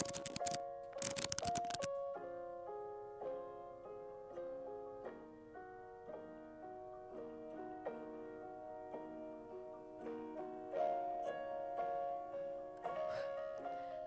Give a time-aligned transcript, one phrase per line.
[0.00, 0.06] Hei,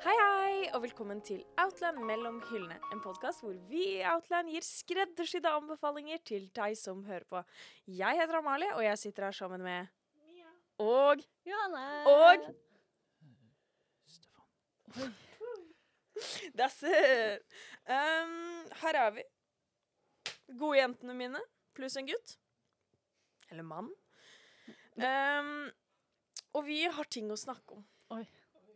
[0.01, 2.79] hei, og velkommen til Outland mellom hyllene.
[2.89, 7.43] En podkast hvor vi i Outland gir skreddersydde anbefalinger til deg som hører på.
[7.85, 9.85] Jeg heter Amalie, og jeg sitter her sammen med
[10.81, 11.85] Og Johanne!
[12.09, 12.49] Og
[14.07, 15.13] Stefan.
[16.57, 17.45] That's it.
[17.87, 19.25] Um, her er vi.
[20.59, 21.41] Gode jentene mine
[21.73, 22.37] pluss en gutt.
[23.49, 23.89] Eller mann.
[24.95, 25.71] Um,
[26.53, 27.83] og vi har ting å snakke om.
[28.13, 28.23] Oi.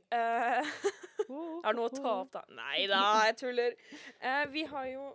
[0.07, 0.63] Uh,
[1.27, 2.43] er det noe å ta opp, da.
[2.57, 3.75] Nei da, jeg tuller.
[4.23, 5.07] Uh, vi har jo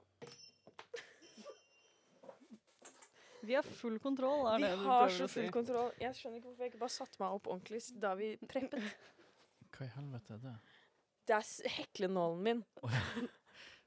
[3.43, 5.41] Vi har full kontroll, er Vi det du har prøver så å si.
[5.41, 5.89] full kontroll.
[5.99, 8.85] Jeg skjønner ikke hvorfor jeg ikke bare satte meg opp ordentlig da vi preppet.
[9.75, 10.53] Hva i helvete er det?
[11.29, 12.62] Det er heklenålen min.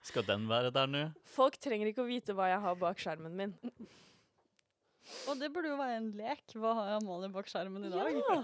[0.06, 1.04] Skal den være der nå?
[1.36, 3.56] Folk trenger ikke å vite hva jeg har bak skjermen min.
[5.30, 6.46] Og det burde jo være en lek.
[6.54, 8.16] Hva har Amalie bak skjermen i dag?
[8.22, 8.38] Ja.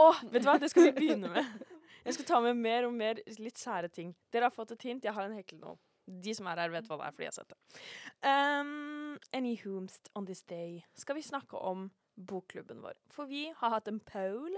[0.00, 0.58] Oh, vet du hva?
[0.60, 1.62] Det skal vi begynne med.
[2.02, 4.12] Jeg skal ta med mer og mer litt sære ting.
[4.32, 5.04] Dere har fått et hint.
[5.04, 5.78] Jeg har en heklenål.
[6.24, 7.82] De som er her, vet hva det er, fordi jeg har sett det.
[8.26, 12.96] Um, Anywhomst on this day skal vi snakke om bokklubben vår.
[13.12, 14.56] For vi har hatt en poll,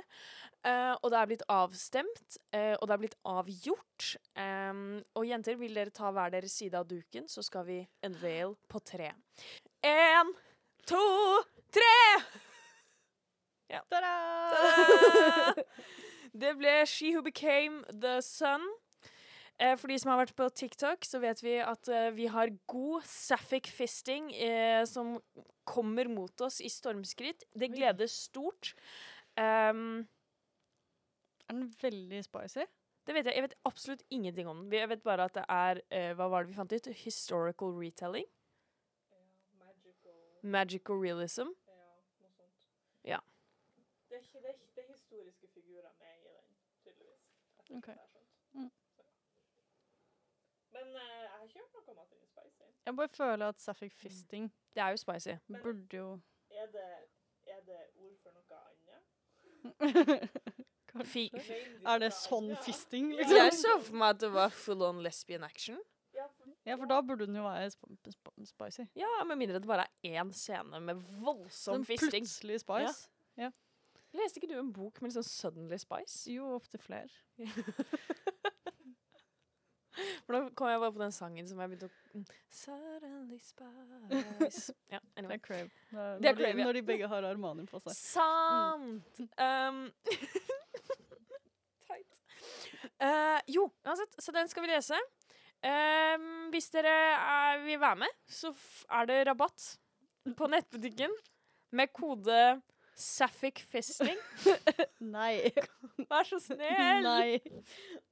[0.67, 4.09] uh, og det er blitt avstemt, uh, og det er blitt avgjort.
[4.39, 8.57] Um, og jenter, vil dere ta hver deres side av duken, så skal vi unveil
[8.71, 9.13] på tre.
[9.85, 10.35] En,
[10.89, 11.05] to,
[11.75, 11.95] tre!
[13.91, 15.55] Ta-da!
[16.35, 18.63] Det ble She Who Became The Sun.
[19.63, 22.51] Eh, for de som har vært på TikTok, så vet vi at eh, vi har
[22.71, 25.15] god sapphic fisting eh, som
[25.65, 27.45] kommer mot oss i stormskritt.
[27.55, 28.75] Det gleder stort.
[29.39, 30.07] Um,
[31.49, 32.67] Er den veldig spicy?
[33.07, 33.35] det vet jeg.
[33.37, 34.73] Jeg vet absolutt ingenting om den.
[34.79, 36.87] Jeg vet bare at det er eh, Hva var det vi fant ut?
[37.05, 38.25] Historical retelling.
[39.61, 41.51] Magical magical realism.
[43.05, 43.19] Ja.
[44.09, 46.49] Det er, ikke, det, er, det er historiske figurer med i den,
[46.85, 47.27] tydeligvis.
[47.61, 47.87] etter Ok.
[47.87, 48.33] det jeg har skjønt.
[48.55, 48.71] Mm.
[48.97, 49.03] Så.
[50.75, 52.69] Men uh, jeg har ikke hørt noe om at den er spicy.
[52.87, 55.35] Jeg bare føler at sapphic fisting Det er jo spicy.
[55.49, 56.09] Men- burde jo
[56.51, 56.89] Er det,
[57.47, 60.31] er det ord for noe annet?
[61.11, 61.25] Fi
[61.87, 63.37] Er det sånn fisting, liksom?
[63.37, 65.81] Jeg så for meg at det var full on lesbian action.
[66.15, 67.83] Ja, for, da burde den jo være sp
[68.15, 68.85] sp spicy.
[68.97, 72.23] Ja, Med mindre det bare er én scene med voldsom Den fisting.
[72.25, 73.09] plutselig spice.
[74.15, 76.31] Leste ikke du en bok med liksom Suddenly Spice?
[76.31, 77.09] Jo, opptil flere.
[80.27, 82.25] For da kom jeg bare på den sangen som jeg begynte å mm,
[82.61, 84.75] Suddenly Spice.
[84.93, 85.37] Ja, anyway.
[85.37, 85.69] Det er Crave.
[85.93, 86.69] Er, Det er Crave, de, ja.
[86.69, 87.97] når de begge har Armani på seg.
[87.99, 89.23] Sant!
[89.39, 89.85] Um,
[91.87, 92.21] Teit.
[92.99, 94.99] Uh, jo, uansett, så den skal vi lese.
[95.65, 98.53] Um, hvis dere er, vil være med, så
[98.93, 99.71] er det rabatt
[100.37, 101.13] på nettbutikken
[101.75, 102.41] med kode
[102.97, 104.19] Sapphic Fisting.
[105.17, 105.41] Nei.
[106.11, 107.05] Vær så snill!
[107.05, 107.41] Nei.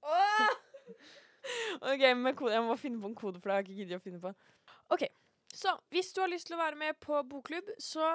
[0.03, 0.54] Åh!
[1.80, 2.54] OK, med kode.
[2.56, 4.32] Jeg må finne på en kode, for det har jeg ikke giddet å finne på.
[4.94, 5.06] OK,
[5.53, 8.14] så hvis du har lyst til å være med på bokklubb, så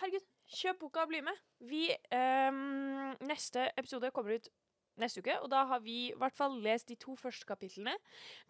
[0.00, 1.44] herregud, kjøp boka og bli med.
[1.70, 1.84] Vi
[2.14, 4.50] um, Neste episode kommer ut
[5.00, 7.94] neste uke, og da har vi i hvert fall lest de to første kapitlene.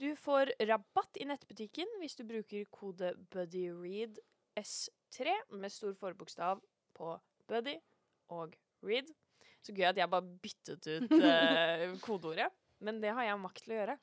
[0.00, 4.18] Du får rabatt i nettbutikken hvis du bruker kode BuddyRead
[4.58, 6.62] S3 med stor forbokstav
[6.96, 7.14] på
[7.48, 7.76] Buddy
[8.34, 9.12] og Read.
[9.62, 12.48] Så gøy at jeg bare byttet ut uh, kodeordet.
[12.80, 13.96] Men det har jeg makt til å gjøre.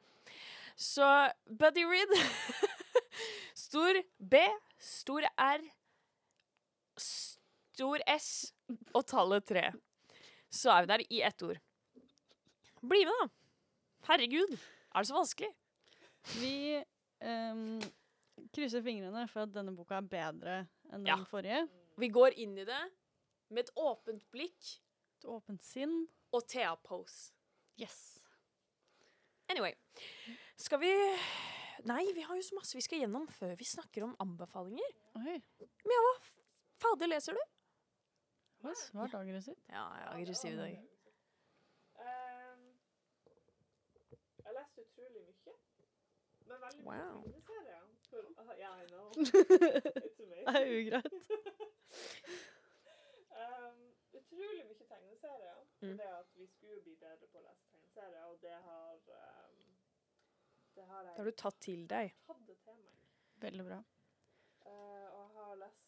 [0.77, 1.07] Så
[1.49, 2.11] Buddy Read
[3.57, 4.37] Stor B,
[4.77, 5.63] stor R,
[7.01, 8.29] stor S
[8.95, 9.63] og tallet tre.
[10.53, 11.59] Så er vi der i ett ord.
[12.87, 13.27] Bli med, da!
[14.07, 15.49] Herregud, er det så vanskelig?
[16.37, 16.53] Vi
[17.25, 17.79] um,
[18.55, 20.59] krysser fingrene for at denne boka er bedre
[20.93, 21.17] enn Ja.
[21.17, 21.65] den forrige.
[21.97, 22.83] Vi går inn i det
[23.49, 24.75] med et åpent blikk
[25.17, 26.03] Et åpent sinn.
[26.31, 27.31] og Thea-pose.
[27.81, 28.21] Yes.
[29.49, 29.73] Anyway.
[30.57, 30.91] Skal vi
[31.87, 34.89] Nei, vi har jo så masse vi skal gjennom før vi snakker om anbefalinger.
[35.21, 35.35] Oi.
[36.81, 37.43] Fader, leser du?
[38.65, 39.61] Hva svært aggressivt.
[39.69, 40.73] Ja, jeg er aggressiv i dag.
[42.01, 42.65] Ehm,
[44.43, 45.53] jeg leser utrolig mye.
[46.47, 47.21] Men veldig mye Wow.
[47.23, 47.83] tegneserier.
[48.09, 49.07] For, uh, yeah, I know.
[49.17, 51.23] It's Det er ugreit.
[53.37, 53.79] um,
[54.19, 55.59] utrolig mye tegneserier.
[55.81, 55.95] Mm.
[56.01, 58.86] Det at vi skulle bli bedre på å lese tegneserier, og det har
[60.77, 62.13] Det har jeg Det har du tatt til deg.
[62.27, 62.97] tatt det til meg.
[63.45, 63.79] Veldig bra.
[64.65, 65.83] Uh, og jeg har lest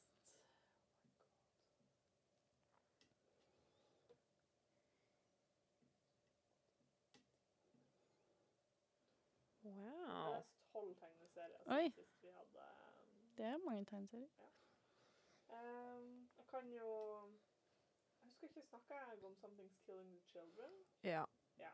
[9.63, 9.73] Wow.
[9.73, 14.29] Jeg har lest tolv tegneserier siden sist vi hadde um, Det er mange tegneserier.
[15.49, 16.89] um, Jeg kan jo
[18.21, 20.85] Jeg husker ikke snakka jeg om 'Something's Killing the Children'?
[21.03, 21.25] Ja.
[21.59, 21.71] Ja.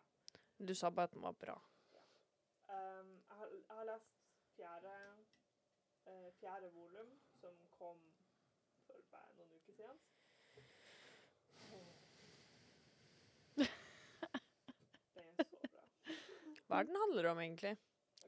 [0.68, 1.62] Du sa bare at den var bra.
[2.68, 4.12] Um, jeg, har, jeg har lest
[4.56, 4.94] fjerde,
[6.08, 8.00] uh, fjerde volum, som kom
[8.86, 10.00] for bare noen uker siden.
[15.16, 15.84] Det er så bra.
[16.68, 17.78] Hva er den handler om, egentlig?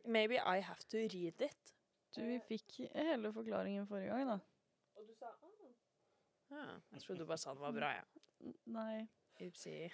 [0.05, 1.73] Maybe I have to read it.
[2.15, 4.37] Du, fikk hele forklaringen forrige gang, da.
[4.95, 5.47] Og du sa ah,
[6.51, 8.05] Ja, jeg trodde du bare sa den var bra, ja.
[8.65, 9.07] Nei.
[9.41, 9.89] Upsi.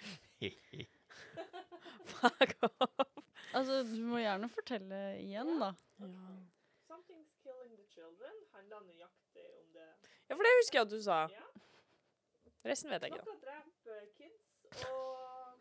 [2.06, 3.03] Fuck off.
[3.58, 5.70] Altså, du må gjerne fortelle igjen, da.
[6.00, 6.34] Ja.
[6.86, 9.88] 'Something's Killing the Children' handler nøyaktig om det.
[10.28, 11.18] ja, for det husker jeg at du sa.
[11.38, 11.44] Ja.
[12.64, 13.24] Resten vet jeg ikke.
[13.28, 14.44] Noe dreper kids,
[14.88, 15.60] og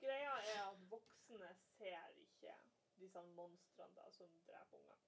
[0.00, 2.54] greia er at voksne ser ikke
[3.00, 4.98] disse monstrene da, som dreper unger.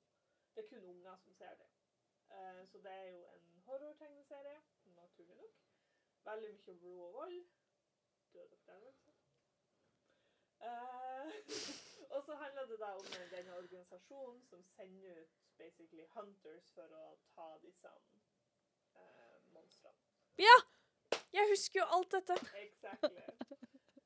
[0.54, 1.68] Det er kun unger som ser det.
[2.30, 5.60] Uh, så det er jo en horrortegneserie, naturlig nok.
[6.24, 7.38] Veldig mye blod og vold.
[8.32, 9.13] Død og fordervelse.
[10.64, 11.26] Eh,
[12.14, 17.04] og så handler det da om denne organisasjonen som sender ut basically hunters for å
[17.34, 20.00] ta disse uh, monstrene.
[21.34, 22.36] Jeg husker jo alt dette.
[22.62, 23.24] Exactly.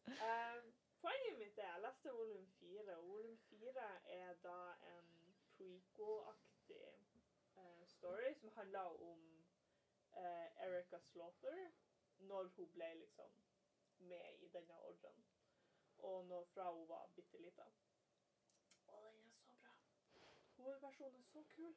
[0.06, 0.60] Uh,
[1.04, 3.88] poenget mitt er jeg leste volum fire, volum fire
[4.18, 4.58] er da
[4.92, 5.08] en
[5.56, 6.84] prequel-aktig
[7.56, 9.26] uh, story som handler om
[10.18, 11.58] Erica Slaughter
[12.26, 13.34] når hun ble liksom
[14.10, 15.28] med i denne ordren.
[15.98, 17.66] Og når fra hun var bitte lita.
[18.86, 20.32] Å, den er så bra.
[20.58, 21.74] Hovedpersonen er så kul.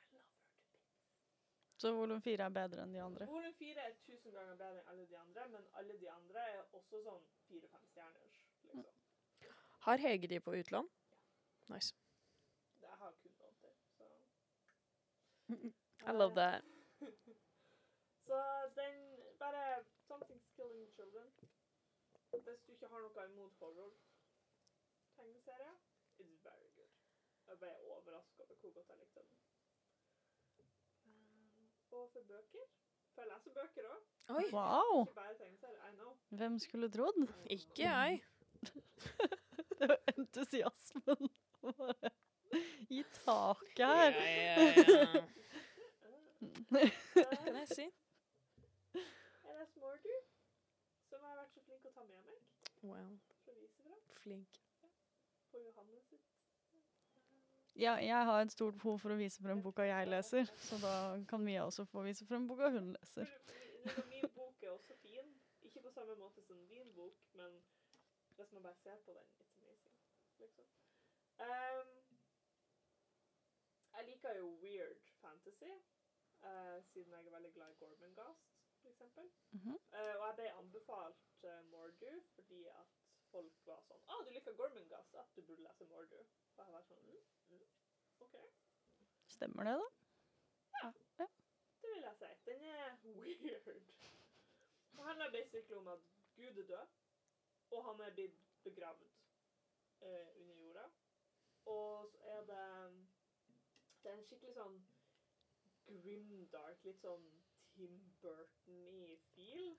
[0.00, 1.82] I love her to bits.
[1.82, 3.28] Så volum fire er bedre enn de andre.
[3.30, 6.62] Volum fire er tusen ganger bedre enn alle de andre, men alle de andre er
[6.80, 8.40] også sånn fire-fem stjerners.
[8.70, 8.94] Liksom.
[9.88, 10.88] Har Hege de på utlån?
[11.68, 11.94] Nice.
[12.80, 14.08] Det har kun noen til, så
[16.08, 16.64] I love that.
[18.28, 18.38] Så
[18.76, 18.96] den
[19.38, 21.30] bare Something's killing children.
[22.30, 23.92] Hvis du ikke har noe imot horror
[25.16, 25.72] tegneserie,
[26.20, 26.90] it's very good.
[27.48, 29.32] Jeg ble overraska over hvor godt jeg likte den.
[31.04, 32.66] Um, og for bøker
[33.14, 34.00] For jeg leser bøker òg.
[34.52, 35.00] Wow!
[35.06, 35.88] Ikke bare tegneserier.
[35.88, 36.12] I know.
[36.28, 37.34] Hvem skulle trodd?
[37.50, 38.22] Ikke jeg.
[39.78, 41.28] Det var entusiasmen
[41.62, 42.10] bare
[42.98, 44.10] i taket her.
[44.10, 45.24] Ja, ja, ja.
[46.70, 46.82] Hva
[47.44, 47.86] Kan jeg si?
[48.94, 50.14] Jeg leser Mordu,
[51.08, 52.38] som jeg har vært så flink å ta med meg
[52.82, 53.18] Wow.
[54.22, 54.60] Flink.
[55.50, 56.20] på Johannes sitt.
[57.74, 60.92] Ja, jeg har et stort behov for å vise frem boka jeg leser, så da
[61.30, 63.30] kan Mia også få vise frem boka hun leser.
[64.10, 65.30] Min bok er også fin.
[65.62, 67.62] Ikke på samme måte som din bok, men
[68.36, 69.94] hvis man bare ser på den, it's amazing.
[70.38, 70.66] Liksom.
[71.38, 71.94] Um,
[73.94, 75.72] jeg liker jo weird fantasy,
[76.42, 78.47] uh, siden jeg er veldig glad i Gormenghast,
[78.96, 79.38] for eksempel.
[79.52, 79.78] -hmm.
[79.98, 82.86] uh, og jeg ble anbefalt uh, Mordu fordi at
[83.30, 86.20] folk var sånn ah, du liker Gormungas, at du burde lese Mordu.
[86.56, 87.66] Og jeg var sånn mm, mm,
[88.26, 88.36] OK.
[89.36, 89.88] Stemmer det, da?
[90.78, 92.30] Ja, Det vil jeg si.
[92.50, 93.68] Den er weird.
[94.92, 96.00] Det handler basically om at
[96.36, 96.86] Gud er død,
[97.70, 99.04] og han er blitt begravd
[100.02, 100.86] uh, under jorda.
[101.64, 102.66] Og så er det
[104.02, 104.76] Det er en skikkelig sånn
[106.02, 107.24] grimdark, litt sånn
[107.78, 109.76] Tim Burton i feel.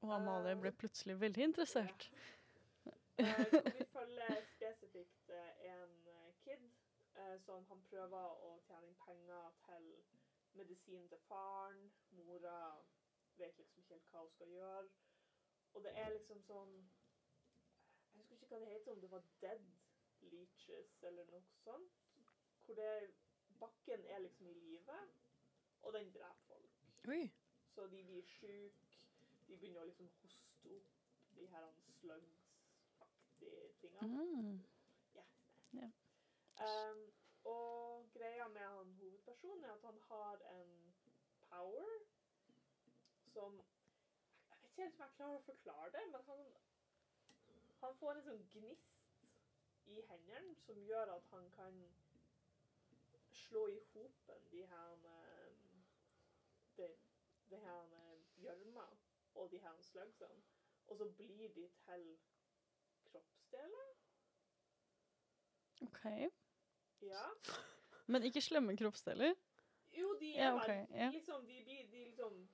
[0.00, 2.04] Og Amalie ble plutselig veldig interessert.
[3.18, 3.32] Ja.
[3.50, 6.62] så vi følger spesifikt eh, en eh, kid
[7.16, 9.88] eh, som han prøver å tjene inn penger til
[10.60, 11.82] medisin til faren.
[12.14, 12.54] Mora
[13.40, 14.86] vet liksom ikke helt hva hun skal gjøre.
[15.74, 16.76] Og det er liksom sånn
[18.14, 19.66] Jeg husker ikke hva det heter, om det var dead
[20.30, 22.06] leeches eller noe sånt.
[22.64, 22.94] Hvor det
[23.58, 25.02] bakken er liksom i live,
[25.82, 26.70] og den dreper folk.
[27.08, 27.32] Oi.
[27.74, 28.72] Så de blir syke.
[29.48, 30.90] De begynner å liksom hoste opp
[31.36, 34.24] de her slugs-aktige tingene.
[34.24, 34.60] Mm.
[35.16, 35.26] Yeah.
[35.74, 35.90] Yeah.
[36.60, 37.12] Um,
[37.44, 40.94] og greia med han hovedpersonen er at han har en
[41.48, 41.88] power
[43.32, 43.62] som
[44.50, 46.44] Jeg vet ikke helt om jeg klarer å forklare det, men han,
[47.80, 49.00] han får en sånn gnist
[49.86, 51.80] i hendene som gjør at han kan
[53.32, 55.29] slå i hopen de her um,
[56.80, 56.88] de,
[57.50, 58.86] de her um, gjørma
[59.34, 60.42] og de her slugsene,
[60.86, 62.06] og så blir de til
[63.10, 63.90] kroppsdeler.
[65.82, 66.04] OK.
[67.02, 67.26] Ja.
[68.06, 69.34] Men ikke slemme kroppsdeler?
[69.98, 71.10] Jo, de er Ja, okay, ja.
[71.10, 72.48] liksom De blir de liksom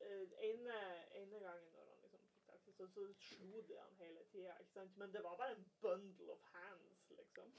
[0.00, 0.76] uh, ene,
[1.14, 4.58] ene gangen når han liksom fikk tak i så, så slo de han hele tida,
[4.60, 4.96] ikke sant?
[4.96, 7.52] Men det var bare en bundle of hands, liksom.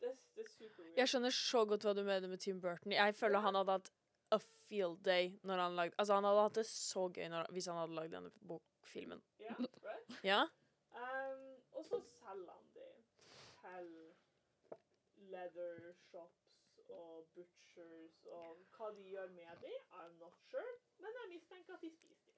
[0.00, 0.98] Det, det er super weird.
[0.98, 2.92] Jeg skjønner så godt hva du mener med Tim Burton.
[2.92, 3.92] Jeg føler han hadde hatt
[4.30, 7.66] a field day når han lagde Altså, han hadde hatt det så gøy når, hvis
[7.70, 9.22] han hadde lagd denne bokfilmen.
[9.40, 10.16] Ja, right?
[10.24, 10.40] Ja?
[10.96, 11.46] Um,
[11.76, 12.86] og så selger han de
[13.62, 13.88] til
[15.30, 21.28] leather shops og butchers og hva de gjør med de, I'm not sure, men jeg
[21.34, 22.34] mistenker at de spiser de.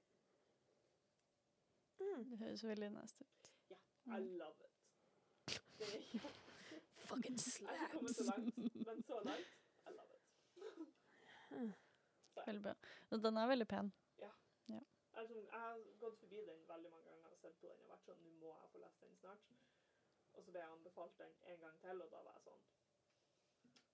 [2.01, 2.25] Mm.
[2.31, 3.53] Det høres veldig nasty ut.
[3.71, 3.77] Ja.
[4.07, 4.37] I Mm.
[4.39, 4.75] love it.
[5.79, 6.21] Det er ikke
[7.09, 8.57] Fucking Jeg har ikke kommet så langt,
[8.87, 9.49] men så langt,
[9.87, 11.75] I love it.
[12.47, 12.75] Veldig bra.
[13.11, 13.93] Den er veldig pen.
[15.19, 18.05] Altså, jeg har gått forbi den veldig mange ganger og sett på den og vært
[18.07, 19.49] sånn, nå må jeg få lest den snart.
[20.33, 22.61] Og så ble jeg anbefalt den en gang til, og da var jeg sånn,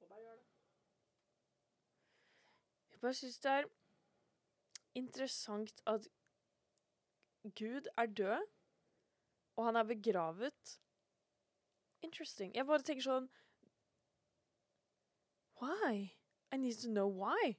[0.01, 0.51] må bare gjøre det.
[2.91, 3.71] Jeg bare syns det er
[5.01, 6.11] interessant at
[7.63, 8.53] Gud er død,
[9.57, 10.77] og han er begravet.
[12.03, 12.53] Interesting.
[12.53, 13.33] Jeg bare tenker sånn
[15.63, 16.13] Why?
[16.53, 17.57] I need to know why.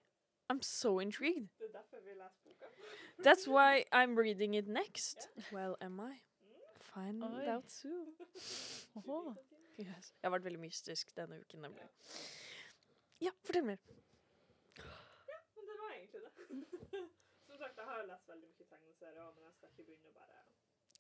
[0.49, 1.49] I'm so intrigued.
[1.59, 2.65] Det er derfor vi leser boka.
[3.23, 5.29] That's why I'm reading it next.
[5.51, 6.21] Well, am I?
[6.81, 7.47] Find Oi.
[7.55, 8.15] out soon.
[9.07, 9.35] Oh.
[9.79, 10.13] Yes.
[10.21, 11.83] Jeg har vært veldig mystisk denne uken, nemlig.
[13.21, 13.81] Ja, fortell mer.
[15.27, 16.31] Ja, Men det var egentlig det.
[17.47, 20.15] Som sagt, jeg har jo lest veldig mye tegneserier, men jeg skal ikke begynne å
[20.19, 20.39] bare...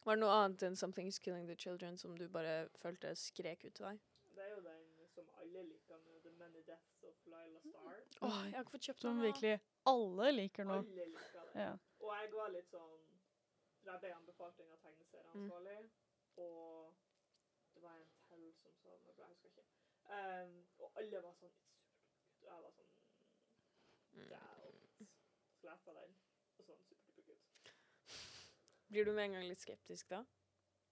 [0.05, 3.73] Var det noe annet enn 'Something's Killing the Children' som du bare følte skrek ut
[3.73, 4.01] til deg?
[4.35, 4.83] Det er jo den
[5.15, 7.99] som alle liker med The Many Deaths of Lila Star.
[8.27, 9.25] Åh, jeg har ikke fått kjøpt noen den.
[9.29, 9.53] virkelig
[9.91, 10.77] alle liker nå.
[10.83, 11.61] Alle liker det.
[11.65, 11.71] Ja.
[12.03, 12.95] Og jeg var litt sånn
[13.85, 15.75] Jeg ble anbefalt den av tegneserieansvarlig,
[16.41, 16.95] og
[17.75, 19.65] det var en til som sa noe bra, jeg husker ikke.
[20.05, 22.41] Um, og alle var sånn It's superduper.
[22.41, 22.93] Og jeg var sånn
[24.15, 24.29] Mm.
[24.31, 25.09] Doubt.
[25.59, 26.13] Så av den,
[26.57, 27.71] og sånn superduper good.
[28.87, 30.21] Blir du med en gang litt skeptisk da?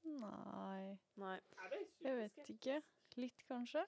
[0.04, 1.38] Nei Nei.
[1.56, 2.82] Jeg Jeg vet ikke.
[3.16, 3.86] Litt, kanskje.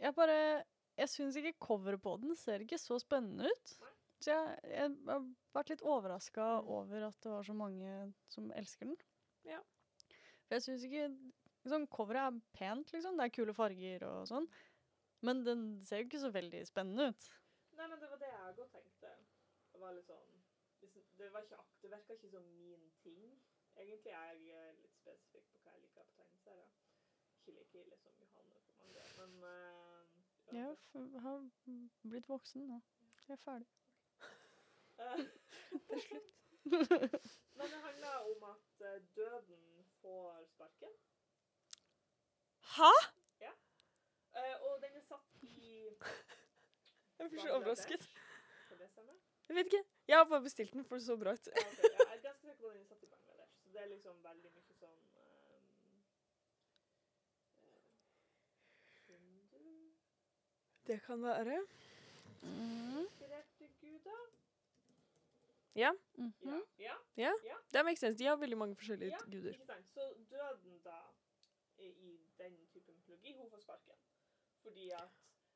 [0.00, 0.64] Jeg bare
[0.98, 3.74] Jeg syns ikke coveret på den ser ikke så spennende ut.
[4.20, 5.22] Så jeg, jeg har
[5.56, 6.68] vært litt overraska Mm.
[6.76, 7.92] over at det var så mange
[8.28, 8.96] som elsker den.
[9.48, 9.60] Ja.
[10.44, 11.06] For jeg syns ikke
[11.64, 13.16] liksom, Coveret er pent, liksom.
[13.16, 14.48] Det er kule farger og sånn.
[15.22, 17.30] Men den ser jo ikke så veldig spennende ut.
[17.78, 19.10] Nei, men det var det jeg òg tenkte.
[19.72, 20.28] Det var litt sånn
[20.82, 23.24] liksom, Det, var ikke, det virka ikke som min ting.
[23.80, 26.70] Egentlig er jeg litt spesifikk på hva jeg liker på tegneserier.
[27.40, 29.89] Ikke like ille som Johanne på mange, men uh,
[30.52, 31.38] Jeg har f- har
[32.10, 32.80] blitt voksen nå.
[33.28, 33.66] Jeg er ferdig.
[35.88, 36.30] det er slutt.
[37.58, 39.62] Men det handler om at eh, døden
[40.00, 40.92] får sparken.
[42.76, 42.92] Hæ?
[43.40, 43.52] Ja.
[44.66, 45.88] og den er satt i
[47.18, 48.08] Jeg blir så overrasket.
[49.48, 49.84] Jeg vet ikke.
[50.08, 51.46] Jeg har bare bestilt den, for det så bra ut.
[51.46, 53.54] Ja, ok, ja, jeg er ganske sikker på at den er satt i Bangladesh.
[53.62, 55.66] Så det er liksom veldig mye sånn um,
[59.08, 59.92] Hindu
[60.86, 61.66] Det kan være.
[62.42, 63.06] Mm.
[65.74, 65.90] Ja.
[66.16, 66.32] guder.
[66.42, 66.62] -hmm.
[66.78, 66.94] Ja.
[67.44, 67.56] ja.
[67.72, 68.18] Det makes sense.
[68.18, 69.50] De har veldig mange forskjellige Ja, guder.
[69.50, 69.86] ikke sant.
[69.94, 70.98] Så døden da,
[71.78, 73.94] i i den typen mytologi, hun får sparken.
[74.62, 75.08] Fordi at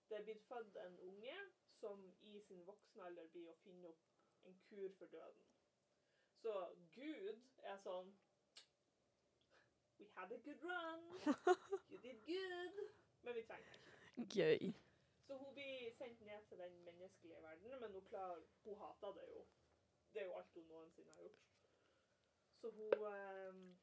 [0.09, 1.37] det er blitt født en unge
[1.81, 4.01] som i sin voksenalder blir å finne opp
[4.45, 5.45] en kur for døden.
[6.43, 8.15] Så Gud er sånn
[9.99, 11.03] We had a good run.
[11.91, 12.89] You did good.
[13.23, 13.81] Men vi trenger deg
[14.17, 14.35] ikke.
[14.37, 14.84] Gøy.
[15.27, 19.29] Så hun blir sendt ned til den menneskelige verden, men hun, klar, hun hater det
[19.33, 19.47] jo.
[20.13, 21.47] Det er jo alt hun noensinne har gjort.
[22.61, 23.79] Så hun, ehm,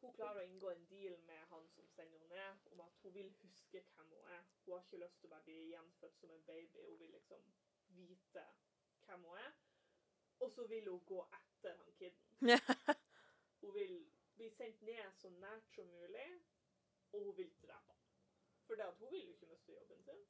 [0.00, 3.14] hun klarer å inngå en deal med han som sender henne ned, om at hun
[3.14, 4.42] vil huske hvem hun er.
[4.64, 6.84] Hun har ikke lyst til å bare bli gjenfødt som en baby.
[6.90, 7.48] Hun vil liksom
[7.98, 8.46] vite
[9.06, 9.52] hvem hun er.
[10.40, 12.24] Og så vil hun gå etter han kiden.
[13.60, 13.94] Hun vil
[14.36, 16.26] bli sendt ned så nært som mulig,
[17.12, 18.07] og hun vil drepe han.
[18.68, 20.24] For det at hun vil jo ikke miste jobben sin.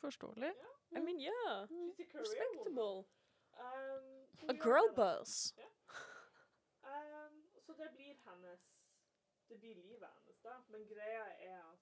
[0.00, 0.52] Forståelig.
[0.96, 1.66] I mean, yeah.
[1.66, 3.04] She's a Respectable.
[3.58, 4.04] Um,
[4.48, 5.52] A girl det da.
[6.92, 8.60] Um, så det blir hennes
[9.48, 10.54] Det blir livet hennes, da.
[10.68, 11.80] Men greia er at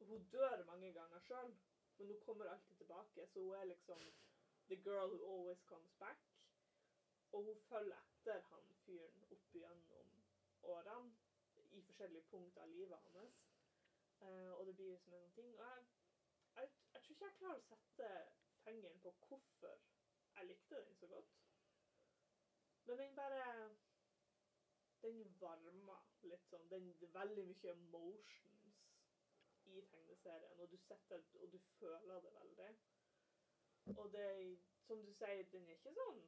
[0.00, 1.54] hun dør mange ganger sjøl,
[1.98, 3.26] men hun kommer alltid tilbake.
[3.26, 4.00] Så hun er liksom
[4.68, 6.18] the girl who always comes back.
[7.32, 10.10] Og hun følger etter han fyren opp gjennom
[10.62, 11.16] årene
[11.70, 13.39] i forskjellige punkt av livet hans.
[14.20, 15.58] Eh, og det blir som en ting.
[15.58, 15.84] Og jeg,
[16.56, 18.10] jeg, jeg tror ikke jeg klarer å sette
[18.64, 19.78] fingeren på hvorfor
[20.36, 21.38] jeg likte den så godt.
[22.86, 23.44] Men den bare
[25.02, 25.96] Den varma
[26.28, 26.66] litt sånn.
[26.68, 28.80] Den, er veldig mye emotions
[29.70, 32.70] i tegneserien, og du setter og du føler det veldig.
[33.96, 36.20] Og det Som du sier, den er ikke sånn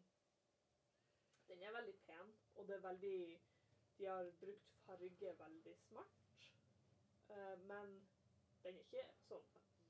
[1.48, 3.18] Den er veldig pen, og det er veldig
[3.98, 6.31] De har brukt farge veldig smart.
[7.32, 7.94] Eh, men
[8.64, 9.46] den er ikke sånn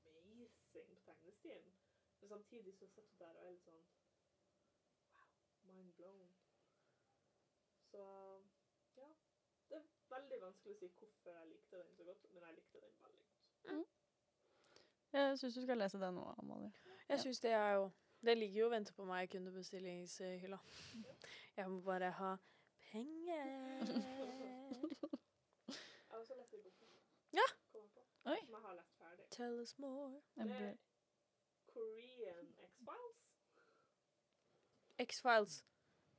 [0.06, 1.72] amazing på tegnestilen.
[2.20, 3.82] Men samtidig så satt hun der og er litt sånn
[5.12, 5.32] Wow,
[5.68, 6.28] mind blown.
[7.90, 8.04] Så
[8.96, 9.08] ja.
[9.68, 12.84] Det er veldig vanskelig å si hvorfor jeg likte den så godt, men jeg likte
[12.84, 13.98] den veldig godt.
[15.12, 16.72] Jeg syns du skal lese den nå, Amalie.
[17.08, 17.90] Jeg syns det er jo
[18.22, 20.58] Det ligger jo og venter på meg i kundebestillingshylla.
[21.56, 22.36] Jeg må bare ha
[22.92, 23.48] penger.
[25.66, 26.88] Jeg har også lest den boken.
[27.32, 27.46] Ja.
[27.72, 28.04] Kommer på.
[28.24, 28.36] Oi.
[28.44, 29.24] Som jeg har lest ferdig.
[29.30, 30.20] Tell us more.
[30.36, 30.74] Det er
[31.66, 33.22] Korean X-Files.
[34.98, 35.64] X-Files.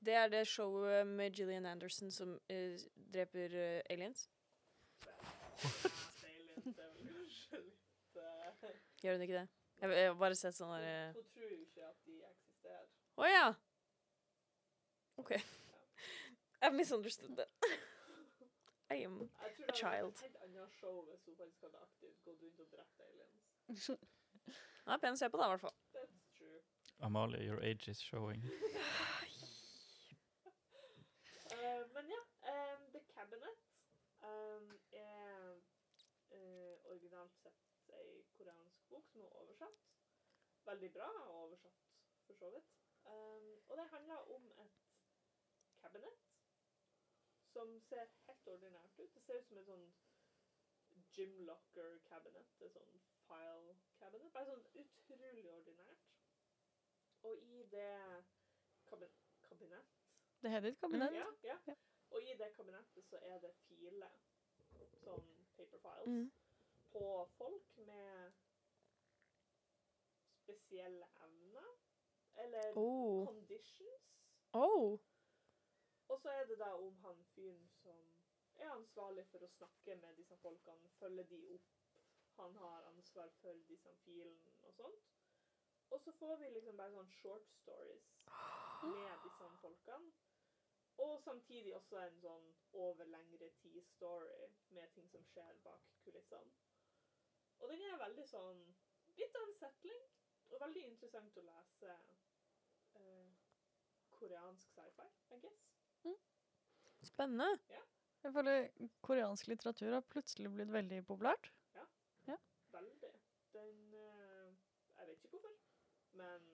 [0.06, 2.76] Det er det showet med Gillian Anderson som uh,
[3.14, 4.30] dreper uh, aliens.
[9.04, 9.48] Gjør hun ikke det?
[9.82, 12.86] Jeg, jeg har bare sett sånn der Hun tror ikke at de eksisterer.
[13.20, 13.48] Å ja!
[15.20, 15.34] OK.
[16.62, 17.50] I've misunderstood that.
[18.94, 20.12] I am Jeg tror A det hadde child.
[20.12, 23.42] vært et helt annet show hvis hun faktisk hadde aktivt gått rundt og drept aliens.
[24.88, 25.76] Ja, pen å se på, da, i hvert fall.
[25.94, 26.60] That's true.
[27.00, 28.44] Amalie, your age is showing.
[31.54, 32.22] Eh, men ja,
[32.52, 33.60] eh, The Cabinet
[34.24, 35.62] eh, er
[36.32, 39.84] eh, originalt sett ei koreansk bok som er oversatt.
[40.66, 41.10] Veldig bra
[41.44, 41.84] oversatt,
[42.26, 42.72] for så vidt.
[43.06, 44.80] Eh, og det handler om et
[45.84, 46.20] cabinet
[47.54, 49.14] som ser helt ordinært ut.
[49.16, 49.86] Det ser ut som et sånn
[51.16, 52.54] gym locker cabinet.
[52.62, 54.34] Er sånn file cabinet.
[54.34, 56.08] Bare sånn utrolig ordinært.
[57.24, 58.26] Og i det
[58.90, 59.10] kabin
[59.50, 59.92] kabinett
[60.44, 61.14] det heter et kabinett.
[61.16, 61.58] ja, ja.
[61.68, 61.76] Ja.
[62.12, 64.18] Og i det kabinettet så er det filer,
[65.04, 66.32] sånn paper files, Mm.
[66.92, 68.34] på folk med
[70.44, 71.70] spesielle evner,
[72.36, 73.26] eller Oh.
[73.26, 74.04] conditions.
[74.54, 75.00] oh.
[76.14, 78.02] Og så er det da om han fyren som
[78.56, 81.72] er ansvarlig for å snakke med disse folkene, følge de opp.
[82.38, 85.10] Han har ansvar for disse filene og sånt.
[85.90, 88.14] Og så får vi liksom bare sånn short stories
[88.84, 90.14] med disse folkene.
[91.08, 92.48] Og samtidig også en sånn
[92.86, 96.54] over lengre tid-story med ting som skjer bak kulissene.
[97.58, 98.62] Og den er veldig sånn
[99.18, 100.10] litt unsettling,
[100.52, 101.98] og veldig interessant å lese
[103.02, 103.38] eh,
[104.20, 105.73] koreansk sci-fi, I guess.
[107.14, 107.50] Spennende.
[108.24, 108.68] Jeg føler
[109.06, 111.52] koreansk litteratur har plutselig blitt veldig populært.
[111.76, 112.38] Ja,
[112.74, 113.12] Veldig.
[113.54, 114.50] Den uh,
[114.98, 115.52] Jeg vet ikke hvorfor,
[116.18, 116.48] men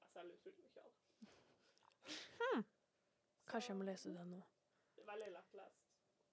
[0.00, 2.64] jeg selger utrolig mye av det.
[3.50, 4.40] Kanskje jeg må lese den nå.
[4.94, 5.80] Det er veldig lettlest.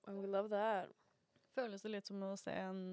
[0.07, 0.91] I will love that.
[1.57, 2.83] Føles det litt som å se en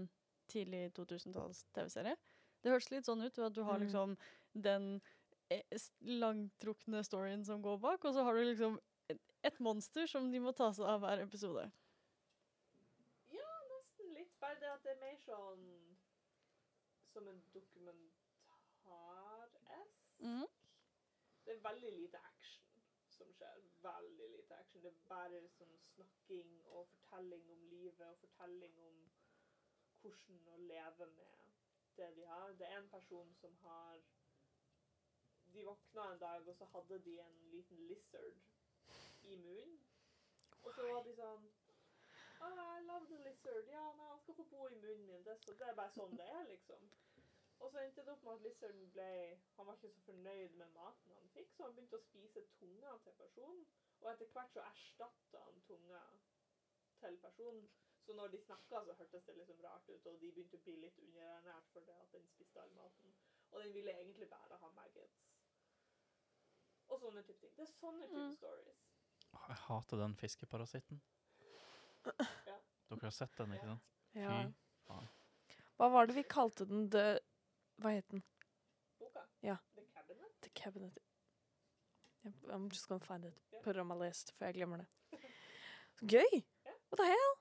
[0.50, 2.16] tidlig 2000-talls TV-serie?
[2.64, 3.84] Det høres litt sånn ut, at du har Mm.
[3.84, 4.16] liksom
[4.64, 4.88] den
[5.52, 5.62] eh,
[6.00, 8.78] langtrukne storyen som går bak, og så har du liksom
[9.44, 11.64] et, monster som de må ta seg av hver episode.
[13.34, 14.32] Ja, nesten litt.
[14.40, 15.64] Bare det at det er mer sånn
[17.12, 20.04] som en dokumentar-esk.
[20.18, 20.46] Mhm.
[21.44, 22.64] Det er veldig lite action
[23.08, 23.58] som skjer.
[23.82, 24.82] Veldig lite action.
[24.82, 28.96] Det er bare sånn snakking og fortelling om livet og fortelling om
[30.00, 31.34] hvordan å leve med
[31.96, 32.52] det de har.
[32.58, 34.02] Det er en person som har
[35.54, 38.40] De våkna en dag, og så hadde de en liten lizard
[39.24, 39.78] i munnen.
[40.62, 41.52] Og så var de sånn
[42.44, 43.68] Oh, I love the lizard.
[43.72, 45.22] Ja, nei, han skal få bo i munnen min.
[45.24, 46.82] Det, så, det er bare sånn det er, liksom.
[47.62, 49.06] Og så endte det opp med at lizarden ble
[49.56, 52.96] Han var ikke så fornøyd med maten han fikk, så han begynte å spise tunga
[53.06, 53.64] til personen.
[54.02, 56.02] Og etter hvert så erstatta han tunga
[57.00, 57.70] til personen.
[58.04, 60.74] Så når de snakka, så hørtes det liksom rart ut, og de begynte å bli
[60.82, 63.14] litt underernært for det at den spiste all maten.
[63.50, 65.22] Og den ville egentlig bare ha maggots.
[66.88, 67.54] Og sånne type ting.
[67.56, 68.36] Det er sånne type Mm.
[68.36, 68.82] stories.
[69.48, 71.00] Jeg hater den fiskeparasitten.
[71.40, 72.26] Ja.
[72.90, 73.92] Dere har sett den, ikke sant?
[74.14, 74.30] Ja.
[74.30, 75.08] Fy faen.
[75.78, 76.86] Hva var det vi kalte den?
[76.90, 77.18] The
[77.82, 78.22] Hva het den?
[79.00, 79.24] Boka.
[79.42, 79.56] Ja.
[79.74, 80.36] The Cabinet.
[80.46, 80.98] The Cabinet.
[82.48, 83.34] I'm just gonna find it.
[83.50, 83.60] Ja.
[83.64, 84.86] Put it on my list, for jeg glemmer det.
[85.98, 86.36] Så gøy!
[86.64, 86.76] Ja.
[86.90, 87.34] What the hell?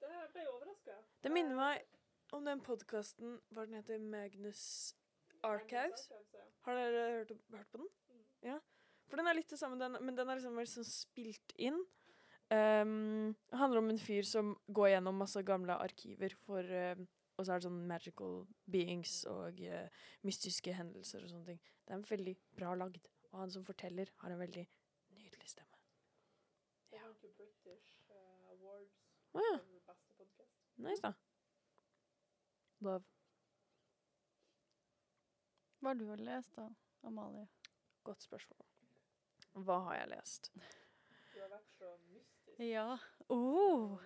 [0.00, 0.96] Det ble jeg overraska.
[1.22, 1.84] Det minner meg
[2.36, 4.94] om den podkasten Hva den heter Magnus
[5.46, 6.08] Archives.
[6.66, 7.88] Har dere hørt, hørt på den?
[8.10, 8.24] Mm.
[8.42, 8.58] Ja.
[9.06, 11.78] For den er litt det samme, den, men den er liksom mer sånn spilt inn.
[12.50, 16.94] Um, det handler om en fyr som går gjennom masse gamle arkiver for uh,
[17.36, 18.36] Og så er det sånn magical
[18.70, 21.58] beings og uh, mystiske hendelser og sånne ting.
[21.84, 23.10] Det er veldig bra lagd.
[23.32, 24.64] Og han som forteller, har en veldig
[25.18, 25.76] nydelig stemme.
[26.94, 29.02] Jo British eh, Awards
[29.36, 29.58] Å ja.
[30.86, 31.12] Nice, da.
[32.84, 33.04] Love.
[35.80, 36.70] Hva har du lest da,
[37.08, 37.46] Amalie?
[38.04, 38.75] Godt spørsmål.
[39.56, 40.50] Hva har jeg lest?
[41.32, 42.60] Du har vært så mystisk.
[42.60, 42.88] Ja.
[43.32, 43.96] Oh.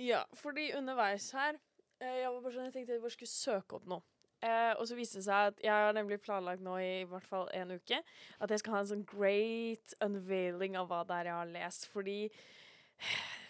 [0.00, 1.56] Ja, fordi underveis her
[2.00, 4.04] eh, Jeg var bare sånn, jeg tenkte jeg bare skulle søke opp noe.
[4.40, 7.26] Eh, og så viste det seg at jeg har nemlig planlagt nå i, i hvert
[7.28, 11.28] fall en uke at jeg skal ha en sånn great unveiling av hva det er
[11.28, 11.88] jeg har lest.
[11.92, 12.18] Fordi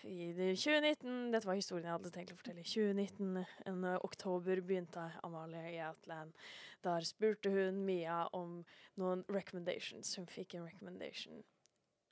[0.02, 2.64] i 2019 Dette var historien jeg hadde tenkt å fortelle.
[2.64, 6.32] I 2019, en eh, oktober, begynte Amalie i Outland.
[6.84, 8.60] Der spurte hun Mia om
[9.00, 10.14] noen recommendations.
[10.16, 11.42] Hun fikk en recommendation.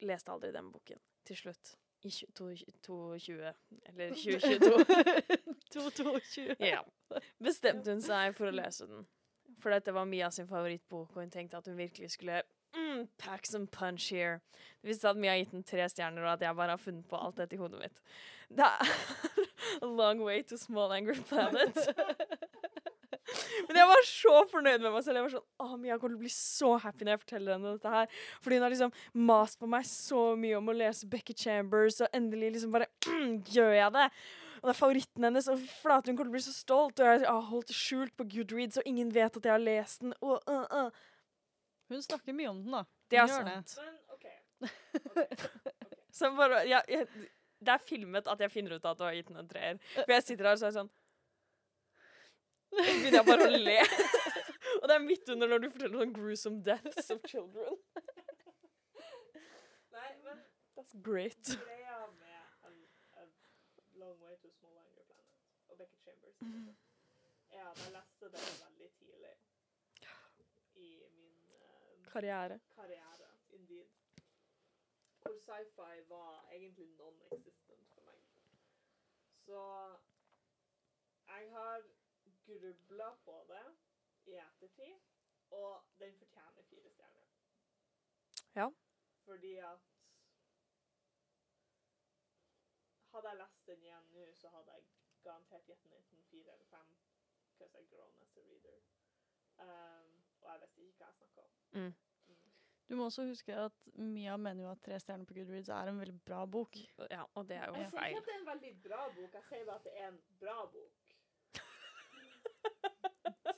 [0.04, 1.00] Leste aldri den boken.
[1.28, 1.76] Til slutt.
[2.06, 3.54] I 2020,
[3.90, 4.84] eller 2022.
[5.72, 6.44] 222.
[6.72, 6.84] Ja.
[7.42, 9.08] Bestemte hun seg for å lese den.
[9.58, 12.42] For dette var Mia sin favorittbok, og hun tenkte at hun virkelig skulle
[13.18, 14.40] pack some punch here.
[14.82, 17.06] Det visste at Mia har gitt den tre stjerner, og at jeg bare har funnet
[17.08, 18.02] på alt dette i hodet mitt.
[18.48, 18.92] Det er
[19.84, 21.76] a long way to small angry planet.
[23.68, 25.18] Men jeg var så fornøyd med meg selv.
[25.18, 27.74] Jeg var sånn, oh, Mia kommer til å bli så happy når jeg forteller henne
[27.76, 28.20] dette her.
[28.40, 28.94] Fordi hun har liksom
[29.28, 32.88] mast på meg så mye om å lese Becky Chambers, og endelig liksom bare
[33.54, 34.06] gjør jeg det.
[34.58, 37.02] Og det er favoritten hennes, og flate, hun kommer til å bli så stolt.
[37.02, 40.02] Og jeg har holdt det skjult på Goodreads, og ingen vet at jeg har lest
[40.02, 40.16] den.
[40.22, 41.14] Og, uh, uh.
[41.88, 42.84] Hun snakker mye om den, da.
[43.08, 43.76] Det er Hun sant.
[43.80, 44.26] Men OK.
[46.18, 47.06] Så bare, ja, jeg,
[47.64, 49.76] det er filmet at jeg finner ut at du har gitt den en treer.
[49.94, 50.90] For jeg sitter her og så er sånn
[52.74, 53.78] Så begynner jeg bare å le.
[54.80, 57.74] og det er midt under når du forteller sånn gruesome deaths of children.
[59.96, 60.36] Nei, men
[60.76, 61.44] That's great.
[61.64, 62.76] greia med en
[64.02, 65.36] Long Way to Small Anger Planet
[65.72, 66.68] og Becky Chambers mm.
[67.56, 69.34] Ja, da leste det veldig tidlig
[70.78, 72.60] i min eh, Karriere.
[72.74, 73.88] karriere, indeed.
[75.20, 78.18] Hvor sci-fi var egentlig non-existent for meg.
[79.44, 79.62] Så
[81.26, 81.82] jeg har
[82.46, 83.66] grubla på det
[84.24, 84.94] i ettertid,
[85.50, 87.28] og den fortjener fire stjerner.
[88.54, 88.68] Ja.
[89.24, 89.78] Fordi at
[93.12, 94.82] Hadde jeg lest den igjen nå, så hadde jeg
[95.22, 96.90] garantert gitt den enten fire eller fem.
[97.48, 98.78] Because I've grown as a reader.
[99.64, 100.07] Um,
[100.42, 101.50] og jeg visste ikke hva jeg snakka om.
[101.72, 101.78] Mm.
[101.88, 101.94] Mm.
[102.88, 105.98] Du må også huske at Mia mener jo at Tre stjerner på Goodreads er en
[106.00, 106.72] veldig bra bok.
[107.10, 109.30] Ja, og det er jo Jeg sier ikke at det er en veldig bra bok,
[109.34, 110.96] jeg sier bare at det er en bra bok.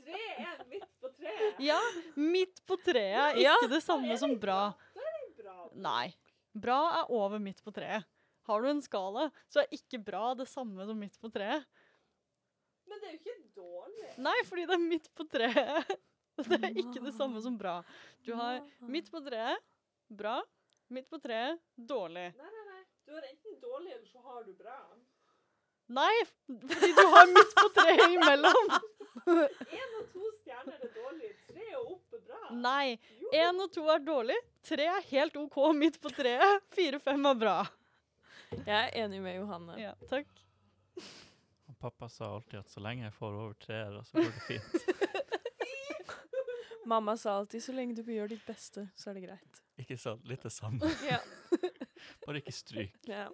[0.00, 1.60] Tre er midt på treet.
[1.62, 1.78] Ja,
[2.18, 3.54] midt på treet er Ja.
[3.60, 4.60] ikke det samme som bra.
[4.96, 5.76] Da er det en bra bok.
[5.86, 6.06] Nei.
[6.66, 8.02] Bra er over midt på treet.
[8.48, 11.62] Har du en skala, så er ikke bra det samme som midt på treet.
[12.90, 14.08] Men det er jo ikke dårlig.
[14.18, 15.86] Nei, fordi det er midt på treet.
[16.50, 17.80] Det er ikke det samme som bra.
[18.26, 19.62] Du har midt på treet,
[20.08, 20.40] bra.
[20.90, 22.30] Midt på treet, dårlig.
[22.38, 22.82] Nei, nei, nei.
[23.06, 24.78] Du har enten dårlig, eller så har du bra.
[25.90, 26.14] Nei,
[26.46, 28.74] fordi du har midt på treet imellom.
[29.80, 32.42] Én og to stjerner er dårlig, tre og opp er bra.
[32.54, 32.98] Nei.
[33.34, 34.38] Én og to er dårlig.
[34.66, 36.62] Tre er helt OK midt på treet.
[36.74, 37.56] Fire-fem er bra.
[38.54, 39.76] Jeg er enig med Johanne.
[39.78, 40.30] Ja, takk.
[41.80, 45.30] Pappa sa alltid at så lenge jeg får over treer, så går det fint.
[46.88, 49.60] Mamma sa alltid så lenge du gjør ditt beste, så er det greit.
[49.80, 50.24] Ikke sant?
[50.28, 50.80] Litt det samme.
[51.10, 51.18] Ja.
[52.26, 52.96] Bare ikke stryk.
[53.08, 53.28] ja.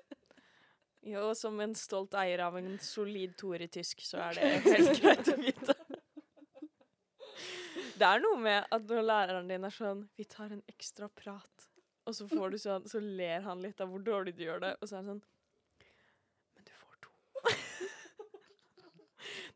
[1.07, 4.99] Jo, som en stolt eier av en solid toer i tysk, så er det helt
[5.05, 5.75] greit å vite.
[7.97, 11.69] Det er noe med at når læreren din er sånn Vi tar en ekstra prat.
[12.07, 14.73] Og så får du sånn Så ler han litt av hvor dårlig du gjør det,
[14.83, 15.23] og så er han sånn
[16.59, 17.11] Men du får to.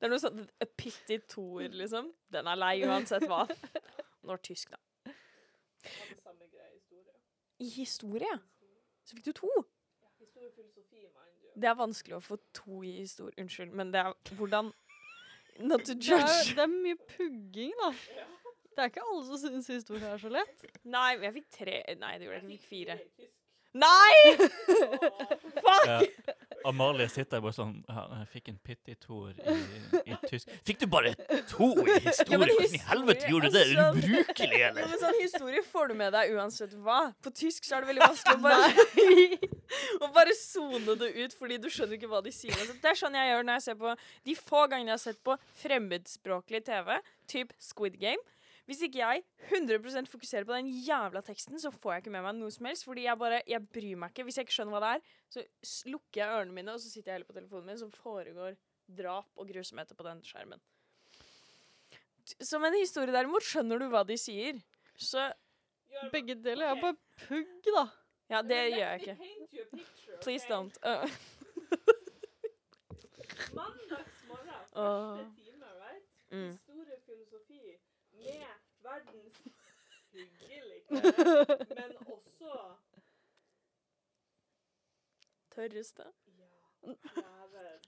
[0.01, 2.07] Det er noe sånn A pity toer, liksom.
[2.33, 3.43] Den er lei uansett hva.
[4.27, 5.13] Når tysk, da.
[6.25, 6.79] Samme greie
[7.61, 8.39] i historie.
[9.05, 9.51] Så fikk du to.
[11.61, 13.35] Det er vanskelig å få to i historie.
[13.43, 14.71] Unnskyld, men det er hvordan
[15.61, 16.55] Not to Det er, judge.
[16.57, 17.91] det er mye pugging, da.
[18.71, 20.63] Det er ikke alle som syns historie er så lett.
[20.89, 21.75] Nei, jeg fikk tre.
[22.01, 22.53] Nei, det gjorde jeg ikke.
[22.55, 22.97] Jeg fikk fire.
[23.77, 24.15] Nei!
[25.67, 26.01] Fuck!
[26.63, 26.69] Ja.
[26.71, 29.55] Amalie sitter bare sånn ja, Jeg fikk en pitty-toer i,
[30.13, 30.51] i tysk.
[30.69, 31.15] Fikk du bare
[31.49, 32.37] to i historie?
[32.37, 33.63] Ja, Hvordan i helvete gjorde du det?
[33.63, 34.89] Er du sånn- ubrukelig, Ja, eller?
[34.93, 36.99] men sånn historie får du med deg uansett hva.
[37.25, 39.39] På tysk så er det veldig vanskelig å bare,
[40.05, 42.53] å bare sone det ut, fordi du skjønner ikke hva de sier.
[42.61, 43.95] Så det er sånn jeg gjør når jeg ser på
[44.29, 46.97] de få gangene jeg har sett på fremmedspråklig TV,
[47.31, 48.21] typ Squid Game.
[48.71, 52.37] Hvis ikke jeg 100% fokuserer på den jævla teksten, så får jeg ikke med meg
[52.39, 52.85] noe som helst.
[52.87, 54.29] Fordi jeg bare, jeg bryr meg ikke.
[54.29, 55.43] Hvis jeg ikke skjønner hva det er, så
[55.91, 58.55] lukker jeg ørene mine, og så sitter jeg heller på telefonen min, så foregår
[59.01, 60.63] drap og grusomheter på den skjermen.
[62.47, 64.63] Som en historie derimot, skjønner du hva de sier.
[64.95, 65.33] Så
[66.13, 66.95] Begge deler er bare
[67.27, 67.85] pugg, da.
[68.31, 69.17] ja, det gjør jeg ikke.
[70.23, 70.79] Please don't.
[73.51, 76.05] Uh, Mandagsmorgen, første time, right?
[76.31, 76.51] mm.
[76.51, 77.61] Historiefilosofi
[78.13, 79.43] med verdens
[80.15, 81.03] hyggeligste,
[81.79, 82.77] men også
[85.51, 86.05] Tørreste?
[86.39, 86.93] Ja.
[87.53, 87.79] Lærer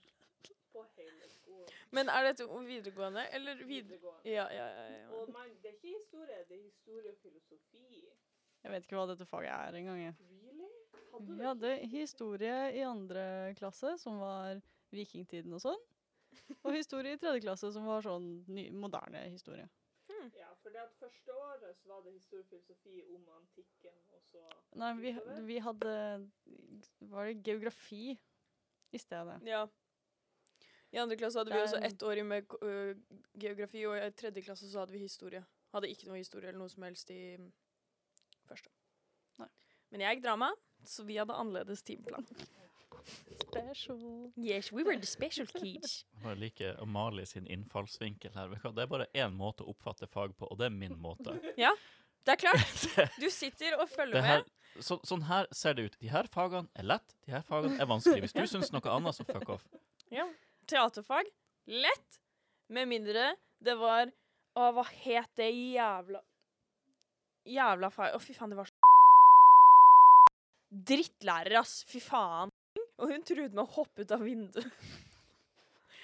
[0.73, 1.69] på hele skolen.
[1.91, 4.29] Men er dette videregående, eller vid videregående?
[4.29, 5.07] Ja, ja, ja, ja.
[5.17, 8.03] Og man, det er ikke historie, det er historiefilosofi.
[8.63, 10.03] Jeg vet ikke hva dette faget er engang.
[10.19, 10.69] Really?
[11.19, 14.61] Vi hadde historie i andre klasse, som var
[14.93, 15.81] vikingtiden og sånn.
[16.63, 19.67] Og historie i tredje klasse, som var sånn ny, moderne historie.
[20.33, 24.43] Ja, for det at første året så var det historie filosofi om antikken, og så
[24.79, 25.13] Nei, vi,
[25.47, 25.93] vi hadde
[26.99, 28.19] Var det geografi
[28.91, 29.39] i stedet?
[29.47, 29.65] ja.
[30.93, 32.93] I andre klasse hadde vi også ett år med uh,
[33.41, 35.41] geografi, og i tredje klasse så hadde vi historie.
[35.73, 37.47] Hadde ikke noe historie eller noe som helst i mm,
[38.45, 38.69] første.
[39.41, 39.47] Nei.
[39.89, 40.51] Men jeg gikk drama,
[40.85, 42.27] så vi hadde annerledes timeplan.
[43.05, 44.31] Special.
[44.37, 46.05] Yes, we were the special kids.
[46.23, 48.55] Jeg liker Amalie sin innfallsvinkel her.
[48.63, 51.35] Det er bare én måte å oppfatte fag på, og det er min måte.
[51.65, 51.73] Ja,
[52.25, 52.85] Det er klart.
[53.21, 54.83] Du sitter og følger her, med.
[54.83, 55.97] så, sånn her ser det ut.
[56.01, 58.23] De her fagene er lett, de her fagene er vanskelig.
[58.23, 59.65] Hvis du syns noe annet, så fuck off.
[60.13, 60.25] Ja.
[60.71, 61.27] Teaterfag.
[61.67, 62.19] Lett.
[62.73, 64.07] Med mindre det var
[64.55, 66.19] Å, hva het det jævla
[67.49, 68.91] Jævla fag Å, fy faen, det var så
[70.73, 71.83] Drittlærer, ass.
[71.89, 72.49] Fy faen.
[73.01, 74.87] Og hun truet med å hoppe ut av vinduet.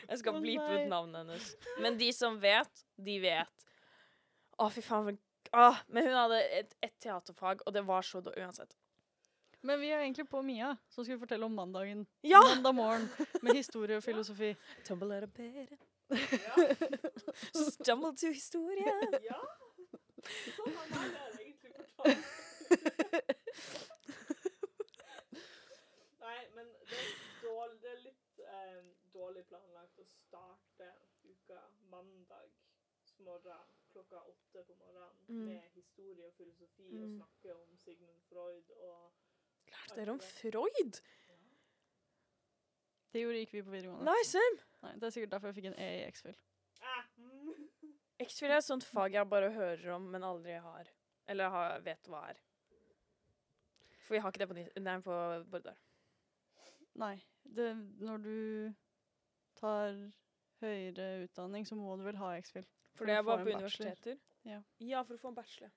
[0.10, 1.50] Jeg skal oh, blipe ut navnet hennes.
[1.84, 3.66] Men de som vet, de vet.
[4.58, 5.20] Å, fy faen.
[5.54, 8.74] Åh, men hun hadde et, et teaterfag, og det var så da uansett.
[9.62, 12.08] Men vi er egentlig på Mia, som skal fortelle om mandagen.
[12.22, 12.42] Ja!
[12.48, 13.10] Mandag morgen
[13.42, 14.56] med historie og filosofi.
[14.88, 15.68] Tumble out of bed.
[16.10, 16.56] Ja.
[17.54, 18.94] Stumble to historie.
[19.26, 19.40] ja.
[20.56, 22.18] Sånn har jeg det egentlig fortalt.
[26.24, 27.12] Nei, men det er,
[27.44, 28.80] dårlig, det er litt eh,
[29.30, 30.88] dårlig planlagt å starte
[31.30, 31.60] uka
[31.92, 32.50] mandag
[33.20, 35.46] morgen klokka åtte på morgenen Mm.
[35.46, 37.18] med historie og filosofi og Mm.
[37.18, 39.12] snakke om Sigmund Freud og
[39.68, 41.02] Lærte dere om Freud?
[43.14, 44.06] Det gjorde ikke vi på videregående.
[44.06, 44.60] Nei, same.
[44.82, 46.36] Nei, det er sikkert derfor jeg fikk en E i X-Fill.
[46.82, 47.70] ah, mm.
[48.20, 50.88] X-Fill er et sånt fag jeg bare hører om, men aldri har.
[51.28, 52.38] Eller har, vet hva er.
[54.08, 55.78] For vi har ikke det på, nei, på Bordar.
[56.96, 58.74] Nei, det, når du
[59.60, 60.00] tar
[60.64, 62.66] høyere utdanning, så må du vel ha X-Fill.
[62.94, 64.18] For For det er bare på universiteter.
[64.48, 64.62] Ja.
[64.80, 65.72] ja, for å få en bachelor.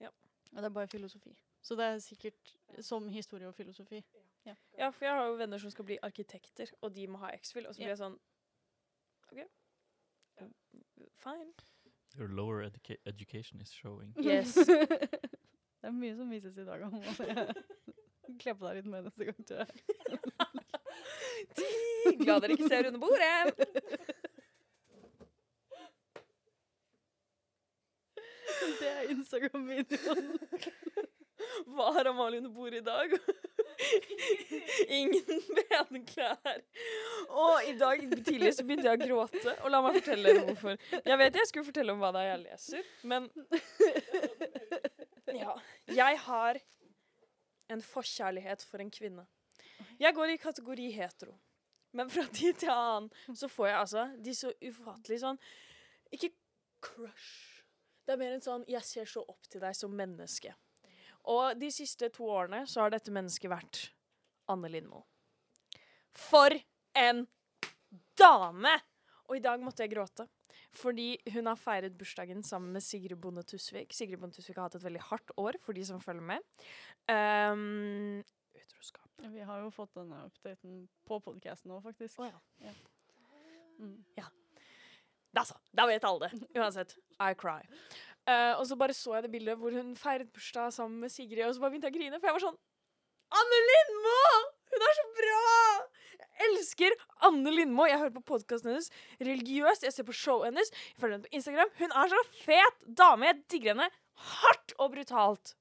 [0.00, 0.10] Ja,
[0.56, 1.36] det er bare filosofi.
[1.62, 4.02] Så det er sikkert som historie og filosofi.
[4.78, 7.68] Ja, for jeg har jo venner som skal bli arkitekter, og de må ha X-Fill.
[7.68, 8.16] Og så blir jeg sånn
[9.30, 9.42] OK.
[11.20, 11.52] Fine.
[12.18, 14.14] Your lower educa education is showing.
[14.24, 14.54] Yes.
[15.80, 16.82] det er mye som vises i dag.
[16.88, 19.70] Om, å kler på deg litt mer neste gang, tror jeg.
[22.20, 23.54] Glad dere ikke ser under bordet.
[28.80, 30.26] Det er Instagram-videoen.
[31.70, 33.14] Hva har Amalie under bordet i dag?
[34.88, 35.40] Ingen
[35.90, 36.60] benklær.
[37.30, 39.54] Og i dag tidlig så begynte jeg å gråte.
[39.64, 40.76] Og la meg fortelle dere hvorfor.
[40.98, 43.30] Jeg vet jeg skulle fortelle om hva det er jeg leser, men
[45.40, 45.56] ja.
[45.90, 46.60] Jeg har
[47.70, 49.24] en forkjærlighet for en kvinne.
[50.00, 51.36] Jeg går i kategori hetero.
[51.96, 55.40] Men fra tid til annen så får jeg altså de så ufattelig sånn
[56.14, 56.32] Ikke
[56.84, 57.62] crush.
[58.06, 60.54] Det er mer en sånn Jeg ser så opp til deg som menneske.
[61.30, 63.82] Og de siste to årene så har dette mennesket vært
[64.50, 65.04] Anne Lindmo.
[66.16, 66.54] For
[66.96, 67.26] en
[68.18, 68.72] dame!
[69.28, 70.26] Og i dag måtte jeg gråte.
[70.74, 73.92] Fordi hun har feiret bursdagen sammen med Sigrid Bonde Tusvik.
[73.94, 76.66] Sigrid Bonde Tusvik har hatt et veldig hardt år, for de som følger med.
[77.10, 78.22] Um,
[78.58, 79.09] utroskap.
[79.28, 82.20] Vi har jo fått denne updaten på podcasten nå, faktisk.
[82.22, 82.30] Oh,
[82.60, 82.72] ja.
[83.80, 83.98] Mm.
[85.36, 85.56] Da så.
[85.76, 86.46] Da vet alle det.
[86.58, 86.96] Uansett.
[87.20, 87.60] I cry.
[88.28, 91.46] Uh, og så bare så jeg det bildet hvor hun feiret bursdag sammen med Sigrid,
[91.46, 92.58] og så bare begynte jeg å grine, for jeg var sånn
[93.40, 94.22] Anne Lindmo!
[94.70, 95.44] Hun er så bra!
[96.20, 96.94] Jeg elsker
[97.26, 97.86] Anne Lindmo.
[97.86, 99.86] Jeg hører på podkasten hennes religiøst.
[99.86, 100.72] Jeg ser på showet hennes.
[100.72, 101.72] Jeg følger henne på Instagram.
[101.78, 103.28] Hun er så fet dame.
[103.30, 103.88] Jeg digger henne
[104.30, 105.54] hardt og brutalt.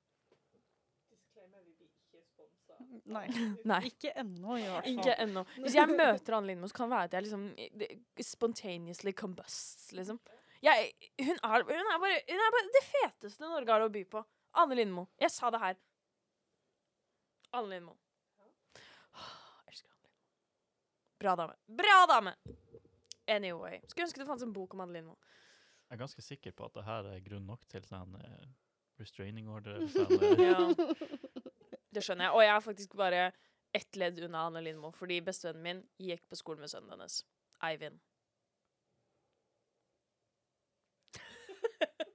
[1.13, 2.79] Disclaimer, vi blir ikke sponsa.
[3.09, 3.25] Nei.
[3.71, 3.79] Nei.
[3.89, 4.91] Ikke ennå, i hvert fall.
[4.93, 5.43] Ikke ennå.
[5.63, 7.45] Hvis jeg møter Anne Lindmo, så kan det være at jeg liksom
[8.29, 10.19] spontaneously combusts, liksom.
[10.61, 10.91] Jeg,
[11.23, 14.21] hun, er, hun, er bare, hun er bare det feteste Norge har å by på.
[14.59, 15.07] Anne Lindmo.
[15.21, 15.77] Jeg sa det her.
[17.55, 17.95] Anne Lindmo.
[19.17, 19.33] Åh,
[19.71, 20.23] Elsker Anne Lindmo.
[21.23, 21.55] Bra dame.
[21.81, 22.35] Bra dame!
[23.29, 23.79] Anyway.
[23.87, 25.15] Skulle ønske det fantes en bok om Anne Lindmo.
[25.89, 28.49] Jeg er ganske sikker på at det her er grunn nok til sånn eh,
[29.01, 29.79] restraining order.
[29.79, 31.48] eller Sånn, eh, Ja.
[31.93, 32.35] Det skjønner jeg.
[32.35, 33.23] Og jeg er faktisk bare
[33.73, 37.19] ett ledd unna Anne Lindmo, fordi bestevennen min gikk på skolen med sønnen hennes.
[37.65, 37.99] Eivind.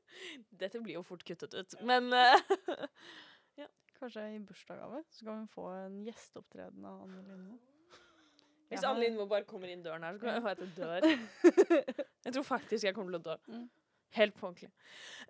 [0.63, 2.39] Dette blir jo fort kuttet ut, men uh,
[3.61, 3.69] ja.
[3.99, 7.61] Kanskje i bursdagsgave så kan hun få en gjesteopptreden av Anne Lindmo.
[8.73, 11.01] Hvis Anne Lindmo bare kommer inn døren her, så kan jeg at dør.
[12.25, 13.37] Jeg tror faktisk jeg kommer til å dø.
[13.53, 13.67] Mm.
[14.15, 14.71] Helt på ordentlig.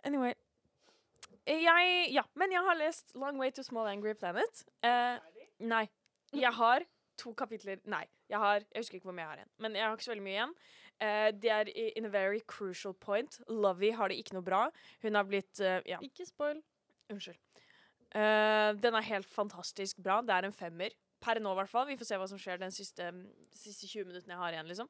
[0.05, 0.35] Anyway.
[1.47, 4.65] Jeg Ja, men jeg har lest Long Way to Small Angry Planet.
[4.83, 5.19] Eh,
[5.61, 5.85] nei.
[6.35, 6.85] Jeg har
[7.21, 9.53] to kapitler Nei, jeg har Jeg husker ikke hvor mye jeg har igjen.
[9.59, 10.55] Men jeg har ikke så veldig mye igjen.
[11.05, 13.41] Eh, det er in a very crucial point.
[13.49, 14.69] Lovey har det ikke noe bra.
[15.03, 16.63] Hun har blitt eh, Ja, Ikke spoil.
[17.11, 17.39] unnskyld.
[18.15, 20.21] Eh, den er helt fantastisk bra.
[20.23, 20.95] Det er en femmer.
[21.21, 21.87] Per nå, i hvert fall.
[21.89, 23.11] Vi får se hva som skjer den siste,
[23.53, 24.89] siste 20 minuttene jeg har igjen, liksom.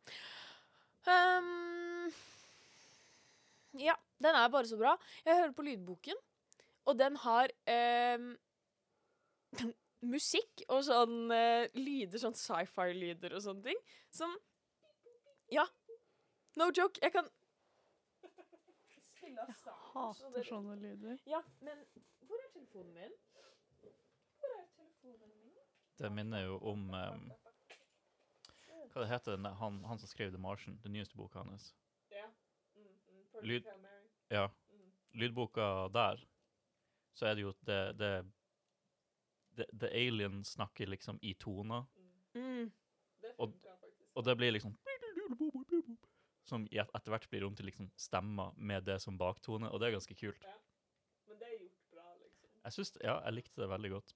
[1.06, 2.10] Um,
[3.78, 4.94] ja, den er bare så bra.
[5.24, 6.18] Jeg hører på lydboken,
[6.86, 8.18] og den har eh,
[10.14, 14.34] musikk og sånn eh, lyder, sånn sci-fi-lyder og sånne ting, som
[15.52, 15.64] Ja.
[16.56, 17.00] No joke.
[17.02, 17.26] Jeg kan
[19.02, 21.16] spille av Jeg sound, så hater sånne lyder.
[21.28, 21.80] Ja, men
[22.28, 23.16] hvor er telefonen min?
[23.80, 25.56] Hvor er telefonen min?
[25.98, 27.24] Det minner jo om um,
[28.92, 31.72] Hva det heter den, han, han som skrev The Martian, den nyeste boka hans?
[32.14, 32.28] Ja.
[32.76, 33.42] Mm, mm.
[33.50, 33.70] Lyd-
[34.30, 34.46] Ja.
[34.70, 34.88] Mm.
[35.24, 36.22] Lydboka der,
[37.14, 38.10] så er det jo det, det,
[39.56, 41.86] det The Alien snakker liksom i toner,
[42.34, 42.72] Mm.
[43.38, 43.52] Og-
[44.16, 44.72] og det blir liksom
[46.44, 49.92] Som etter hvert blir om til liksom stemmer med det som baktone, og det er
[49.96, 50.42] ganske kult.
[51.26, 52.50] Men det er gjort bra, liksom.
[52.64, 54.12] Jeg synes, ja, jeg likte det veldig godt.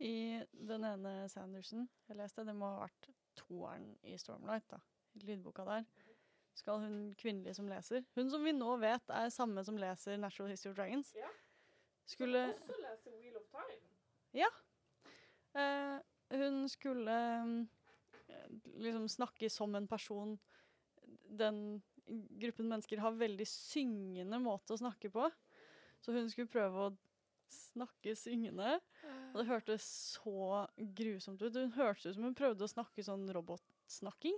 [0.00, 4.80] I den ene Sanderson jeg leste, det må ha vært toeren i Stormlight, da.
[5.14, 5.84] I lydboka der.
[6.54, 10.50] Skal hun kvinnelige som leser Hun som vi nå vet er samme som leser Natural
[10.50, 11.14] History of Dragons.
[11.14, 11.28] Ja.
[12.08, 13.80] Skulle Også lese Wheel of Time.
[15.54, 15.98] eh,
[16.38, 17.68] Hun skulle mm,
[18.28, 18.50] eh,
[18.82, 20.38] liksom snakke som en person
[21.28, 21.82] Den
[22.42, 25.30] gruppen mennesker har veldig syngende måte å snakke på.
[26.02, 26.94] Så hun skulle prøve å
[27.52, 28.80] snakke syngende.
[29.32, 29.86] Og det hørtes
[30.16, 30.66] så
[30.98, 31.54] grusomt ut.
[31.56, 34.36] Hun hørtes ut som hun prøvde å snakke sånn robotsnakking.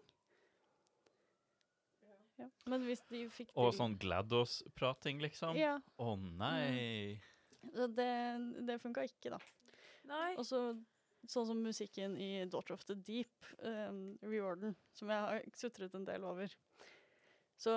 [2.05, 2.19] Ja.
[2.45, 2.49] Ja.
[2.71, 5.57] Men hvis de fikk til Og sånn GLaDOS-prating, liksom.
[5.57, 5.79] Å Ja,
[6.39, 7.17] nei!
[7.19, 7.34] så
[7.97, 8.11] det,
[8.69, 9.41] det funka ikke, da.
[10.11, 10.35] Nei.
[10.39, 10.67] Og så
[11.31, 16.07] sånn som musikken i Daughter of the Deep, um, Reorden, som jeg har sutret en
[16.09, 16.53] del over.
[17.61, 17.73] Så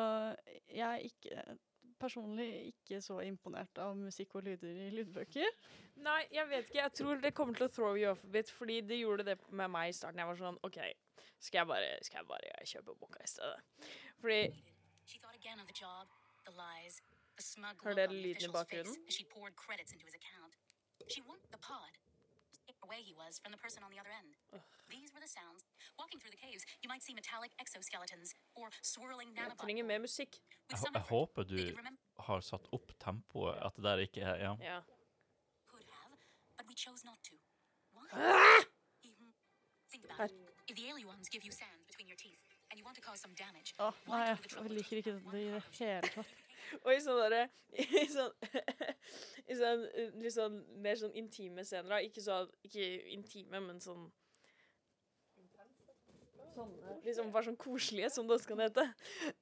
[0.68, 1.58] jeg er ikke
[1.98, 5.50] personlig ikke så imponert av musikk og lyder i lydbøker.
[6.06, 6.80] Nei, jeg vet ikke.
[6.80, 9.38] Jeg tror det kommer til å throw you off a bit, fordi det gjorde det
[9.50, 10.22] med meg i starten.
[10.22, 10.80] Jeg var sånn OK,
[11.40, 13.92] skal jeg bare, skal jeg bare kjøpe boka i stedet?
[14.22, 14.42] Fordi
[15.08, 16.12] She thought again of the job,
[16.44, 17.02] the lies,
[17.40, 18.98] the smug Hør look dere on lyden i bakgrunnen?
[19.08, 20.54] as she poured credits into his account.
[21.14, 21.94] She wanted the pod.
[22.88, 24.32] Away he was from the person on the other end.
[24.94, 25.62] These were the sounds.
[26.02, 29.58] Walking through the caves, you might see metallic exoskeletons or swirling jeg nanobot.
[29.66, 30.32] trenger mer musikk.
[30.36, 33.56] With Jeg, hå- some jeg effort, håper they du could remember har satt opp tempoet,
[33.66, 34.54] at det der ikke er Ja.
[34.70, 34.80] Ja.
[35.72, 36.14] could have,
[36.58, 37.36] but we chose not to.
[37.96, 38.08] Why?
[38.14, 38.62] Ah!
[39.92, 40.26] Think about Her.
[40.26, 40.70] it.
[40.70, 43.20] If the alien ones give you sand between your teeth, and you want to cause
[43.26, 45.38] some damage, Åh, why nei, go to the trouble jeg liker ikke det i one
[45.38, 45.88] det part of you?
[45.88, 46.28] hele tatt.
[46.84, 47.44] Og i sånn derre
[48.04, 48.32] I sånn,
[49.52, 49.84] i sånn
[50.22, 52.02] litt sånn mer sånn intime scener, da.
[52.04, 54.08] Ikke sånn Ikke intime, men sånn
[56.58, 58.84] Sånne liksom bare sånn koselige, som det også kan hete.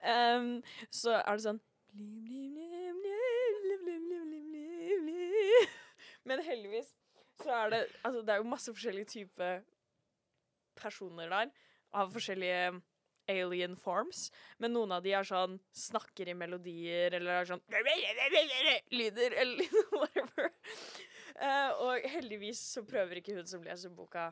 [0.04, 0.50] Um,
[0.92, 1.62] så er det sånn
[6.26, 6.92] Men heldigvis
[7.40, 9.64] så er det Altså, det er jo masse forskjellige typer
[10.76, 11.54] personer der.
[11.96, 12.82] Av forskjellige
[13.32, 14.30] alien forms.
[14.62, 17.64] Men noen av de er sånn snakker i melodier, eller er sånn
[19.00, 20.52] lyder, eller whatever.
[21.36, 24.30] Uh, og heldigvis så prøver ikke hun som leser boka,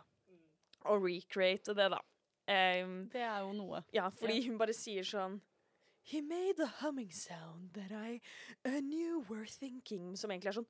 [0.88, 2.00] å recreate det, da.
[2.44, 3.84] Um, Det er jo noe.
[3.96, 5.38] ja, fordi hun bare sier sånn
[6.04, 8.20] He made a humming sound that I
[8.68, 10.68] uh, knew were thinking Som egentlig er sånn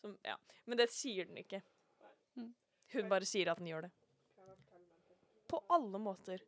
[0.00, 0.36] som, ja.
[0.64, 1.60] Men det sier den ikke.
[2.38, 2.52] Mm.
[2.94, 3.92] Hun bare sier at den gjør det.
[4.36, 5.18] Kan jeg fortelle meg en ting?
[5.48, 6.42] På alle måter.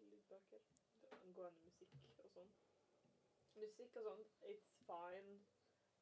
[3.58, 4.24] Musikk og sånn.
[4.50, 5.38] It's fine.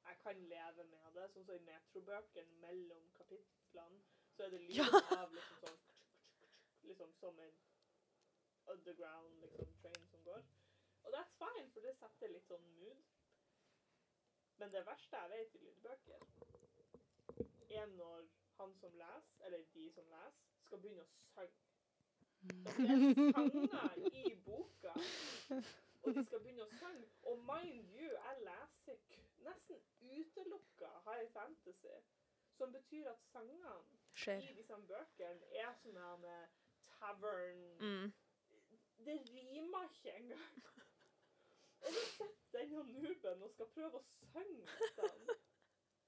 [0.07, 1.27] Jeg kan leve med det.
[1.35, 4.03] Sånn som i metrobøkene mellom kapitlene,
[4.37, 5.85] så er det lyd av liksom sånn
[6.87, 7.57] Liksom som en
[8.73, 10.45] underground liksom, train som går.
[11.03, 13.01] Og that's fine, for det setter litt sånn mood.
[14.61, 16.27] Men det verste jeg vet i lydbøker,
[17.81, 21.76] er når han som leser, eller de som leser, skal begynne å synge.
[22.43, 24.93] Det er sanger i boka,
[26.03, 27.09] og de skal begynne å synge.
[27.31, 29.01] Og mind you, jeg leser
[29.47, 31.97] nesten utelukka high fantasy,
[32.59, 33.75] som betyr at sangene
[34.37, 36.29] i disse bøkene er sånn en
[37.01, 38.13] tavern Mm.
[39.07, 40.63] Det rimer ikke engang.
[41.81, 45.37] Og så sitter denne nuben og skal prøve å synge dette.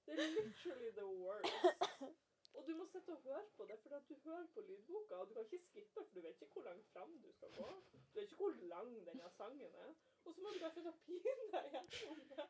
[0.07, 2.28] Det er literally the worst.
[2.59, 5.28] Og du må sitte og høre på det, for at du hører på lydboka, og
[5.28, 7.66] du kan ikke skippe, for du vet ikke hvor langt fram du skal gå.
[7.92, 9.92] Du vet ikke hvor lang denne sangen er.
[10.24, 12.48] Og så må du bare sitte og pine deg gjennom det.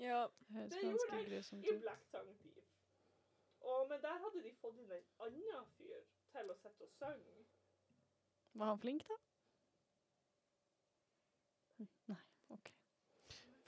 [0.00, 0.20] Ja.
[0.48, 1.80] Det høres Det gjorde jeg I.
[1.80, 2.70] Black Tongue Thief.
[3.60, 6.00] Og, men der hadde de fått inn en annen fyr
[6.32, 7.44] til å sitte og synge.
[8.62, 9.18] Var han flink, da?
[12.12, 12.18] Nei,
[12.56, 12.72] OK.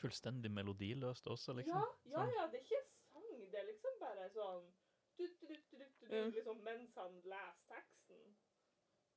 [0.00, 1.76] Fullstendig melodiløst også, liksom.
[1.76, 2.34] Ja, ja, Sånn.
[2.38, 2.82] ja, det er ikke
[3.12, 4.66] sang, det er liksom bare sånn
[5.18, 5.54] du, du,
[6.04, 6.30] Mm.
[6.34, 8.18] liksom mens han leser teksten.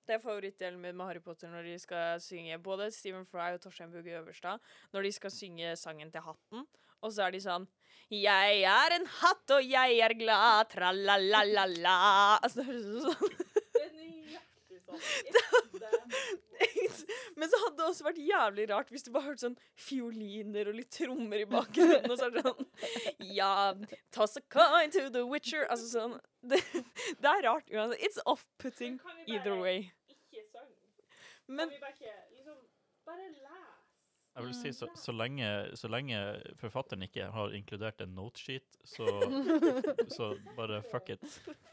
[0.08, 3.62] Det er favorittdelen min med Harry Potter når de skal synge både Stephen Fry og
[3.62, 4.60] Torstein Bugge Øverstad.
[4.93, 6.64] Når de skal synge sangen til hatten,
[7.02, 7.68] og så er de sånn
[8.10, 11.98] Jeg er en hatt, og jeg er glad, tra-la-la-la-la
[12.39, 13.36] Altså, det høres ut som sånn.
[13.76, 15.02] Det er nøyaktig sånn.
[17.39, 20.78] Men så hadde det også vært jævlig rart hvis du bare hørte sånn fioliner og
[20.80, 22.68] litt trommer i bakgrunnen, og så er det sånn
[23.39, 23.52] Ja,
[24.16, 26.18] toss a coin to the witcher Altså sånn
[26.50, 26.62] Det,
[27.20, 28.00] det er rart uansett.
[28.06, 29.89] It's off-putting either way.
[30.08, 30.62] Ikke?
[31.48, 32.62] Men Kan vi bare ikke liksom
[33.08, 33.78] Bare les.
[34.38, 35.45] Jeg vil si så, så, lenge,
[35.80, 36.18] så lenge
[36.60, 39.08] forfatteren ikke har inkludert en notesheet, så,
[40.14, 41.24] så bare fuck it.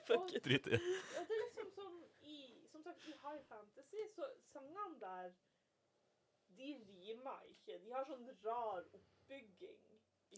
[0.09, 0.41] fuck it.
[0.47, 0.79] Drit i.
[0.79, 2.39] Det er liksom sånn i
[2.72, 5.33] Som sagt, i high fantasy, så sangene der
[6.57, 7.79] De rimer ikke.
[7.83, 9.81] De har sånn rar oppbygging.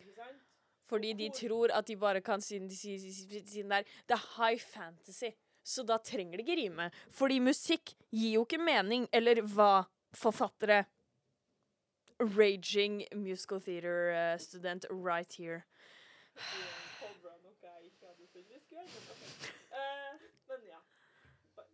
[0.01, 0.45] Ikke sant?
[0.87, 4.27] Fordi de tror at de bare kan siden de sier siden det er Det er
[4.37, 5.35] high fantasy.
[5.67, 6.91] Så da trenger det ikke rime.
[7.11, 9.09] Fordi musikk gir jo ikke mening.
[9.13, 10.85] Eller hva, forfattere?
[12.21, 15.65] Raging musical theater uh, student right here.
[19.77, 20.81] Eh, men ja.
[21.57, 21.67] But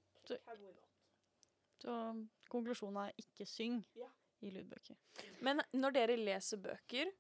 [1.83, 4.09] Så- konklusjonen er ikke syng Ja.
[4.43, 4.97] i lydbøker.
[5.43, 7.11] Men når dere leser bøker,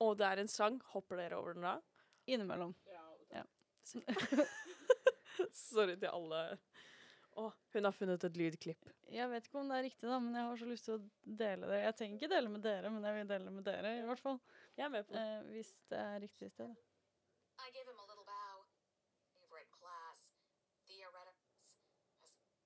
[0.00, 1.76] og det er en sang, hopper dere over den da?
[2.26, 2.74] Innimellom.
[2.86, 3.02] Ja,
[3.32, 3.42] Ja.
[5.52, 6.42] Sorry til alle.
[7.40, 8.90] Å, hun har funnet et lydklipp.
[9.08, 11.04] Jeg vet ikke om det er riktig, da, men jeg har så lyst til å
[11.24, 11.78] dele det.
[11.86, 14.38] Jeg trenger ikke dele med dere, men jeg vil dele med dere, i hvert fall.
[14.76, 15.22] Jeg er med på det.
[15.24, 16.68] Eh, hvis det er riktig sted.
[16.68, 16.74] da.
[17.64, 18.56] I gave him a little bow.
[19.32, 20.20] Favorite class.
[20.84, 21.72] Theoretics.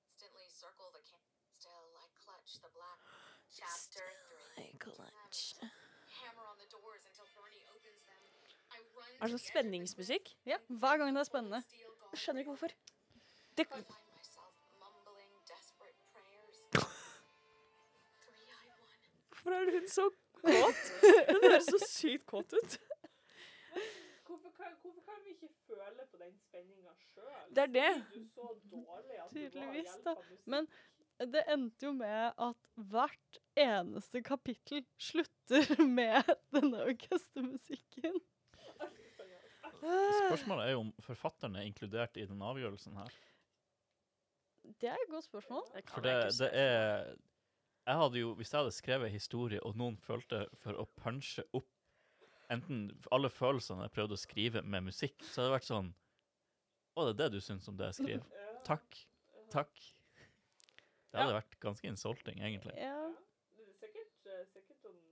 [0.03, 1.23] Instantly circle the can.
[1.55, 2.99] Still, I clutch the black.
[3.55, 3.55] Chapter three.
[3.55, 4.25] Hammer on the doors until Bernie opens them.
[4.27, 4.46] I run
[9.17, 10.29] Er det sånn spenningsmusikk?
[10.49, 11.61] Ja, hver gang det er spennende.
[12.13, 12.73] Jeg skjønner ikke hvorfor.
[13.57, 13.65] Det,
[19.31, 20.05] hvorfor er hun så
[20.43, 20.83] kåt?
[21.31, 22.73] Hun høres så sykt kåt ut.
[24.27, 27.47] Hvorfor kan, hvorfor kan vi ikke føle på den spenninga sjøl?
[27.57, 27.93] Det er det.
[29.33, 30.13] Tydeligvis, da.
[30.45, 30.69] Men
[31.19, 32.59] det endte jo med at
[32.93, 38.19] hvert eneste kapittel slutter med denne orkestermusikken.
[39.81, 43.17] Spørsmålet er jo om forfatteren er inkludert i den avgjørelsen her.
[44.81, 45.65] Det er et godt spørsmål.
[45.93, 47.15] For det, det er
[47.87, 51.71] Jeg hadde jo, Hvis jeg hadde skrevet historie, og noen følte for å punche opp
[52.51, 55.93] enten alle følelsene jeg prøvde å skrive med musikk, så hadde det vært sånn
[56.97, 58.51] Å, det er det du syns om det jeg skriver?
[58.67, 59.01] Takk.
[59.55, 59.87] Takk.
[61.13, 62.75] Det hadde vært ganske insulting, egentlig.
[62.77, 63.15] Ja.
[63.57, 65.03] Det er sikkert, eh, sikkert sånn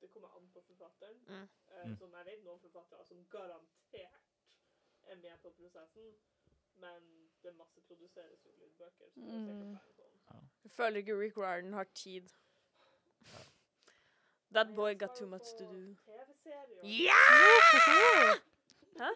[0.00, 1.16] Det kommer an på forfatteren.
[1.26, 1.48] Mm.
[1.68, 1.96] Eh, Mm.
[2.12, 4.20] Jeg vet noen forfattere som garantert
[5.06, 6.12] er med på prosessen,
[6.76, 9.78] men det masseproduseres jo lydbøker, så det er sikkert Mm.
[10.28, 10.48] sånn.
[10.64, 12.32] Jeg føler ikke Rick Riordan har tid.
[14.52, 15.96] That boy got too much to do.
[16.82, 17.12] Ja!
[18.98, 19.10] Hæ?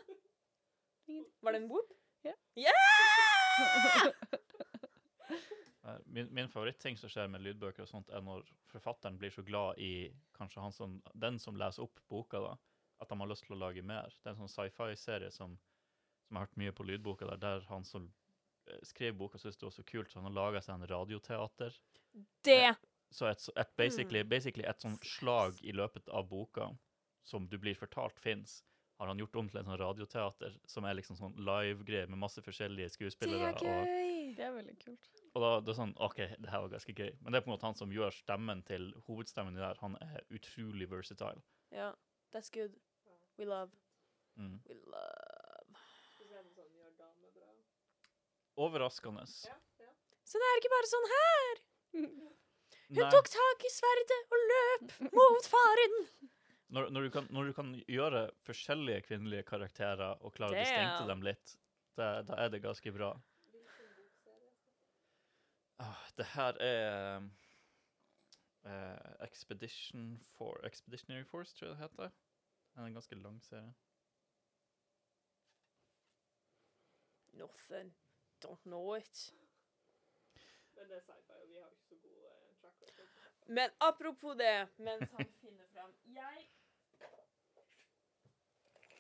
[1.42, 1.92] Var det en whoop?
[2.24, 2.32] Ja.
[2.56, 2.72] Yeah!
[6.04, 9.80] Min, min favoritting som skjer med lydbøker, og sånt, er når forfatteren blir så glad
[9.82, 12.52] i kanskje han som, den som leser opp boka, da,
[13.02, 14.14] at de har lyst til å lage mer.
[14.22, 15.56] Det er en sånn sci-fi-serie som,
[16.22, 18.06] som jeg har hørt mye på lydboka, der, der han som
[18.68, 21.80] eh, skrev boka, syntes det var så kult, så han har laga seg en radioteater.
[22.46, 22.74] Det
[23.12, 26.70] Så et, et basically, basically et sånn slag i løpet av boka
[27.26, 28.62] som du blir fortalt fins,
[29.02, 32.42] har han gjort om til en sånn radioteater som er liksom sånn live-greie med masse
[32.44, 33.50] forskjellige skuespillere.
[33.58, 34.34] Det er er og gøy!
[34.38, 35.21] Det er veldig kult.
[35.32, 37.12] Og da det er sånn, OK, det her var ganske gøy.
[37.20, 39.80] Men det er på en måte han som gjør stemmen til hovedstemmen i der.
[39.80, 41.40] Han er utrolig versatile.
[41.72, 41.92] Ja,
[42.34, 42.76] that's good.
[43.40, 43.72] We love.
[44.36, 44.60] Mm.
[44.68, 45.32] We love.
[48.56, 49.24] Overraskende.
[49.48, 49.90] Ja, ja.
[50.28, 51.62] Så det er ikke bare sånn her.
[52.92, 55.94] Hun Nei, tok tak i sverdet og løp mot faren.
[56.72, 61.08] når, når, du kan, når du kan gjøre forskjellige kvinnelige karakterer og klare å distinkte
[61.08, 61.54] dem litt,
[61.96, 63.14] da, da er det ganske bra.
[65.82, 67.16] Ah, det her er
[68.64, 72.10] eh, Expedition for, Expeditionary Force, tror jeg det heter.
[72.74, 73.74] Det er en ganske lang serie.
[77.32, 77.94] Nothing.
[78.44, 79.34] Don't know it.
[80.76, 83.06] Men det er sci-fi, og vi har ikke så god eh, track record.
[83.46, 86.48] Men apropos det, mens han finner fram Jeg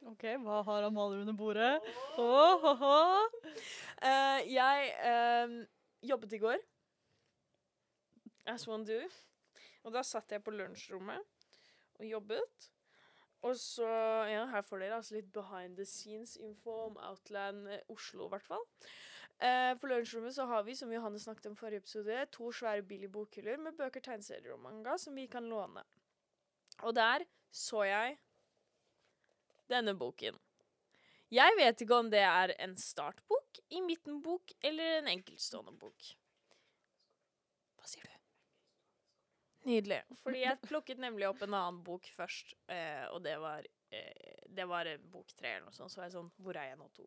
[0.02, 1.80] OK, hva har Amalie under bordet?
[2.18, 2.96] Åh, ho, ho.
[4.02, 5.66] Eh, jeg eh,
[6.02, 6.71] jobbet i går.
[8.46, 8.98] As one do.
[9.82, 11.48] Og da satt jeg på lunsjrommet
[11.98, 12.68] og jobbet.
[13.42, 13.88] Og så
[14.30, 18.34] Ja, her får dere altså litt behind the scenes info om Outland eh, Oslo, i
[18.34, 18.62] hvert fall.
[19.42, 22.86] Eh, på lunsjrommet så har vi, som Johanne snakket om i forrige episode, to svære
[22.86, 25.82] billige bokhyller med bøker, tegneserier og manga som vi kan låne.
[26.82, 28.16] Og der så jeg
[29.70, 30.38] denne boken.
[31.32, 36.10] Jeg vet ikke om det er en startbok, i midtenbok eller en enkeltstående bok.
[37.80, 38.18] Hva sier du?
[39.64, 40.00] Nydelig.
[40.22, 44.66] Fordi jeg plukket nemlig opp en annen bok først, eh, og det var, eh, det
[44.66, 45.92] var eh, bok tre eller noe sånt.
[45.92, 47.06] Så var jeg sånn Hvor er jeg nå, to?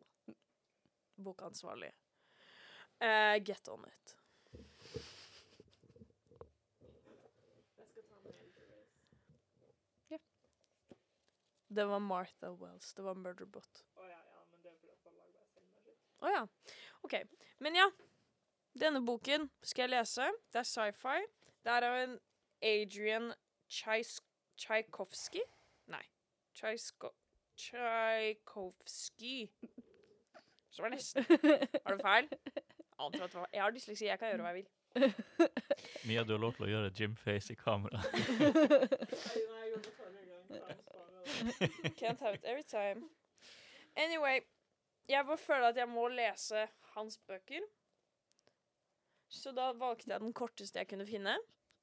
[1.20, 1.92] Bokansvarlig.
[3.00, 4.16] Eh, get on it.
[11.68, 12.94] Det var Martha Wells.
[12.94, 13.82] Det var Murderbot.
[14.00, 14.76] Å ja, ja, men det er
[15.74, 15.96] fordi.
[16.24, 16.44] Å ja.
[17.04, 17.16] OK.
[17.58, 17.90] Men ja.
[18.76, 20.30] Denne boken skal jeg lese.
[20.52, 21.18] Det er sci-fi.
[21.64, 22.16] Det er av en
[22.62, 23.34] Adrian
[23.68, 24.22] Tchais-
[24.56, 25.40] Tchaikovsky
[25.86, 26.02] Nei.
[26.54, 27.10] Tchaisko...
[27.56, 29.48] Tchaikovsky.
[30.70, 31.24] Så var det nesten.
[31.86, 32.28] Har du feil?
[32.98, 34.04] Antar at det var Jeg har dysleksi.
[34.06, 34.68] Jeg kan gjøre hva jeg vil.
[36.08, 38.00] Mia, du har lov til å gjøre Jim-face i kamera.
[41.96, 43.02] Can't have it every time.
[43.96, 44.40] Anyway,
[45.08, 47.60] jeg bare føler at jeg må lese hans bøker.
[49.28, 51.36] Så da valgte jeg den korteste jeg kunne finne.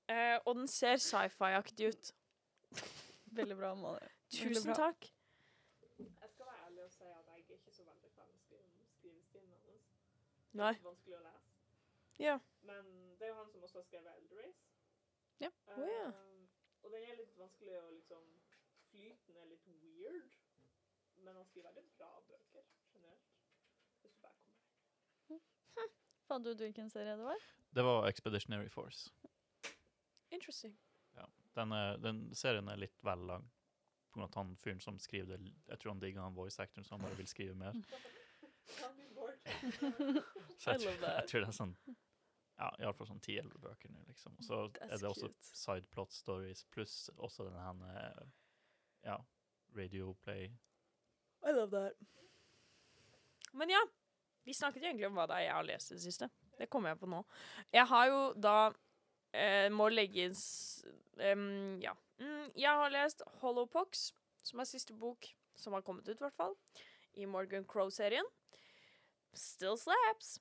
[0.10, 2.12] Eh, og den ser sci-fi-aktig ut.
[3.40, 4.10] Veldig bra, Amalie.
[4.34, 4.90] Tusen bra.
[4.90, 5.08] takk.
[6.00, 8.88] Jeg skal være ærlig og si at jeg er ikke så veldig fan av skrive-
[8.98, 9.88] skrivestilen hans.
[10.52, 10.68] Det Nei.
[10.70, 11.52] er litt vanskelig å lese.
[12.20, 12.36] Ja.
[12.70, 12.90] Men
[13.20, 14.66] det er jo han som også har skrevet Eldrace.
[15.42, 15.50] Ja.
[15.68, 16.10] Eh, oh, ja.
[16.84, 18.26] Og den er litt vanskelig å liksom
[18.94, 20.36] Flyten er litt weird,
[21.26, 23.32] men han skriver veldig bra bøker generelt.
[24.04, 25.90] Hvis du bare kommer
[26.30, 27.42] Fant du ut hvilken serie det var?
[27.74, 29.10] Det var Expeditionary Force.
[30.34, 30.74] Interesting.
[31.54, 33.44] Den, er, den serien er litt vel lang.
[34.10, 36.62] På grunn av at han fyren som skriver det, jeg tror han digger han voice
[36.62, 37.78] actoren, så han bare vil skrive mer.
[40.58, 41.74] Så jeg, tror, jeg tror det er sånn
[42.56, 44.38] Ja, iallfall sånn ti-elleve bøker nå, liksom.
[44.40, 45.50] Og så er det også cute.
[45.60, 48.22] side plot stories, pluss også den her
[49.04, 49.18] Ja,
[49.76, 50.54] radio play.
[51.44, 52.00] I love that.
[53.52, 53.82] Men ja,
[54.48, 56.30] vi snakket egentlig om hva det er jeg har lest i det siste.
[56.58, 57.20] Det kommer jeg på nå.
[57.74, 58.56] Jeg har jo da
[59.34, 60.86] eh, Må legge inn s-
[61.18, 61.94] Ja.
[62.20, 64.12] Mm, jeg har lest Holopox,
[64.44, 66.56] som er siste bok som har kommet ut, i hvert fall.
[67.16, 68.26] I Morgan Crow-serien.
[69.34, 70.40] Still slaps.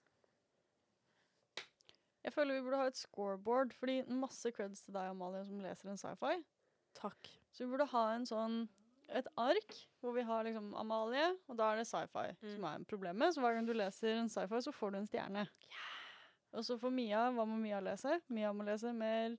[2.25, 5.91] Jeg føler vi burde ha et scoreboard, fordi masse creds til deg, Amalie, som leser
[5.91, 6.37] en sci-fi.
[6.95, 7.33] Takk.
[7.53, 8.69] Så vi burde ha en sånn
[9.13, 12.55] et ark hvor vi har liksom Amalie, og da er det sci-fi Mm.
[12.55, 13.35] som er problemet.
[13.35, 15.49] Så hver gang du leser en sci-fi, så får du en stjerne.
[16.53, 18.19] Og så for Mia, hva må Mia lese?
[18.29, 19.37] Mia må lese mer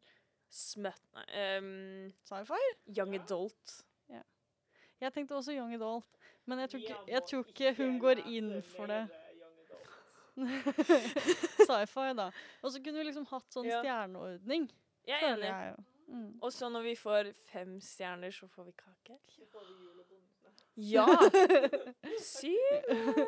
[0.53, 1.25] Smøtt Nei.
[1.57, 2.59] um, sci-fi.
[2.97, 3.79] young adult.
[5.01, 6.05] Jeg tenkte også young adult,
[6.45, 9.01] men jeg tror ikke, jeg tror ikke hun går inn for det.
[10.37, 10.37] eh.
[11.67, 12.29] Sci-fi, da.
[12.61, 13.81] Og så kunne vi liksom hatt sånn Ja.
[13.81, 14.69] stjerneordning.
[15.07, 15.49] Jeg er enig.
[15.49, 15.75] jeg.
[16.07, 16.39] Mm.
[16.41, 19.17] Og så når vi får fem stjerner, så får vi kake.
[19.27, 20.53] Så får vi julebonusene.
[20.77, 21.07] Ja!
[22.31, 23.25] Syv!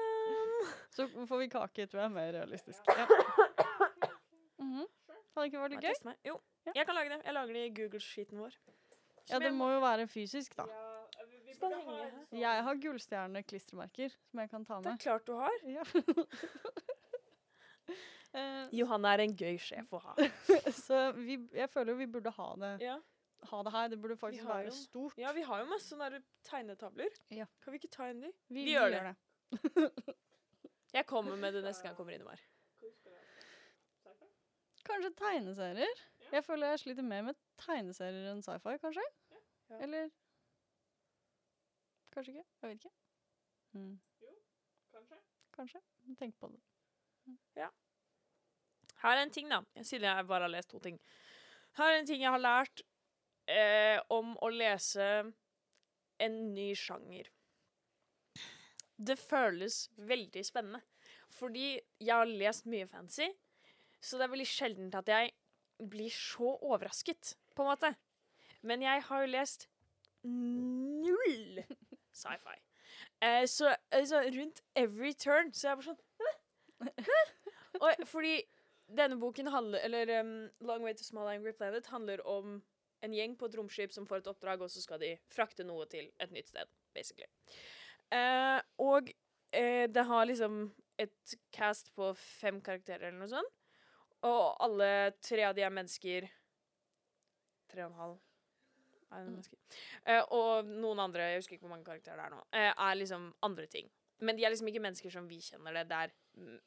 [0.95, 2.81] Så får vi kake, tror jeg er mer realistisk.
[2.87, 3.05] Ja.
[4.59, 4.85] Mhm.
[5.35, 5.95] Hadde det ikke vært gøy?
[6.07, 6.17] Meg.
[6.25, 6.71] Jo, Ja.
[6.75, 7.21] jeg kan lage det.
[7.25, 8.53] Jeg lager det i Google-skiten vår.
[9.29, 10.63] Ja, det må jo være fysisk, da.
[10.69, 14.83] Ja, vi, vi ha sånn Jeg har gullstjerne-klistremerker som jeg kan ta med.
[14.83, 15.51] Det er klart du har.
[15.65, 15.83] Ja.
[18.35, 20.15] uh, Johanne er en gøy sjef å ha.
[20.85, 22.97] så vi, jeg føler jo vi burde ha det, Ja.
[23.51, 23.89] ha det her.
[23.93, 25.17] Det burde faktisk være jo- stort.
[25.21, 27.09] ja, vi har jo masse sånne tegnetavler.
[27.29, 27.45] Ja.
[27.63, 28.31] Kan vi ikke ta en de?
[28.49, 29.15] Vi, vi gjør det.
[30.95, 32.37] Jeg kommer med det neste gang jeg kommer inn i?
[32.79, 34.29] Sci-fi?
[34.87, 36.03] Kanskje tegneserier?
[36.31, 39.03] Jeg føler jeg sliter mer med tegneserier enn sci-fi, kanskje?
[39.81, 40.09] Eller
[42.15, 42.45] Kanskje ikke?
[42.61, 42.93] Jeg vet ikke.
[43.75, 43.95] Mm,
[44.93, 45.17] Kanskje?
[45.57, 45.81] kanskje.
[46.19, 46.61] Tenk på det.
[47.59, 47.67] Ja.
[49.01, 49.59] Her er en ting, da.
[49.83, 50.99] Siden jeg bare har lest to ting.
[51.75, 52.85] Her er en ting jeg har lært
[53.51, 55.09] eh, om å lese
[56.23, 57.27] en ny sjanger.
[58.97, 60.81] Det føles veldig spennende.
[61.29, 63.27] Fordi jeg har lest mye fancy,
[63.99, 65.33] så det er veldig sjeldent at jeg
[65.91, 67.91] blir så overrasket, på en måte.
[68.63, 69.67] Men jeg har jo lest
[70.25, 71.63] null
[72.15, 72.55] sci-fi.
[73.21, 76.01] Eh, så altså, rundt every turn så er jeg bare sånn
[77.83, 78.37] Og fordi
[78.87, 80.33] denne boken handler Eller um,
[80.63, 82.61] Long Way to Small Angry Planet handler om
[83.03, 85.85] en gjeng på et romskip som får et oppdrag, og så skal de frakte noe
[85.91, 87.27] til et nytt sted, basically.
[88.13, 89.09] Eh, og
[89.51, 90.67] eh, det har liksom
[91.01, 93.61] et cast på fem karakterer eller noe sånt.
[94.25, 94.89] Og alle
[95.21, 96.29] tre av de er mennesker
[97.69, 98.15] Tre og en halv
[99.15, 99.79] er det mennesker.
[100.05, 102.41] Eh, og noen andre, jeg husker ikke hvor mange karakterer det er nå,
[102.85, 103.89] er liksom andre ting.
[104.21, 105.87] Men de er liksom ikke mennesker som vi kjenner det.
[105.89, 106.13] Det er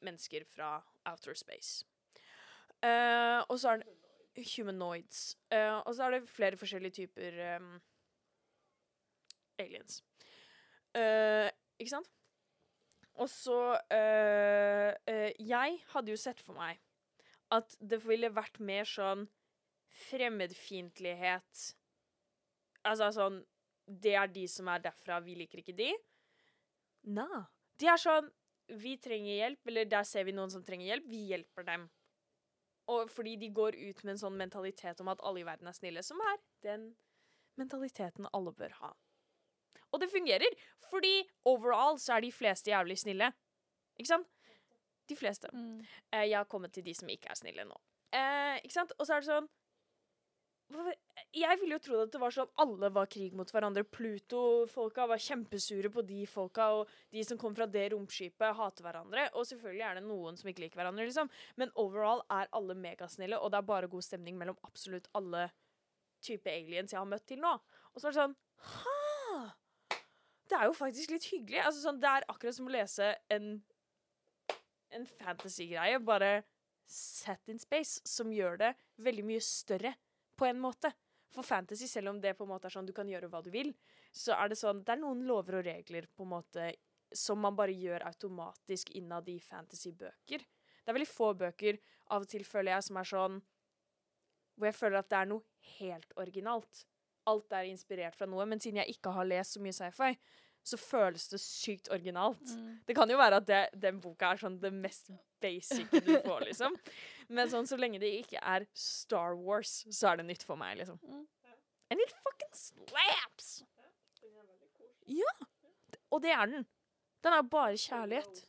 [0.05, 0.73] mennesker fra
[1.09, 1.87] outer space.
[3.49, 5.23] Og så er det humanoids.
[5.87, 7.71] Og så er det flere forskjellige typer um,
[9.59, 10.03] aliens.
[10.97, 12.09] Eh, ikke sant?
[13.19, 16.79] Og så uh, uh, Jeg hadde jo sett for meg
[17.55, 19.25] at det ville vært mer sånn
[20.05, 21.63] fremmedfiendtlighet
[22.87, 23.41] Altså sånn
[23.89, 25.89] Det er de som er derfra, vi liker ikke de.
[27.17, 27.43] Nei.
[27.81, 28.29] De er sånn
[28.85, 31.09] Vi trenger hjelp, eller der ser vi noen som trenger hjelp.
[31.09, 31.89] Vi hjelper dem.
[32.93, 35.77] Og fordi de går ut med en sånn mentalitet om at alle i verden er
[35.77, 36.91] snille, som er den
[37.61, 38.93] mentaliteten alle bør ha.
[39.93, 40.57] Og det fungerer,
[40.91, 43.31] fordi overall så er de fleste jævlig snille.
[43.99, 44.29] Ikke sant?
[45.09, 45.49] De fleste.
[45.53, 45.79] Mm.
[46.13, 47.79] Uh, jeg har kommet til de som ikke er snille nå.
[48.15, 48.93] Uh, ikke sant?
[48.99, 49.49] Og så er det sånn
[51.37, 53.87] Jeg ville jo trodd at det var sånn alle var krig mot hverandre.
[53.89, 59.31] Pluto-folka var kjempesure på de folka, og de som kom fra det romskipet, hater hverandre.
[59.33, 61.33] Og selvfølgelig er det noen som ikke liker hverandre, liksom.
[61.57, 65.49] Men overall er alle megasnille, og det er bare god stemning mellom absolutt alle
[66.25, 67.57] type aliens jeg har møtt til nå.
[67.95, 68.98] Og så er det sånn Ha!
[70.49, 71.61] Det er jo faktisk litt hyggelig.
[71.61, 73.59] Altså, sånn, det er akkurat som å lese en
[74.91, 76.43] en fantasy-greie, bare
[76.89, 78.73] set in space, som gjør det
[79.05, 79.95] veldig mye større,
[80.39, 80.93] på en måte.
[81.35, 83.51] For fantasy, selv om det på en måte er sånn du kan gjøre hva du
[83.53, 83.75] vil,
[84.17, 86.71] så er det sånn Det er noen lover og regler på en måte
[87.13, 90.41] som man bare gjør automatisk innad i fantasy-bøker.
[90.41, 91.77] Det er veldig få bøker
[92.17, 93.41] av og til, føler jeg, som er sånn
[94.57, 96.87] Hvor jeg føler at det er noe helt originalt.
[97.29, 100.13] Alt er inspirert fra noe, men siden jeg ikke har lest så mye sci-fi,
[100.69, 102.45] så føles det sykt originalt.
[102.57, 102.73] Mm.
[102.89, 105.11] Det kan jo være at det, den boka er sånn det mest
[105.43, 106.77] basic du får, liksom.
[107.35, 110.81] Men sånn, så lenge det ikke er Star Wars, så er det nytt for meg,
[110.81, 111.01] liksom.
[111.05, 111.25] Mm.
[111.89, 113.63] And it fucking slaps!
[114.19, 115.25] Koselig.
[116.13, 116.67] Og det er den.
[117.25, 118.45] Den er bare kjærlighet.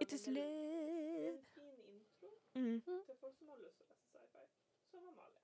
[0.00, 1.38] It is love.
[2.54, 2.82] Mm,
[4.92, 5.42] Amalie.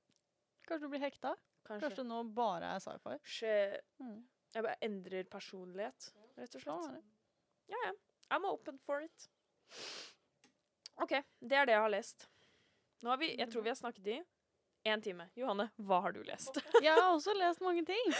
[0.68, 1.34] Kanskje du blir hekta?
[1.80, 2.04] Kanskje kanskje.
[2.08, 3.16] nå bare er sci-fi?
[3.18, 4.18] Kanskje Mm.
[4.54, 7.02] jeg bare endrer personlighet, rett og slett.
[7.68, 7.92] Ja, ja.
[8.30, 9.28] I'm open for it.
[11.02, 11.10] OK,
[11.40, 12.28] det er det jeg har lest.
[13.02, 14.22] Nå har vi, jeg tror vi har snakket i
[14.86, 15.28] én time.
[15.36, 16.58] Johanne, hva har du lest?
[16.82, 18.12] Jeg har også lest mange ting.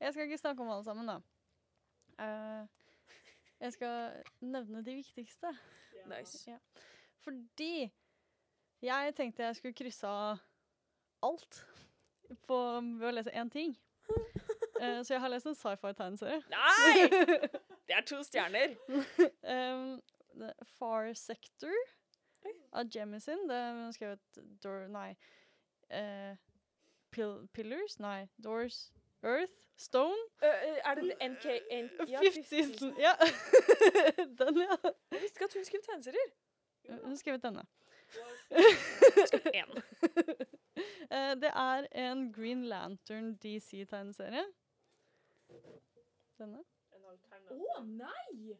[0.00, 1.20] jeg skal ikke snakke om alle sammen, da.
[2.20, 2.66] Uh,
[3.60, 5.52] jeg skal nevne de viktigste.
[6.06, 6.42] Nice.
[6.50, 6.58] Ja.
[7.24, 7.90] Fordi
[8.84, 10.38] jeg tenkte jeg skulle krysse av
[11.26, 11.60] alt
[12.48, 12.58] på,
[13.00, 13.76] ved å lese én ting.
[14.80, 16.42] Uh, så jeg har lest en sci-fi-tegneserie.
[16.52, 17.08] Nei!
[17.86, 18.74] Det er to stjerner.
[19.46, 20.00] um,
[20.34, 21.74] The Far Sector
[22.74, 23.46] av Jemisin.
[23.48, 25.12] Det er skrevet Door Nei.
[25.86, 26.34] Uh,
[27.14, 27.98] Pill Pillars?
[28.02, 28.26] Nei.
[28.42, 28.90] Doors
[29.22, 29.54] Earth?
[29.76, 30.16] Stone?
[30.42, 30.46] Ø,
[30.84, 31.44] er det NK...
[31.70, 32.84] N ja, Fifth.
[32.98, 33.12] Ja.
[34.40, 34.76] den, ja.
[35.12, 36.30] Jeg visste ikke at hun skrev tegneserier.
[36.88, 37.64] Hun har skrevet denne.
[41.06, 44.42] Eh, det er en Green Lantern DC-tegneserie.
[46.40, 46.64] Denne.
[46.92, 47.14] Å,
[47.54, 48.56] oh, nei!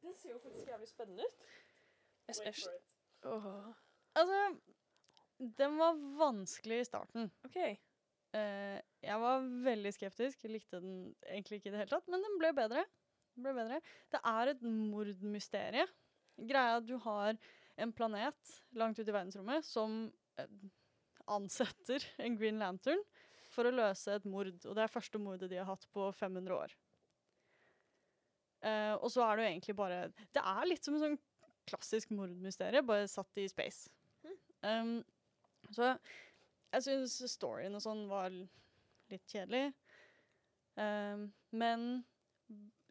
[0.00, 1.50] Den ser jo faktisk jævlig spennende ut.
[2.30, 2.86] Wait for it.
[3.26, 3.58] Åh,
[4.18, 4.38] Altså,
[5.58, 7.30] den var vanskelig i starten.
[7.46, 7.58] OK.
[8.36, 10.42] Eh, jeg var veldig skeptisk.
[10.44, 12.84] Jeg likte den egentlig ikke i det hele tatt, men den ble bedre.
[13.36, 13.80] Den ble bedre.
[14.12, 15.86] Det er et mordmysterie.
[16.38, 17.38] Greia at du har
[17.78, 20.00] en planet langt ute i verdensrommet som
[20.40, 20.58] eh,
[21.28, 23.00] ansetter en Green Lantern
[23.54, 24.52] for å løse et mord.
[24.66, 26.74] Og det er første mordet de har hatt på 500 år.
[28.66, 29.98] Eh, og så er det jo egentlig bare
[30.34, 31.18] Det er litt som et sånn
[31.68, 33.90] klassisk mordmysterie, bare satt i space.
[34.64, 35.02] Um,
[35.70, 35.92] så
[36.72, 39.68] jeg syns storyen og sånn var litt kjedelig.
[40.78, 41.84] Um, men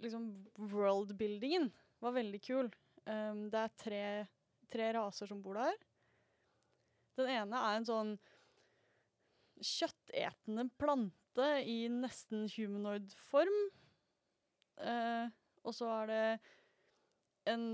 [0.04, 0.30] liksom
[0.72, 1.72] worldbuildingen
[2.04, 2.70] var veldig kul.
[3.10, 4.04] Um, det er tre,
[4.72, 5.78] tre raser som bor der.
[7.18, 8.12] Den ene er en sånn
[9.58, 13.58] kjøttetende plante i nesten humanoid form.
[14.78, 15.26] Eh,
[15.66, 16.22] og så er det
[17.54, 17.66] en,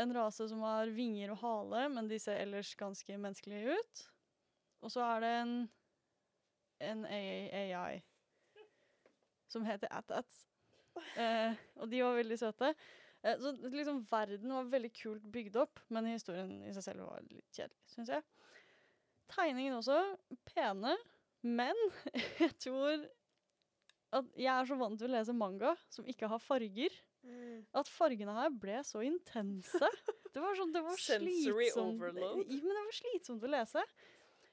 [0.00, 4.04] en rase som har vinger og hale, men de ser ellers ganske menneskelige ut.
[4.82, 5.56] Og så er det en,
[6.90, 8.02] en AI
[9.50, 10.42] som heter AT-AT.
[11.16, 12.72] Eh, og de var veldig søte.
[13.26, 17.24] Eh, så liksom verden var veldig kult bygd opp, men historien i seg selv var
[17.26, 18.22] litt kjedelig, syns jeg.
[19.32, 19.98] Tegningene også,
[20.46, 20.94] pene,
[21.42, 21.74] men
[22.44, 23.06] jeg tror
[24.16, 26.94] at jeg er så vant til å lese manga som ikke har farger,
[27.26, 27.64] Mm.
[27.74, 29.80] at fargene her ble så intense.
[30.30, 31.96] Det var sånn, det var slitsomt.
[32.46, 33.82] I- Men det var slitsomt å lese.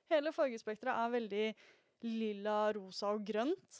[0.09, 1.43] Hele fargespekteret er veldig
[2.07, 3.77] lilla, rosa og grønt.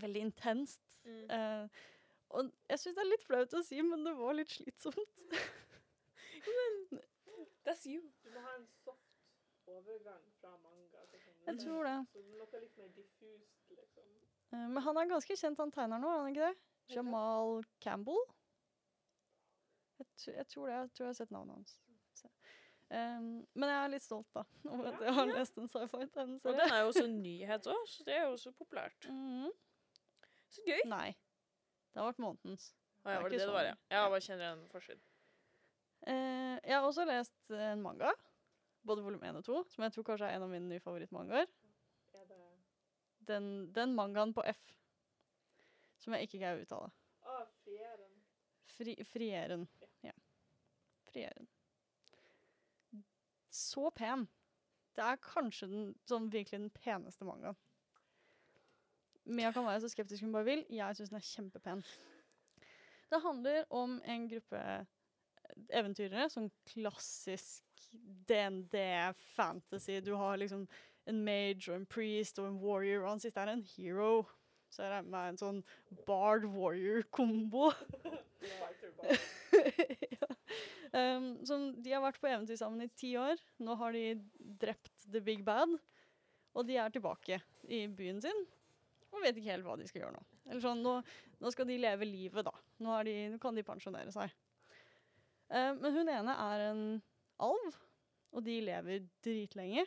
[0.00, 0.80] Veldig intenst.
[1.04, 1.28] Mm.
[1.36, 1.84] Eh,
[2.30, 5.24] og jeg syns det er litt flaut å si, men det var litt slitsomt.
[6.58, 7.02] men
[7.64, 8.02] That's you.
[8.22, 11.96] Du må ha en soft overgang fra manga til sånn Jeg tror det.
[12.12, 14.10] Så noe litt mer diffust, liksom.
[14.52, 16.68] Eh, men han er ganske kjent, han tegner nå, er han ikke det?
[16.92, 18.20] Jamal Campbell?
[19.98, 20.76] Jeg, jeg tror det.
[20.76, 21.78] Jeg tror jeg har sett navnet hans.
[22.94, 26.58] Um, men jeg er litt stolt, da, over at jeg har lest en sci-fi-tegneserie.
[26.60, 29.08] den er jo også en nyhet òg, så det er jo også populært.
[29.08, 29.48] Mhm.
[30.54, 30.82] Så gøy.
[30.86, 31.08] Nei.
[31.94, 32.68] Det har vært månedens.
[33.04, 33.68] Ah, ja, det var det det det var, sånn.
[33.70, 33.94] ja.
[33.94, 35.02] Jeg bare kjenner igjen forsiden.
[36.10, 38.10] Eh, jeg har også lest en manga,
[38.84, 41.46] både volum 1 og 2, som jeg tror kanskje er en av mine nye favorittmangaer.
[42.18, 42.32] Er
[43.24, 44.60] Den, den mangaen på F,
[46.02, 46.90] som jeg ikke greier å uttale.
[47.24, 48.10] Ah, frieren.
[48.74, 49.68] Fri, frieren.
[50.04, 50.12] Ja.
[51.08, 51.48] Frieren.
[53.54, 54.26] Så pen.
[54.94, 57.56] Det er kanskje den, sånn virkelig den peneste mangaen.
[59.24, 60.64] Mia kan være så skeptisk hun bare vil.
[60.72, 61.84] Jeg syns den er kjempepen.
[63.10, 64.62] Det handler om en gruppe
[65.72, 67.84] eventyrere, sånn klassisk
[68.28, 70.00] DND-fantasy.
[70.04, 70.66] Du har liksom
[71.08, 74.24] en mage og en priest og en warrior, og han siste er en hero.
[74.72, 75.62] Så jeg regner med en sånn
[76.08, 77.70] bard warrior-kombo.
[79.54, 80.26] Ja.
[80.92, 83.38] um, som de har vært på eventyr sammen i ti år.
[83.62, 84.18] Nå har de
[84.60, 85.72] drept The Big Bad.
[86.52, 87.38] Og de er tilbake
[87.72, 88.42] i byen sin
[89.14, 90.22] og vet ikke helt hva de skal gjøre nå.
[90.50, 90.94] Eller sånn, nå,
[91.40, 92.52] nå skal de leve livet, da.
[92.84, 94.32] Nå, de, nå kan de pensjonere seg.
[95.50, 96.84] Eh, men hun ene er en
[97.42, 97.76] alv,
[98.34, 99.86] og de lever dritlenge.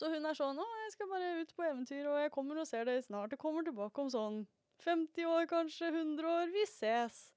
[0.00, 2.66] Så hun er sånn 'Å, jeg skal bare ut på eventyr, og jeg kommer og
[2.66, 4.46] ser deg snart.' Jeg kommer tilbake om sånn
[4.80, 6.48] 50 år, kanskje 100 år.
[6.54, 7.34] Vi ses.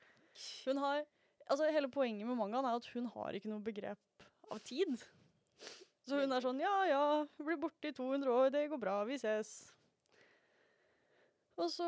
[0.65, 1.03] Hun har
[1.51, 4.95] Altså, hele poenget med mangaen er at hun har ikke noe begrep av tid.
[6.07, 9.15] Så hun er sånn 'Ja, ja, blir borte i 200 år, det går bra, vi
[9.15, 9.72] ses'.
[11.61, 11.87] Og så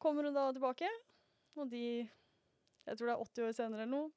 [0.00, 0.88] kommer hun da tilbake,
[1.56, 1.84] og de
[2.86, 4.12] Jeg tror det er 80 år senere eller noe.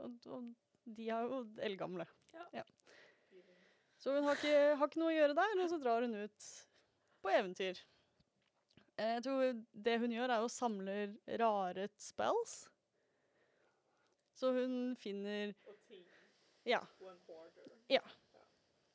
[0.00, 2.06] Og, og de er jo eldgamle.
[2.54, 2.62] Ja.
[3.98, 6.48] Så hun har ikke, har ikke noe å gjøre der, og så drar hun ut
[7.24, 7.80] på eventyr.
[8.96, 9.44] Eh, Jeg tror
[9.86, 10.96] det hun gjør, er å samle
[11.40, 12.56] rare spells.
[14.34, 16.04] Så hun finner Og ting.
[16.66, 16.80] Ja.
[17.00, 17.70] Hoarder.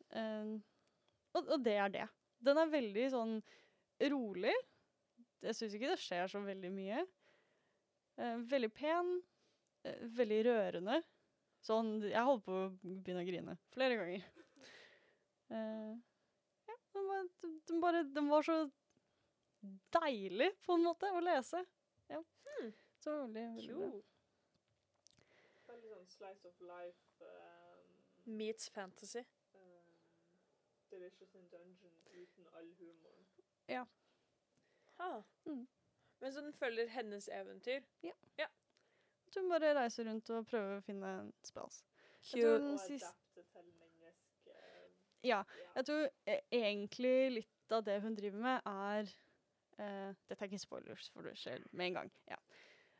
[0.09, 0.55] Eh,
[1.35, 2.07] og, og det er det.
[2.43, 3.35] Den er veldig sånn
[4.13, 4.55] rolig.
[5.43, 7.05] Jeg syns ikke det skjer så veldig mye.
[8.19, 9.13] Eh, veldig pen.
[9.87, 10.97] eh, veldig rørende.
[11.63, 14.25] Sånn Jeg holdt på å begynne å grine flere ganger.
[15.49, 15.93] Eh,
[16.69, 18.57] ja, den var, den, bare, den var så
[19.95, 21.63] deilig, på en måte, å lese.
[22.11, 22.19] Ja.
[22.45, 22.69] Hmm.
[23.01, 23.89] Så veldig, veldig bra.
[25.71, 27.23] Veldig sånn slice of life.
[27.23, 29.23] Um, Meets fantasy.
[29.55, 29.89] um,
[30.91, 32.69] Delicious in Dungeon uten all
[33.69, 33.95] humoren.
[34.99, 35.23] Ha.
[35.45, 35.67] Mm.
[36.19, 37.85] Men så den følger hennes eventyr.
[39.29, 41.13] At hun bare reiser rundt og prøver å finne
[41.45, 41.83] spells.
[42.19, 42.41] Jeg Cute.
[42.41, 43.11] tror den siste.
[44.01, 44.15] Ja.
[45.23, 45.43] Ja.
[45.75, 49.11] Jeg tror eh, egentlig litt av det hun driver med, er
[49.79, 52.11] eh, Dette er ikke spoilers, for du ser med en gang.
[52.31, 52.39] Ja.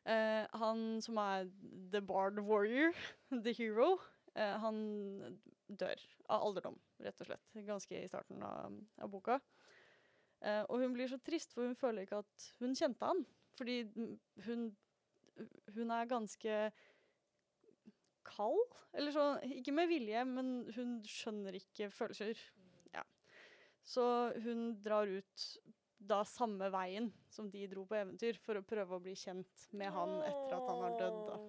[0.06, 1.50] Eh, han som er
[1.92, 2.94] the bard warrior,
[3.46, 3.98] the hero,
[4.36, 4.80] eh, han
[5.68, 7.50] dør av alderdom, rett og slett.
[7.68, 9.40] Ganske i starten av, av boka.
[10.42, 13.26] Eh, og hun blir så trist, for hun føler ikke at hun kjente han.
[13.60, 13.82] Fordi
[14.46, 14.70] hun,
[15.76, 16.60] hun er ganske
[18.30, 18.78] kald.
[18.96, 22.40] Eller sånn, ikke med vilje, men hun skjønner ikke følelser.
[22.96, 23.04] Ja.
[23.84, 24.06] Så
[24.46, 25.50] hun drar ut
[26.00, 29.92] da samme veien som de dro på eventyr, for å prøve å bli kjent med
[29.92, 31.20] han etter at han har dødd.
[31.28, 31.40] da.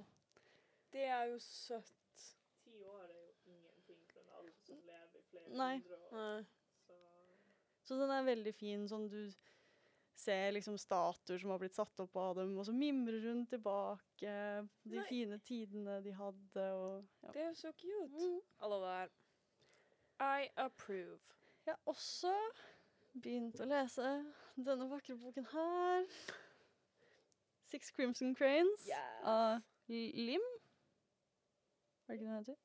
[0.91, 2.25] Det er jo søtt.
[2.65, 5.75] Ti år er jo ingenting for en alder som lever i flere Nei.
[5.79, 6.17] hundre år.
[6.19, 6.60] Nei.
[7.91, 9.33] Så den er veldig fin, sånn du
[10.21, 14.35] ser liksom statuer som har blitt satt opp av dem, og så mimrer hun tilbake
[14.85, 15.07] de Nei.
[15.09, 17.33] fine tidene de hadde, og ja.
[17.35, 18.13] Det er jo så cute.
[18.15, 18.37] Mm.
[18.63, 19.11] Alle der.
[20.21, 21.19] I approve.
[21.67, 22.35] Jeg har også
[23.17, 24.07] begynt å lese
[24.61, 26.07] denne vakre boken her.
[27.73, 29.25] Six Crimson Cranes Yes.
[29.27, 30.47] av Lim.
[32.07, 32.61] Er det ikke den heter?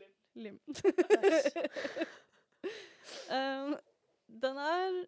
[0.00, 0.16] liv.
[0.34, 0.60] Lim.
[2.66, 3.74] um,
[4.42, 5.00] den er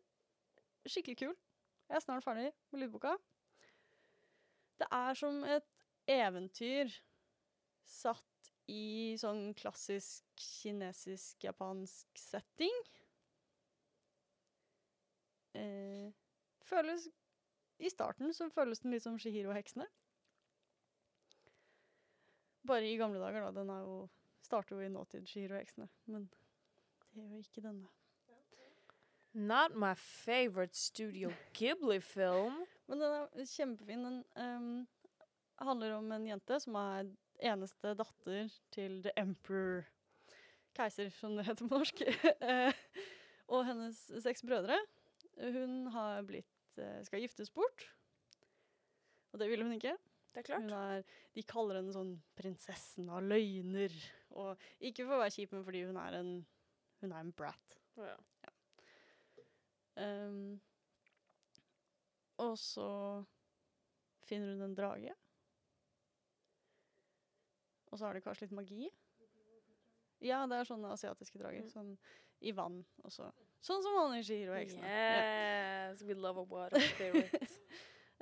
[0.89, 1.37] skikkelig kul.
[1.89, 3.15] Jeg er snart ferdig med lydboka.
[4.81, 5.69] Det er som et
[6.11, 6.91] eventyr
[7.87, 12.75] satt i sånn klassisk kinesisk-japansk setting.
[15.59, 16.09] Eh,
[16.65, 17.11] føles
[17.83, 19.89] I starten så føles den litt som Shihiro-heksene.
[22.67, 23.51] Bare i gamle dager, da.
[23.57, 23.97] Den er jo,
[24.47, 25.89] starter jo i nåtid, Shihiro-heksene.
[26.07, 26.29] Men
[27.13, 27.89] det gjør ikke denne.
[29.33, 32.63] Not my favorite Studio Ghibli-film.
[32.89, 34.05] Men den er kjempefin.
[34.05, 34.87] Den um,
[35.57, 37.09] handler om en jente som er
[37.43, 39.87] eneste datter til The Emperor.
[40.77, 42.05] Keiser, som det heter på norsk.
[42.53, 42.73] Eh,
[43.53, 44.79] og hennes seks brødre.
[45.37, 47.85] Hun har blitt eh, skal giftes bort.
[49.33, 49.97] Og det ville hun ikke.
[50.33, 50.71] Det er klart.
[50.73, 51.03] Er,
[51.37, 53.97] de kaller henne sånn 'prinsessen av løgner'.
[54.41, 56.31] Og ikke for å være kjip, men fordi hun er en,
[57.03, 57.79] hun er en brat.
[57.99, 58.19] Å ja.
[60.03, 60.57] Um,
[62.41, 62.89] og så
[64.25, 65.15] finner hun en drage.
[67.93, 68.89] Og så har det kanskje litt magi.
[70.23, 71.67] Ja, det er sånne asiatiske drager.
[71.67, 71.73] Mm.
[71.73, 71.97] Sånn
[72.43, 73.29] i vann og så.
[73.63, 74.89] Sånn som han i og heksene.
[74.89, 75.91] Ja.
[75.93, 77.59] Yes, we love a water spirit.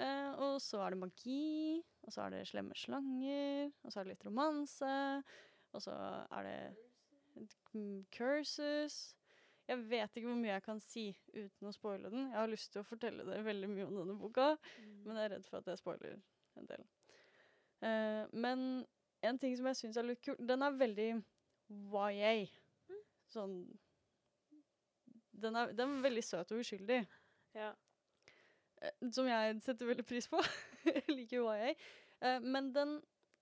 [0.01, 4.09] uh, og så er det magi, og så er det slemme slanger, og så er
[4.09, 4.93] det litt romanse,
[5.73, 5.95] og så
[6.27, 6.59] er det
[8.15, 9.17] curses.
[9.71, 12.31] Jeg vet ikke hvor mye jeg kan si uten å spoile den.
[12.33, 14.49] Jeg har lyst til å fortelle dere veldig mye om denne boka,
[15.05, 16.17] men jeg er redd for at jeg spoiler
[16.59, 16.87] en del.
[17.81, 18.65] Uh, men
[19.23, 21.07] en ting som jeg syns er litt kult Den er veldig
[21.71, 22.33] YA.
[23.33, 23.55] Sånn
[25.41, 26.99] den er, den er veldig søt og uskyldig.
[27.57, 27.71] ja.
[28.83, 30.41] Eh, Som jeg setter veldig pris på.
[30.91, 31.71] jeg liker YA.
[32.21, 32.99] Eh, men den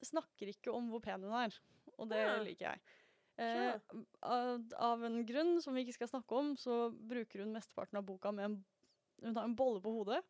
[0.07, 1.57] snakker ikke om hvor pen hun er,
[1.97, 2.37] og det Ja.
[2.43, 2.83] liker jeg.
[3.39, 3.75] Eh,
[4.23, 8.33] av, en grunn som vi ikke skal snakke om, så bruker hun mesteparten av boka
[8.35, 8.59] med en
[9.23, 10.21] Hun har en bolle på hodet.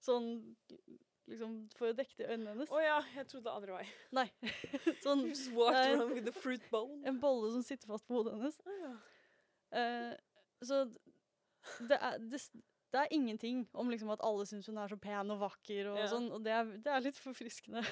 [0.00, 0.30] Sånn
[1.26, 2.70] liksom for å dekke til øynene hennes.
[2.72, 3.86] Å ja, jeg trodde andre vei.
[4.16, 4.26] Nei.
[5.04, 5.26] sånn
[6.72, 6.94] bowl.
[7.04, 8.56] en bolle som sitter fast på hodet hennes.
[8.64, 8.94] Oh, ja.
[9.76, 10.14] Eh,
[10.64, 10.84] så
[11.90, 12.40] det er, det,
[12.94, 16.00] det er ingenting om liksom at alle syns hun er så pen og vakker, og
[16.00, 16.08] Ja.
[16.12, 17.82] sånn, og det er, det er litt forfriskende.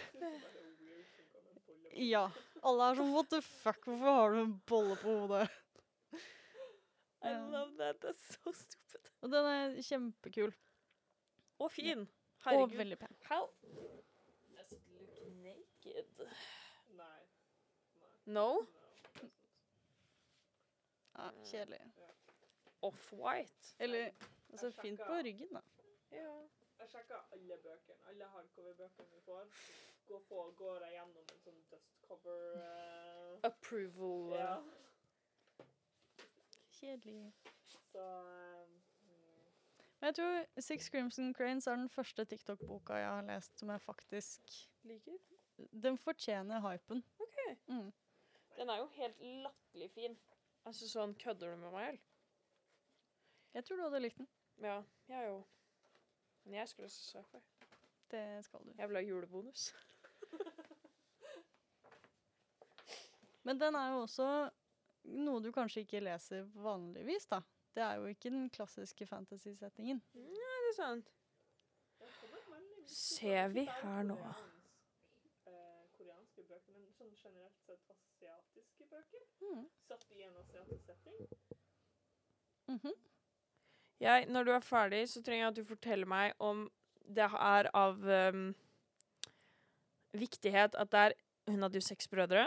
[1.95, 2.29] Ja.
[2.65, 5.49] Alle er sånn What the fuck, hvorfor har du en bolle på hodet?
[7.25, 7.41] I Ja.
[7.49, 8.01] love that.
[8.01, 9.11] That's so stupid.
[9.23, 10.53] Og den er kjempekul.
[11.59, 12.07] Og fin.
[12.47, 13.17] Og veldig pen.
[13.31, 13.47] How
[14.57, 16.27] does it look naked?
[16.93, 17.21] Nei.
[18.27, 18.67] No?
[21.17, 21.81] Ja, kjedelig.
[22.83, 23.75] Off-white.
[23.79, 24.11] Eller
[24.53, 25.61] altså, fint på ryggen, da.
[26.13, 26.35] Ja.
[26.81, 29.49] Jeg sjekka alle bøkene, alle hardcover-bøkene vi får.
[30.09, 34.35] Går jeg gjennom en sånn dust cover uh, Approval.
[34.37, 34.55] Ja.
[36.75, 37.33] Kjedelig.
[37.93, 38.75] Så mm,
[40.01, 43.81] Men jeg tror Six Crimson Cranes er den første TikTok-boka jeg har lest som jeg
[43.81, 45.19] faktisk Liker.
[45.73, 47.05] Den fortjener hypen.
[47.19, 47.39] OK.
[47.67, 47.93] Mm.
[48.57, 50.19] Den er jo helt latterlig fin.
[50.65, 52.05] Altså sånn Kødder du med meg, eller?
[53.55, 54.29] Jeg tror du hadde likt den.
[54.63, 55.43] Ja, jeg jo
[56.45, 57.43] Men jeg skulle også sci-fi.
[58.11, 58.73] Det skal du.
[58.79, 59.73] Jeg vil ha julebonus.
[63.45, 64.27] Men den er jo også
[65.05, 67.43] noe du kanskje ikke leser vanligvis, da.
[67.75, 69.99] Det er jo ikke den klassiske fantasy-settingen.
[70.15, 71.11] Ja, det er sant.
[72.87, 74.15] Ser vi her nå.
[74.17, 79.25] koreansk- eh, koreanske bøker, men sånn generelt sett asiatiske bøker.
[79.43, 79.67] Mm.
[79.89, 81.29] Satt i en asiatisk setting.
[82.69, 82.93] Mhm.
[84.01, 86.71] Jeg, når du er ferdig, så trenger jeg at du forteller meg om
[87.07, 88.55] det er av ehm,
[90.15, 91.15] viktighet at det er
[91.51, 92.47] Hun hadde jo seks brødre.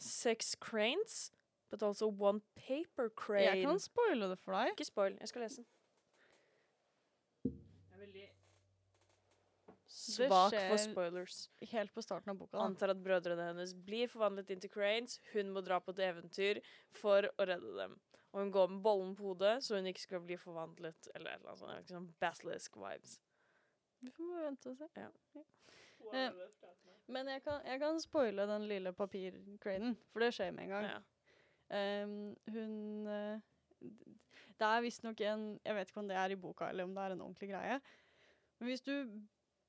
[0.00, 1.32] Seks cranes,
[1.70, 3.44] but also one paper crane.
[3.44, 4.72] Jeg kan spoile det for deg.
[4.72, 5.66] Ikke spoil, jeg skal lese den.
[7.92, 8.24] Er veldig
[9.92, 11.50] Svak for spoilers.
[11.74, 12.56] Helt på starten av boka.
[12.56, 12.64] Da.
[12.64, 15.18] Antar at brødrene hennes blir forvandlet inn til cranes.
[15.34, 16.62] Hun må dra på et eventyr
[16.96, 17.98] for å redde dem.
[18.32, 21.10] Og hun går med bollen på hodet, så hun ikke skal bli forvandlet.
[21.12, 21.82] Eller et eller annet sånt.
[21.84, 23.18] Liksom basilisk vibes.
[24.00, 24.88] Vi får bare vente og se.
[24.96, 25.44] Wow,
[26.12, 26.30] Eh.
[27.12, 30.86] Men jeg kan, jeg kan spoile den lille papircranen, for det skjer med en gang.
[30.88, 31.00] Ja.
[31.72, 33.38] Um, hun eh,
[34.60, 37.04] Det er visstnok en Jeg vet ikke om det er i boka, eller om det
[37.04, 37.80] er en ordentlig greie.
[38.58, 38.94] Men hvis du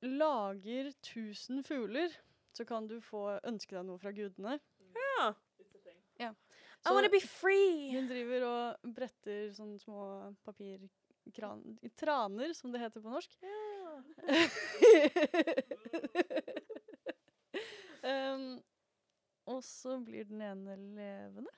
[0.01, 2.09] lager 1000 fugler,
[2.53, 4.59] så kan du få ønske deg noe fra gudene.
[4.95, 5.33] ja.
[5.59, 6.35] It's a thing.
[6.85, 7.95] I wanna be free!
[7.95, 10.33] Hun driver og bretter sånne små
[11.23, 11.77] papirkran...
[11.95, 13.37] Traner, som det heter på norsk.
[13.41, 14.03] Ja.
[18.33, 18.63] um,
[19.45, 21.49] og så blir den ene levende.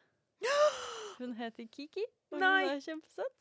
[1.17, 2.63] Hun heter Kiki, og Nei.
[2.65, 3.35] hun er kjempesøt.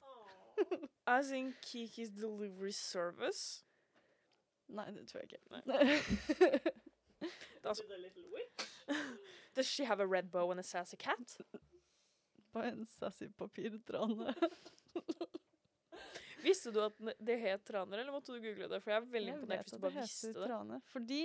[1.07, 3.64] As in Kiki's delivery service.
[4.68, 5.41] Nei, det tror jeg ikke.
[8.35, 8.68] Witch.
[9.57, 11.37] Does she have a red bow and a sassy cat?
[12.53, 14.35] Bare en sassy papirtrane.
[16.45, 18.80] Visste du at det het traner, eller måtte du google det?
[18.84, 20.49] For jeg er veldig Jeg imponert hvis du bare det visste det.
[20.51, 20.80] Trane.
[20.92, 21.20] Fordi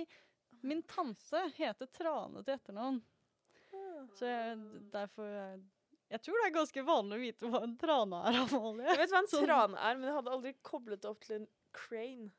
[0.66, 3.02] min tante heter Trane til etternavn.
[4.18, 4.56] Så jeg,
[4.90, 5.60] derfor jeg,
[6.10, 8.88] jeg tror det er ganske vanlig å vite hva en trane er, Amalie.
[8.88, 11.36] Jeg vet hva en Sånn- trane er, men jeg hadde aldri koblet det opp til
[11.42, 11.46] en
[11.76, 12.30] crane.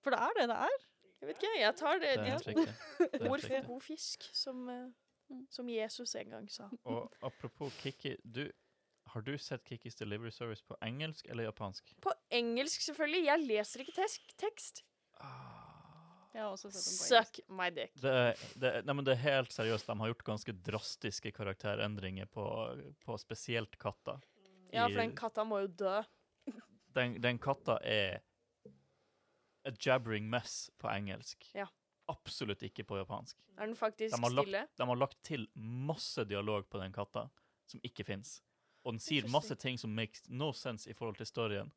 [0.00, 0.78] For det er det det er.
[1.20, 2.12] Jeg vet ikke, jeg tar det
[3.12, 4.88] Det ord for god fisk, som, eh,
[5.30, 5.44] Mm.
[5.48, 6.64] som Jesus en gang sa.
[6.90, 8.48] Og apropos Kiki, du,
[9.06, 11.94] har du sett Kikis Delivery Service på engelsk eller japansk?
[12.00, 13.24] På engelsk, selvfølgelig.
[13.26, 14.84] Jeg leser ikke tes- tekst.
[16.32, 17.36] Jeg har også sett den på engelsk.
[17.40, 17.94] Suck my dick.
[18.00, 19.86] Det, er- det, er- nei, men det er helt seriøst.
[19.90, 22.44] De har gjort ganske drastiske karakterendringer på,
[23.04, 24.20] på spesielt katta.
[24.72, 25.96] Ja, for den katta må jo dø.
[26.94, 28.20] Den, den katta er
[29.66, 31.44] a jabbering mess på engelsk.
[31.54, 31.66] Ja.
[32.10, 33.36] Absolutt ikke på japansk.
[33.58, 34.62] Er den faktisk De har lagt- stille?
[34.78, 37.28] De har lagt til masse dialog på den katta
[37.70, 38.40] som ikke fins.
[38.84, 41.72] Og den sier masse ting som makes no sense i forhold til storyen.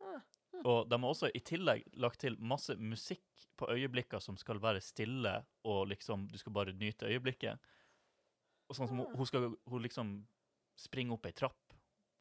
[0.00, 0.20] Ah.
[0.64, 3.24] Og de har også i tillegg lagt til masse musikk
[3.58, 7.58] på øyeblikker som skal være stille, og liksom du skal bare nyte øyeblikket.
[8.68, 9.24] Og sånn som hun, Ah.
[9.24, 10.26] skal hun liksom
[10.76, 11.58] springe opp ei trapp.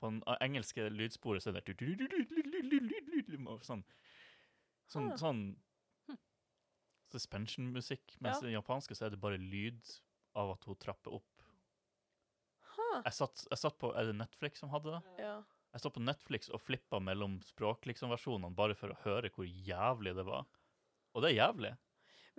[0.02, 1.78] På den engelske lydsporet så er det
[3.62, 3.84] sånn
[4.92, 5.16] Sånn, Ah.
[5.16, 5.56] sånn
[7.12, 8.18] suspension-musikk.
[8.20, 9.82] Mens i den japanske så er det bare lyd
[10.36, 11.31] av at hun trapper opp.
[13.06, 15.02] Jeg satt, jeg satt på Er det Netflix som hadde det?
[15.24, 15.36] Ja.
[15.74, 20.26] Jeg satt på Netflix og flippa mellom språk-liksom-versjonene bare for å høre hvor jævlig det
[20.28, 20.44] var.
[21.16, 21.74] Og det er jævlig.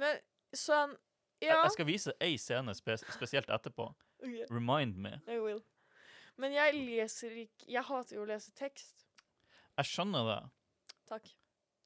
[0.01, 0.21] Men
[0.53, 0.97] sånn
[1.43, 1.63] Jeg, Ja.
[1.65, 3.89] jeg skal vise ei scene spe spesielt etterpå.
[4.23, 4.45] Okay.
[4.51, 5.17] Remind me.
[5.27, 5.63] I will.
[6.39, 9.07] Men jeg leser ikke Jeg hater jo å lese tekst.
[9.77, 10.51] Jeg skjønner det,
[11.09, 11.27] Takk.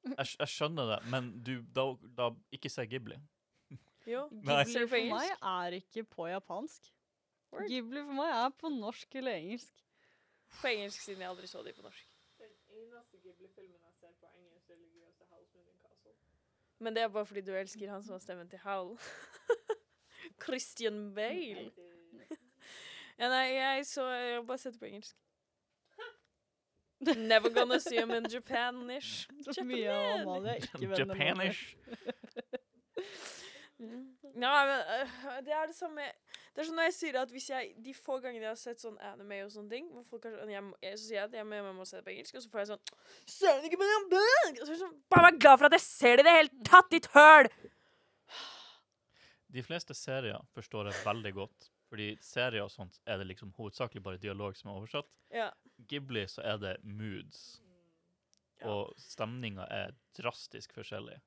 [0.03, 1.87] jeg, jeg skjønner det, men du, da,
[2.19, 3.15] da ikke se Ghibli.
[4.05, 4.27] Jo.
[4.29, 6.91] Ghibli for meg er ikke på japansk.
[7.51, 7.67] Word.
[7.71, 9.83] Ghibli for meg er på norsk eller engelsk.
[10.61, 12.15] På engelsk, siden jeg aldri så de på norsk.
[12.39, 16.15] Den eneste Ghibli-filmen jeg ser på engelsk, er Religiøse House Moving Castle.
[16.79, 18.97] Men det er bare fordi du elsker han som har stemmen til Howl.
[20.45, 21.71] Christian Bale.
[23.17, 25.15] Ja, nei, jeg så Jeg har bare sett det på engelsk.
[26.99, 29.27] Never gonna see him in Japanish.
[30.97, 31.75] Japanish.
[33.79, 34.17] Mm.
[34.41, 36.01] Ja, men uh, det er det samme
[36.57, 38.81] Det er sånn når jeg sier at hvis jeg De få gangene jeg har sett
[38.81, 41.35] sånn anime og sånne ting hvor folk har, sånn- jeg, jeg, Så sier jeg at
[41.37, 42.85] jeg jeg må se det på engelsk, og så får jeg sånn
[43.37, 44.53] Søren ikke på den bøk?
[44.55, 46.35] Og så er jeg sånn Bare vær glad for at jeg ser det i det
[46.39, 47.51] hele tatt, ditt høl!
[49.47, 51.69] De fleste serier forstår jeg veldig godt.
[51.87, 55.07] Fordi serier og sånt er det liksom hovedsakelig bare dialog som er oversatt.
[55.31, 55.45] Ja.
[55.87, 57.61] Ghibli så er det moods,
[58.59, 58.67] Ja.
[58.73, 61.19] og stemninga er drastisk forskjellig.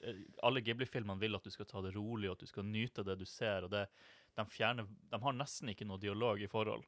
[0.00, 3.04] Eh, Alle Ghibli-filmene vil at du skal ta det rolig, og at du skal nyte
[3.04, 3.64] det du ser.
[3.64, 3.88] og det,
[4.38, 6.84] de, fjerner, de har nesten ikke noe dialog i forhold.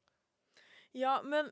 [0.94, 1.50] Ja, men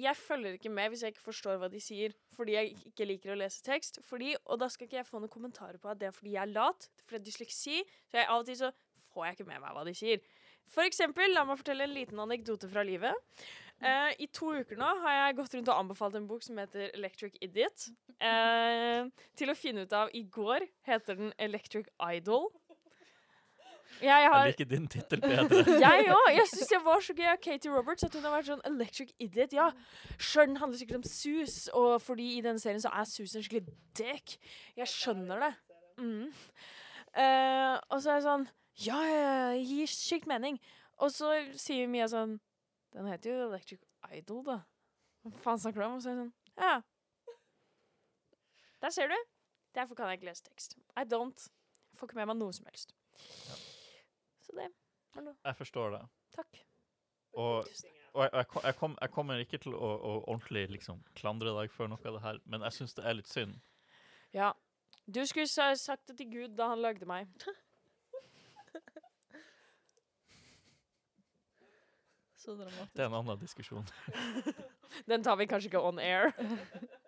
[0.00, 3.34] jeg følger ikke med hvis jeg ikke forstår hva de sier, fordi jeg ikke liker
[3.34, 4.00] å lese tekst.
[4.06, 6.42] Fordi, og da skal ikke jeg få noen kommentarer på at det er fordi jeg
[6.42, 7.76] er lat, fordi jeg har dysleksi.
[8.10, 8.72] Så jeg, av og til så
[9.14, 10.24] får jeg ikke med meg hva de sier.
[10.72, 13.14] For eksempel, la meg fortelle en liten anekdote fra livet.
[13.84, 16.92] Eh, I to uker nå har jeg gått rundt og anbefalt en bok som heter
[16.94, 17.88] Electric Idiot.
[18.18, 22.48] Eh, til å finne ut av I går heter den Electric Idol.
[24.02, 25.62] Jeg Jeg liker din tittel bedre.
[25.86, 26.28] jeg òg!
[26.34, 29.12] Jeg syns jeg var så gøy av Katie Roberts at hun har vært sånn electric
[29.22, 29.54] idiot.
[29.56, 29.68] Ja,
[30.18, 33.76] skjønn handler sikkert om sus, og fordi i denne serien så er sus en skikkelig
[33.98, 34.36] dick.
[34.78, 35.52] Jeg skjønner det.
[36.02, 36.32] Mm.
[37.14, 38.48] Uh, og så er jeg sånn
[38.82, 40.58] Ja, ja, ja, gir sykt mening.
[40.98, 42.40] Og så sier Mia sånn
[42.94, 44.58] Den heter jo Electric Idol, da.
[45.24, 45.94] Hva faen snakker du om?
[46.00, 46.74] Og så er jeg sånn Ja.
[48.84, 49.16] Der ser du.
[49.74, 50.76] Derfor kan jeg ikke lese tekst.
[50.98, 51.46] I don't.
[51.90, 52.92] Jeg får ikke med meg noe som helst.
[54.54, 55.34] Så det.
[55.44, 56.02] Jeg forstår det.
[56.34, 56.60] Takk.
[57.34, 57.66] Og,
[58.14, 61.54] og jeg, jeg, kom- jeg, kom, jeg kommer ikke til å, å ordentlig liksom klandre
[61.60, 63.56] deg for noe av det her, men jeg syns det er litt synd.
[64.34, 64.52] Ja.
[65.06, 67.28] Du skulle sa- sagt det til Gud da han lagde meg.
[72.44, 72.92] Så dramatisk.
[72.96, 73.86] Det er en annen diskusjon.
[75.08, 76.32] Den tar vi kanskje ikke on air.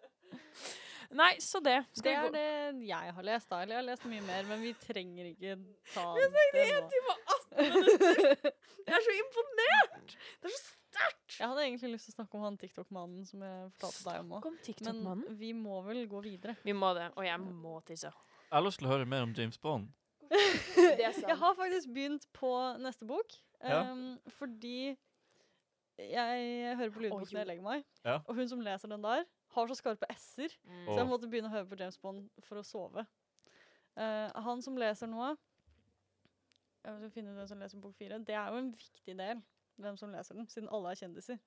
[1.15, 1.77] Nei, så det.
[1.93, 3.61] Det Skal er vi gå det jeg har lest, da.
[3.63, 5.57] Eller jeg har lest mye mer, men vi trenger ikke
[5.95, 6.89] ta det nå.
[6.95, 8.51] time og 18 minutter!
[8.87, 10.17] Jeg er så imponert!
[10.41, 11.37] Det er så sterkt!
[11.39, 14.35] Jeg hadde egentlig lyst til å snakke om han TikTok-mannen som jeg fortalte deg om
[14.39, 14.49] òg.
[15.27, 16.57] Men vi må vel gå videre.
[16.65, 18.11] Vi må det, og jeg må tisse.
[18.47, 19.89] Jeg har lyst til å høre mer om James Bond.
[20.27, 21.13] Det er.
[21.29, 22.51] Jeg har faktisk begynt på
[22.83, 23.35] neste bok.
[23.63, 23.83] Ja.
[23.87, 24.97] ehm, fordi
[25.99, 28.19] jeg hører på lydbok når jeg legger meg, Ja.
[28.27, 29.25] og hun som leser den der,
[29.57, 30.53] har så skarpe s-er.
[30.69, 30.87] Mm.
[30.87, 33.07] Så jeg måtte begynne å høre på James Bond for å sove.
[33.97, 35.31] Uh, han som leser noe
[36.85, 38.19] Jeg skal finne ut hvem som leser bok fire.
[38.23, 39.41] Det er jo en viktig del,
[39.83, 41.41] hvem som leser den, siden alle er kjendiser.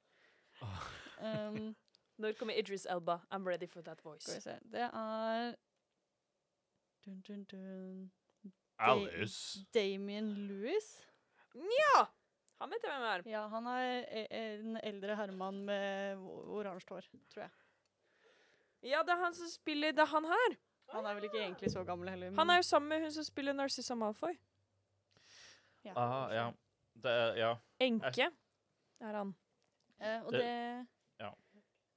[1.21, 1.75] Um,
[2.19, 3.21] Når kommer Idris Elba?
[3.31, 4.27] I'm ready for that skal voice.
[4.35, 5.53] vi se Det er
[7.05, 8.11] dun, dun, dun.
[8.79, 9.61] Alice.
[9.73, 10.89] Damien Lewis.
[11.55, 12.05] Ja!
[12.59, 13.23] Han vet jeg hvem er.
[13.31, 16.19] Ja, han er e- en eldre herremann med
[16.59, 17.51] oransje hår, tror jeg.
[18.81, 20.55] Ja, det er han som spiller Det er han her.
[20.93, 22.31] Han er vel ikke egentlig så gammel heller.
[22.37, 24.37] Han er jo sammen med hun som spiller Narcissa Malfoy.
[25.85, 25.93] ja.
[25.95, 26.47] Ah, ja.
[26.99, 27.51] Det er, ja.
[27.79, 28.29] Enke
[29.01, 29.35] er han.
[30.01, 30.87] Eh, og Det- det,
[31.19, 31.29] ja.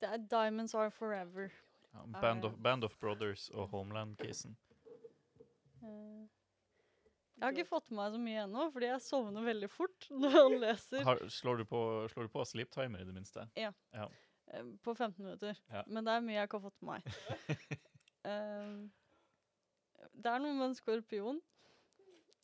[0.00, 1.50] det er Diamonds Are Forever.
[1.94, 2.20] ja.
[2.20, 4.56] Band, of, Band of Brothers og Homeland-kisen.
[5.82, 6.26] Eh,
[7.36, 10.30] jeg har ikke fått med meg så mye ennå, fordi jeg sovner veldig fort når
[10.36, 11.02] han leser.
[11.04, 13.48] Har, slår, du på, slår du på sleep timer, i det minste?
[13.56, 13.72] eh,
[14.82, 15.57] på 15 minutter.
[15.72, 15.82] Ja.
[15.86, 17.03] Men det er mye jeg ikke har fått med meg.
[18.22, 18.72] Eh,
[20.14, 21.40] det er noe med en skorpion,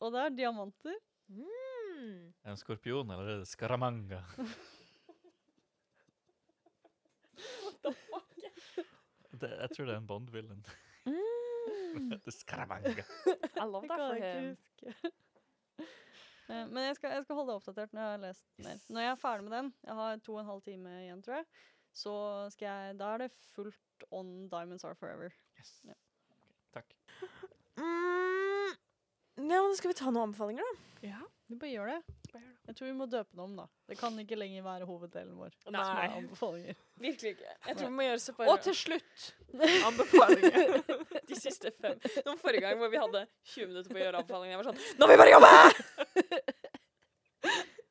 [0.03, 0.97] og det er diamanter.
[1.31, 2.35] Mm.
[2.51, 4.19] En skorpion, eller er det Scaramanga?
[9.39, 10.63] det, jeg tror det er en Bond-villain.
[11.07, 12.09] Mm.
[12.09, 12.33] det er
[13.55, 14.51] I love that for him.
[16.49, 18.77] Eh, Men jeg skal, jeg skal holde deg oppdatert når jeg har lest mer.
[18.89, 21.35] Når jeg er ferdig med den, jeg har to og en halv time igjen, tror
[21.39, 21.45] jeg,
[21.95, 22.13] så
[22.53, 25.33] skal jeg Da er det fullt on Diamonds Are Forever.
[25.59, 25.73] Yes.
[25.87, 25.97] Ja.
[26.75, 26.95] Takk.
[27.79, 28.75] Mm.
[29.39, 31.07] Ja, men skal vi ta noen anbefalinger, da?
[31.07, 32.15] Ja, vi bare gjør det.
[32.69, 33.65] Jeg tror vi må døpe den om, da.
[33.89, 35.53] Det kan ikke lenger være hoveddelen vår.
[35.73, 36.07] Nei.
[36.19, 36.75] anbefalinger.
[37.01, 37.53] Virkelig ikke.
[37.65, 38.51] Jeg tror vi må gjøre separat.
[38.51, 39.29] Og til slutt
[39.87, 40.75] anbefalinger.
[41.31, 41.95] De siste fem.
[42.19, 43.23] Som forrige gang hvor vi hadde
[43.55, 45.53] 20 minutter på å gjøre anbefalinger, Jeg var sånn Nå må vi bare jobbe!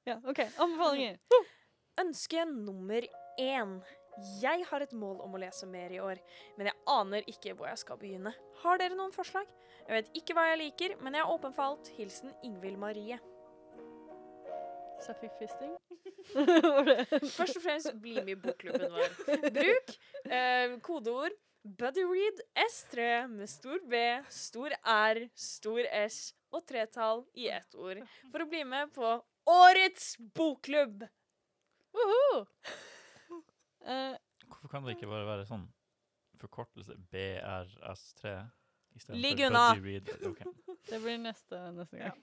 [0.09, 0.39] Ja, OK.
[0.57, 1.19] Anbefalinger.
[2.01, 3.05] Ønske nummer
[3.39, 3.79] én.
[4.43, 6.19] Jeg har et mål om å lese mer i år,
[6.59, 8.35] men jeg aner ikke hvor jeg skal begynne.
[8.65, 9.47] Har dere noen forslag?
[9.87, 11.91] Jeg vet ikke hva jeg liker, men jeg er åpen for alt.
[11.97, 13.21] Hilsen Ingvild Marie.
[14.99, 15.77] Så fisting.
[16.03, 17.31] fikk fisting.
[17.39, 19.15] Først og fremst, bli med i bokklubben vår.
[19.55, 19.95] Bruk
[20.27, 23.95] eh, kodeord BuddyRead S3 med stor B,
[24.29, 29.11] stor R, stor S og tretall i ett ord for å bli med på
[29.49, 31.05] årets bokklubb.
[31.97, 32.47] Woohoo!
[33.89, 34.17] Eh,
[34.49, 35.67] Hvorfor kan det ikke bare være sånn
[36.39, 38.39] forkortelse BRS3
[39.15, 39.75] Ligg unna.
[40.31, 40.47] Okay.
[40.89, 42.17] Det blir neste, neste gang.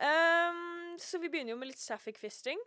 [0.00, 2.60] um, så vi begynner jo med litt sapphic fisting.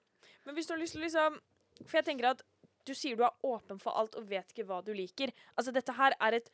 [0.45, 1.39] Men hvis du har lyst til å liksom
[1.85, 2.43] For jeg tenker at
[2.87, 5.33] du sier du er åpen for alt og vet ikke hva du liker.
[5.57, 6.51] Altså, dette her er et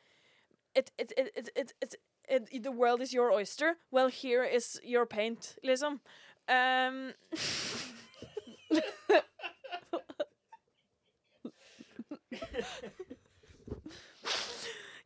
[0.74, 3.76] et, et, et, et, et, et, et The world is your oyster.
[3.92, 6.00] Well, here is your paint, liksom.
[6.48, 7.12] Ehm,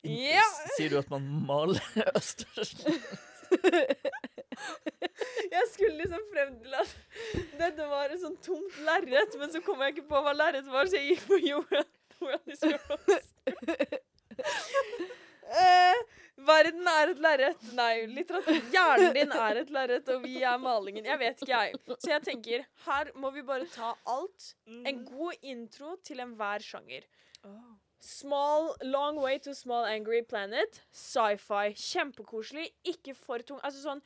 [0.03, 0.47] ja.
[0.76, 1.83] Sier du at man maler
[2.16, 2.74] østers?
[5.53, 6.91] Jeg skulle liksom frem til at
[7.59, 10.85] dette var et sånn tomt lerret, men så kom jeg ikke på hva lerret var,
[10.91, 11.85] så jeg gikk på jorda.
[12.18, 12.79] Hvordan de skulle
[15.49, 15.99] Eh,
[16.47, 17.66] verden er et lerret.
[17.76, 18.59] Nei, litteratur.
[18.72, 21.07] Hjernen din er et lerret, og vi er malingen.
[21.08, 21.80] Jeg vet ikke, jeg.
[21.96, 24.53] Så jeg tenker, her må vi bare ta alt.
[24.68, 27.07] En god intro til enhver sjanger.
[28.00, 30.83] Small, long way to small angry planet.
[30.95, 31.75] Sci-fi.
[31.75, 32.68] Kjempekoselig.
[32.87, 33.58] Ikke for tung.
[33.67, 34.03] Altså sånn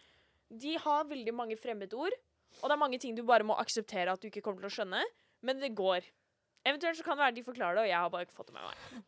[0.49, 2.13] De har veldig mange fremmedord,
[2.61, 4.75] og det er mange ting du bare må akseptere at du ikke kommer til å
[4.75, 5.01] skjønne,
[5.41, 6.05] men det går.
[6.69, 8.59] Eventuelt så kan det være de forklarer det, og jeg har bare ikke fått det
[8.59, 9.07] med meg.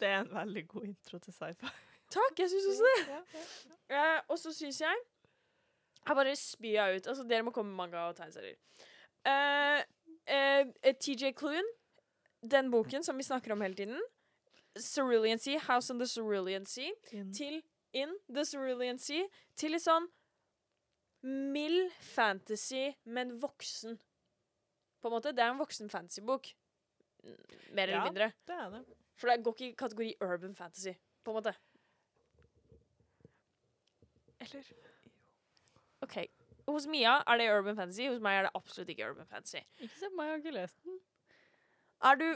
[0.00, 1.70] Det er en veldig god intro til sci-fi.
[2.10, 3.18] Takk, jeg syns også det.
[3.90, 5.02] Uh, og så syns jeg
[6.06, 7.06] Jeg bare spyr jeg ut.
[7.06, 8.56] Altså, dere må komme med manga og tegneserier.
[9.26, 9.82] Uh,
[10.26, 11.66] eh, eh, TJ Clune,
[12.50, 14.00] den boken som vi snakker om hele tiden.
[14.78, 16.90] Cerulean Sea, House on the Cerulean Sea.
[17.10, 17.62] Til
[17.92, 19.26] In the Cerulean Sea.
[19.56, 20.08] Til litt sånn
[21.52, 23.98] mild fantasy, men voksen.
[25.02, 25.34] På en måte.
[25.36, 26.54] Det er en voksen fantasybok.
[27.74, 28.04] Mer eller Ja.
[28.04, 28.32] mindre.
[28.46, 28.84] Det er det.
[29.20, 30.94] For det går ikke i kategori urban fantasy,
[31.24, 31.52] på en måte.
[34.40, 34.70] Eller
[36.00, 36.16] OK.
[36.68, 39.60] Hos Mia er det urban fantasy, hos meg er det absolutt ikke urban fantasy.
[39.78, 40.98] Ikke se på meg, jeg har ikke lest den.
[42.00, 42.26] Er du,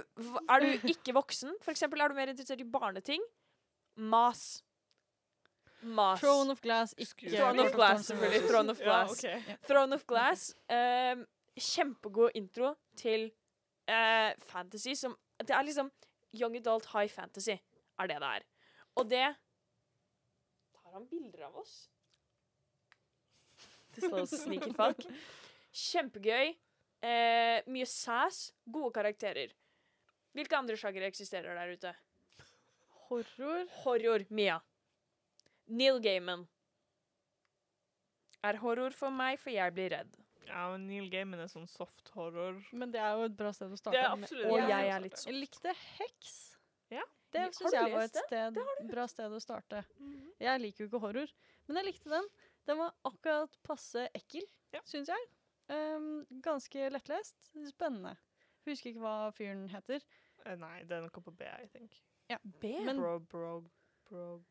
[0.53, 3.23] er du ikke voksen, for eksempel, er du mer interessert i barneting?
[3.97, 4.65] Mas.
[5.81, 6.21] Mas.
[6.21, 8.49] Throne of Glass, ikke Throne of Glass, selvfølgelig.
[8.51, 9.25] Throne of Glass.
[9.25, 9.57] Ja, okay.
[9.69, 10.57] Throne of Glass.
[10.69, 11.25] Um,
[11.57, 13.31] kjempegod intro til
[13.89, 15.91] uh, fantasy som Det er liksom
[16.35, 17.57] young adult high fantasy,
[17.99, 18.47] er det det er.
[18.99, 19.27] Og det
[20.75, 21.75] Tar han bilder av oss?
[23.95, 25.05] Det står sneaky fuck.
[25.75, 26.55] Kjempegøy.
[27.05, 28.49] Eh, mye sass.
[28.67, 29.53] Gode karakterer.
[30.35, 31.95] Hvilke andre sjangere eksisterer der ute?
[33.07, 33.69] Horror.
[33.83, 34.27] Horror.
[34.31, 34.59] Mia.
[35.67, 36.47] Neil Gaiman.
[38.45, 40.19] Er horror for meg, for jeg blir redd.
[40.47, 42.59] Ja, men Neil Gaiman er sånn soft horror.
[42.73, 43.99] Men det er jo et bra sted å Det starte.
[44.03, 45.27] er absolutt Og jeg er litt soft.
[45.33, 46.35] Jeg likte Heks.
[46.91, 47.03] Ja.
[47.33, 48.59] Det Ja, syns jeg var et sted,
[48.91, 49.85] bra sted å starte.
[50.39, 51.33] Jeg liker jo ikke horror,
[51.67, 52.29] men jeg likte den.
[52.67, 54.43] Den var akkurat passe ekkel,
[54.73, 54.81] Ja.
[54.87, 55.19] syns jeg.
[55.69, 57.35] Um, ganske lettlest.
[57.73, 58.17] Spennende.
[58.67, 60.01] Husker ikke hva fyren heter.
[60.47, 61.91] Uh, Nei, er noe på B, I think.
[62.61, 62.79] B?
[62.85, 63.65] Men Bro, bro,
[64.09, 64.45] bro.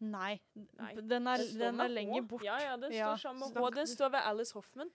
[0.00, 0.40] nei,
[0.78, 0.94] Nei.
[0.94, 2.42] den er, den er lenger bort.
[2.44, 3.14] Ja, ja, den Ja.
[3.16, 3.70] står sammen med H.
[3.70, 4.90] Den står ved Alice Hoffman.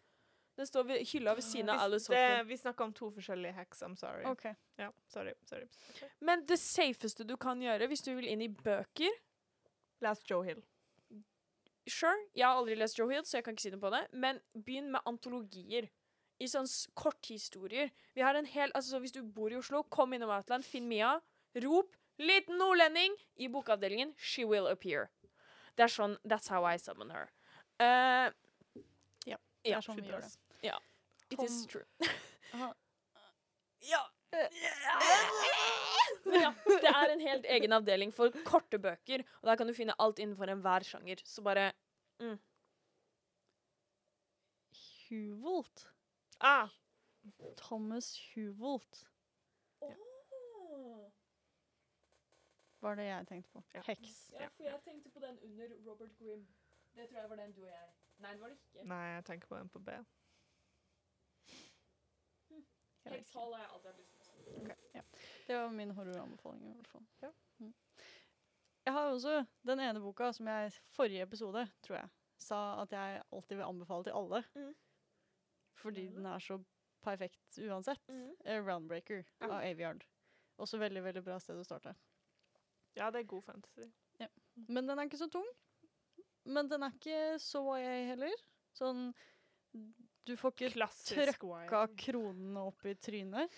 [0.57, 2.47] Den står ved hylla ved siden av Alice Hoffman.
[2.47, 4.23] vi snakker om to forskjellige hacks, I'm sorry.
[4.25, 4.55] Okay.
[4.77, 5.67] Ja, sorry, sorry.
[6.19, 9.13] Men det safeste du kan gjøre hvis du vil inn i bøker
[10.01, 10.63] Les Joe Hill.
[11.87, 14.01] Sure, jeg har aldri lest Joe Hill, så jeg kan ikke si noe på det,
[14.13, 15.87] men begynn med antologier.
[16.39, 17.89] I sånne korthistorier.
[18.13, 20.85] Vi har en hel, altså så Hvis du bor i Oslo, kom innom Outland, finn
[20.87, 21.15] Mia,
[21.63, 24.13] rop 'liten nordlending' i bokavdelingen.
[24.17, 25.09] She will appear.
[25.77, 27.29] Det er sånn That's how I summon her.
[27.79, 30.37] Ja, Det Ja, er sånn vi gjør does.
[30.61, 30.73] Det.
[31.31, 31.85] it is true.
[33.79, 34.01] Ja.
[36.25, 39.95] Ja, det er en helt egen avdeling for korte bøker, og der kan du finne
[40.01, 41.21] alt innenfor enhver sjanger.
[41.25, 41.69] Så bare
[45.07, 45.87] Huvolt.
[46.39, 46.69] Ah,
[47.57, 49.05] Thomas Huvolt
[52.81, 53.63] var det jeg tenkte på.
[53.73, 53.81] Ja.
[53.87, 54.17] Heks.
[54.33, 56.47] Ja, for jeg tenkte på den under Robert Grimm.
[56.95, 57.89] Det tror jeg var den du og jeg.
[58.17, 58.85] Nei, det var det ikke.
[58.87, 59.89] nei, jeg tenker på den på B.
[63.07, 65.03] Jeg vet har jeg alltid hatt lyst til.
[65.47, 67.05] Det var min horroranbefaling i hvert fall.
[67.21, 67.29] Ja.
[67.57, 67.73] Mm.
[68.87, 72.09] Jeg har også den ene boka som jeg i forrige episode, tror jeg,
[72.39, 74.43] sa at jeg alltid vil anbefale til alle.
[74.55, 74.75] Mm.
[75.77, 76.15] Fordi mm.
[76.15, 76.59] den er så
[77.03, 78.11] perfekt uansett.
[78.45, 79.45] Eh, Roundbreaker Ja.
[79.45, 80.03] av Aviard.
[80.57, 81.95] Også veldig, veldig bra sted å starte.
[82.97, 83.87] Ja, det er god fantasy.
[84.67, 85.45] Men den er ikke så tung.
[86.43, 88.33] Men den er ikke så YA heller.
[88.73, 89.11] Sånn
[90.27, 93.53] Du får ikke Klassisk trøkka kronene opp i trynet.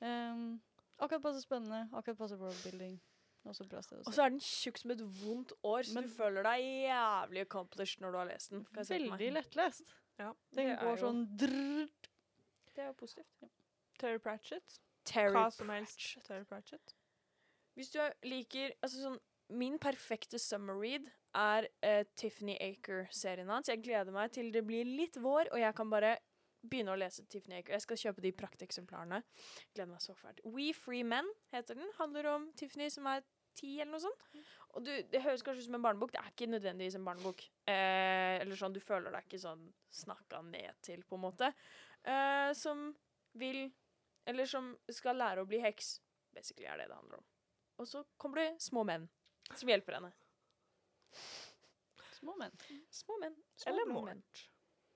[0.00, 0.60] Um,
[1.02, 2.98] akkurat passe spennende, akkurat passe worldbuilding.
[3.48, 3.64] Og så
[4.22, 8.12] er den tjukk som et vondt år, så Men- du føler deg jævlig accomplished når
[8.12, 8.66] du har lest den.
[8.74, 9.94] Veldig lettlest.
[10.18, 10.32] Ja.
[10.54, 12.08] Den går jo- sånn drrrt.
[12.74, 13.50] Det er jo positivt.
[13.98, 14.78] Terry Pratchett.
[15.04, 16.18] Terry Hva som helst.
[16.24, 16.94] Terry Pratchett.
[17.76, 19.18] Hvis du liker altså sånn,
[19.52, 23.70] Min perfekte summer read er uh, Tiffany Aker-serien hans.
[23.70, 26.16] Jeg gleder meg til det blir litt vår, og jeg kan bare
[26.60, 27.76] begynne å lese Tiffany Aker.
[27.76, 29.20] Jeg skal kjøpe de prakteksemplarene.
[29.74, 30.42] Gleder meg så fælt.
[30.44, 31.92] We Free Men heter den.
[31.98, 33.24] Handler om Tiffany som er
[33.56, 34.26] ti, eller noe sånt.
[34.76, 36.12] Og du, Det høres kanskje ut som en barnebok.
[36.14, 37.44] Det er ikke nødvendigvis en barnebok.
[37.66, 41.52] Eh, eller sånn, Du føler deg ikke sånn snakka ned til, på en måte.
[42.04, 42.90] Eh, som
[43.38, 43.70] vil
[44.28, 45.98] Eller som skal lære å bli heks.
[46.34, 47.24] Basically er det det handler om.
[47.80, 49.08] Og så kommer det små menn
[49.56, 50.12] som hjelper henne.
[52.20, 52.56] Små menn.
[52.92, 53.36] Små menn.
[53.56, 54.42] Små Eller Mort.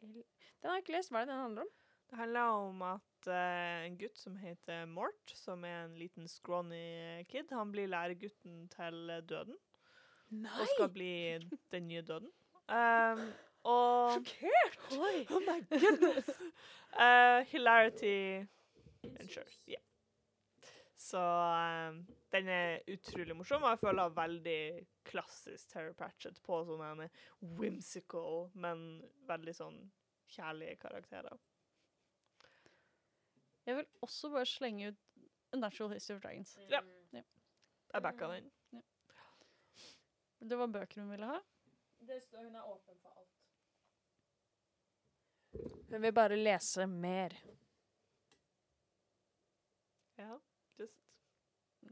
[0.00, 1.12] Den har jeg ikke lest.
[1.12, 1.72] Hva er det den handler om?
[2.10, 7.24] Det handler om at uh, en gutt som heter Mort, som er en liten scrawny
[7.30, 9.56] kid, han blir læregutten til døden.
[10.34, 10.52] Nei!
[10.60, 11.14] Og skal bli
[11.72, 12.30] den nye døden.
[12.68, 13.24] Um,
[13.64, 14.78] og Sjokkert!
[15.32, 16.28] Oh my goodness!
[16.92, 18.44] uh, hilarity
[19.20, 19.80] ensures Yeah.
[21.04, 24.60] Så um, den er utrolig morsom, og jeg føler veldig
[25.04, 27.10] klassisk Terry Pratchett på sånne
[27.58, 29.76] whimsical, men veldig sånn
[30.32, 31.36] kjærlige karakterer.
[33.68, 35.02] Jeg vil også bare slenge ut
[35.52, 36.54] A Natural History of Dragons.
[36.72, 36.80] Ja.
[37.12, 38.48] Jeg backa den.
[40.40, 41.36] Det var bøker hun ville ha.
[42.04, 43.36] Det står hun er åpen for alt.
[45.92, 47.36] Hun vil bare lese mer.
[50.16, 50.40] Ja,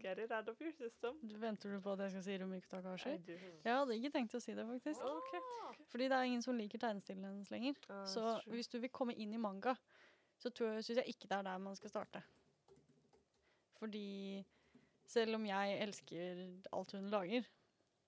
[0.02, 1.18] get it out of your system.
[1.28, 2.48] Du Venter du på at jeg skal si do.
[3.64, 5.00] Jeg hadde ikke tenkt å si det, faktisk.
[5.00, 5.40] Okay.
[5.92, 7.78] Fordi det er ingen som liker tegnestilen hennes lenger.
[7.88, 8.54] Ah, Så true.
[8.54, 9.74] hvis du vil komme inn i manga,
[10.38, 12.22] så syns jeg ikke det er der man skal starte.
[13.78, 14.44] Fordi
[15.06, 16.42] selv om jeg elsker
[16.72, 17.46] alt hun lager,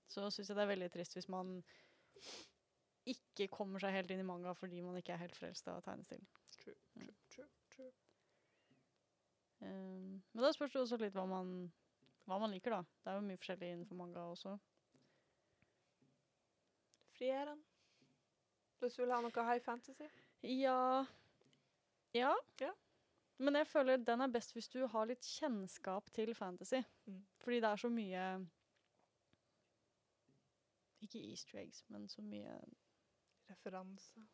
[0.08, 1.56] så syns jeg det er veldig trist hvis man
[3.06, 6.26] ikke kommer seg helt inn i manga fordi man ikke er helt frelst av tegnestilen.
[6.56, 7.90] True, true, true, true.
[9.64, 11.50] Um, men da spørs det også litt hva man,
[12.24, 12.82] hva man liker, da.
[13.02, 14.54] Det er jo mye forskjellig innenfor manga også.
[17.14, 17.60] Frieren.
[18.80, 20.08] Hvis du vil ha noe high fantasy.
[20.44, 21.04] Ja
[22.14, 22.34] Ja.
[22.60, 22.72] Ja.
[23.38, 26.82] Men jeg føler den er best hvis du har litt kjennskap til fantasy.
[27.06, 27.24] Mm.
[27.42, 28.24] Fordi det er så mye
[31.02, 32.60] Ikke easter eggs, men så mye
[33.50, 34.24] Referanse.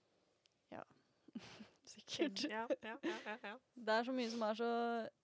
[1.85, 2.45] Sikkert.
[2.45, 3.55] Ja, ja, ja, ja, ja.
[3.75, 4.71] Det er så mye som er så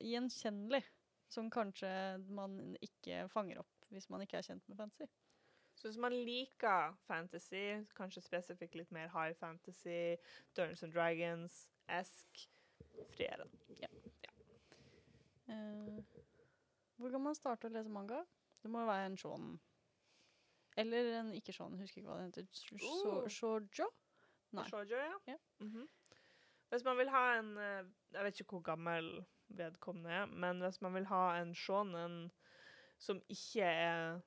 [0.02, 0.82] gjenkjennelig,
[1.36, 1.92] som kanskje
[2.32, 5.06] man ikke fanger opp hvis man ikke er kjent med fantasy.
[5.76, 7.64] Så hvis man liker fantasy,
[7.96, 10.16] kanskje spesifikt litt mer high fantasy,
[10.56, 11.58] Dungeons and Dragons,
[11.98, 12.46] esk,
[13.12, 13.52] frieren.
[15.46, 16.00] Uh,
[16.96, 18.22] hvor kan man starte å lese manga?
[18.64, 19.52] Det må være en shonen.
[20.80, 22.80] Eller en ikke-shonen, husker ikke hva det heter.
[22.80, 23.28] Oh.
[23.30, 23.86] Shoujo?
[24.56, 24.66] Nei.
[24.72, 25.20] Shoujo, ja.
[25.28, 25.38] Ja.
[25.62, 25.86] Mhm.
[26.72, 29.06] Hvis man vil ha en eh, Jeg vet ikke hvor gammel
[29.48, 32.16] vedkommende er, men hvis man vil ha en shonen
[32.98, 34.20] som ikke er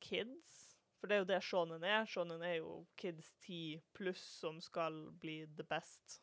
[0.00, 0.56] kids
[0.98, 2.06] For det er jo det shonen er.
[2.10, 6.18] Shonen er jo kids 10 pluss som skal bli the best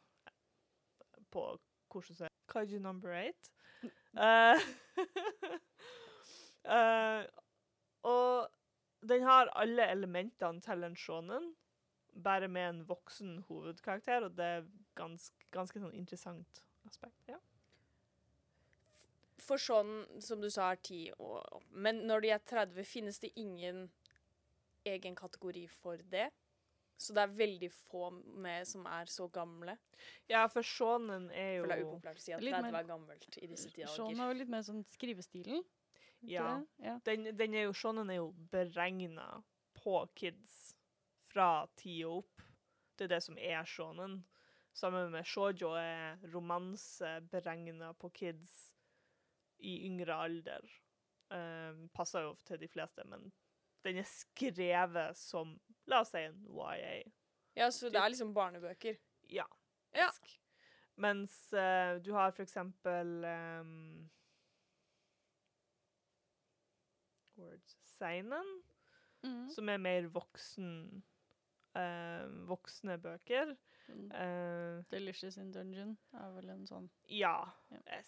[1.31, 1.45] på
[1.91, 3.51] hvordan sier Kaiju number eight.
[4.19, 4.59] uh,
[6.67, 7.23] uh,
[8.15, 8.51] og
[9.09, 11.53] den har alle elementene til en shonen,
[12.23, 17.21] bare med en voksen hovedkarakter, og det er ganske, ganske sånn interessant aspekt.
[17.31, 17.39] Ja.
[19.45, 21.67] For sånn som du sa, er 10 og opp.
[21.71, 23.85] Men når de er 30, finnes det ingen
[24.85, 26.31] egen kategori for det?
[26.97, 28.07] Så det er veldig få
[28.39, 29.77] med som er så gamle?
[30.31, 32.87] ja, for shonen er jo For det er upopulært å si at 30 mer- er
[32.87, 34.21] gammelt i disse Shonen dager.
[34.23, 35.65] er jo litt mer sånn skrivestilen.
[36.25, 36.61] Ja.
[36.81, 36.95] ja.
[37.05, 39.43] Den, den er jo, shonen er jo beregna
[39.75, 40.73] på kids
[41.29, 42.45] fra ti og opp.
[42.95, 44.23] Det er det som er shonen.
[44.75, 48.71] Sammen med shoujo er romanse beregna på kids
[49.59, 50.65] i yngre alder.
[51.33, 53.31] Um, passer jo til de fleste, men
[53.85, 55.55] den er skrevet som,
[55.89, 56.99] la oss si, en YA.
[57.55, 58.97] Ja, så det er liksom barnebøker.
[59.31, 59.45] Ja.
[59.95, 60.09] Ja.
[61.01, 64.09] Mens uh, du har for eksempel um,
[67.37, 68.61] Words Seinen,
[69.23, 69.49] mm.
[69.49, 71.03] som er mer voksen
[71.75, 73.55] uh, voksne bøker.
[73.87, 74.11] Mm.
[74.11, 77.37] Uh, Delicious in Dungeon er vel en sånn ja,
[77.69, 77.99] Ja.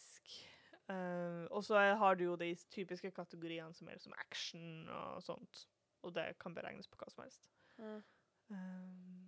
[0.88, 5.65] Eh, og så har du jo de typiske kategoriene som er som action og sånt.
[6.07, 7.43] Og det kan beregnes på hva som helst.
[7.77, 8.03] Mm.
[8.47, 9.26] Uh,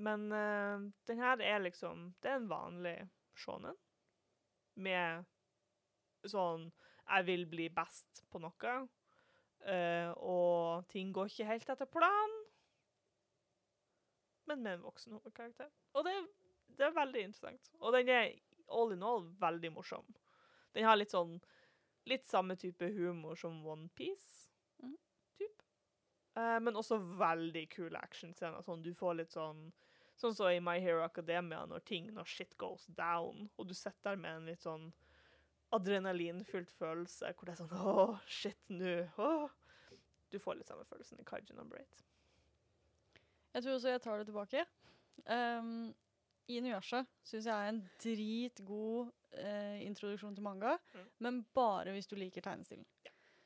[0.00, 2.96] men uh, den her er liksom Det er en vanlig
[3.36, 3.76] shonen.
[4.74, 5.26] Med
[6.24, 6.70] sånn
[7.04, 8.74] Jeg vil bli best på noe.
[10.16, 12.38] og ting går ikke helt etter planen.
[14.46, 15.68] Men med en voksen hovedkarakter.
[15.94, 16.14] Og det,
[16.78, 17.70] det er veldig interessant.
[17.80, 18.32] Og den er
[18.70, 20.06] all in all veldig morsom.
[20.72, 21.40] Den har litt sånn
[22.10, 24.48] Litt samme type humor som OnePiece.
[24.82, 24.96] Mm.
[25.38, 25.60] Typ.
[26.34, 28.64] Eh, men også veldig kule actionscener.
[28.66, 29.68] Sånn, du får litt sånn
[30.18, 34.10] Sånn som i My Hero Academia, når ting, når shit goes down, og du sitter
[34.10, 34.90] der med en litt sånn
[35.72, 39.48] adrenalinfylt følelse, hvor det er sånn Åh, shit, nå åh.
[40.32, 42.04] Du får litt samme følelsen i Kaiji number eight.
[43.52, 44.64] Jeg tror også jeg tar det tilbake.
[45.26, 45.92] Um,
[46.48, 51.06] Inuyasha syns jeg er en dritgod eh, introduksjon til manga, Mm.
[51.20, 52.86] men bare hvis du liker tegnestilen.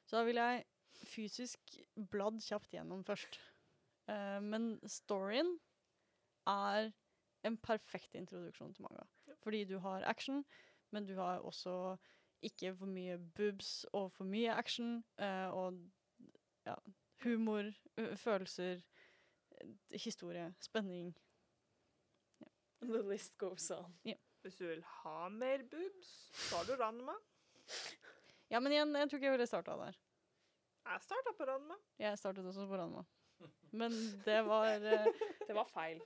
[0.07, 0.65] Så da vil jeg
[1.07, 1.59] fysisk
[2.11, 3.39] bladd kjapt gjennom først.
[4.09, 5.59] Eh, men storyen
[6.47, 6.93] er
[7.45, 9.05] en perfekt introduksjon til manga.
[9.43, 10.45] Fordi du har action,
[10.93, 11.97] men du har også
[12.43, 15.05] ikke for mye boobs og for mye action.
[15.19, 15.79] eh, og
[16.67, 16.75] ja,
[17.23, 17.71] humor,
[18.17, 18.81] følelser,
[19.93, 21.15] historie, spenning.
[22.95, 23.97] The list goes on.
[24.43, 26.11] Hvis du vil ha mer boobs,
[26.49, 27.15] så har du Ranma.
[28.51, 29.97] Ja, men igjen, jeg tror ikke jeg ville starta der.
[30.87, 31.75] Jeg starta på Ranma.
[31.99, 33.03] Jeg startet også på Ranma.
[33.77, 33.93] Men
[34.25, 35.07] det var eh,
[35.49, 36.01] Det var feil.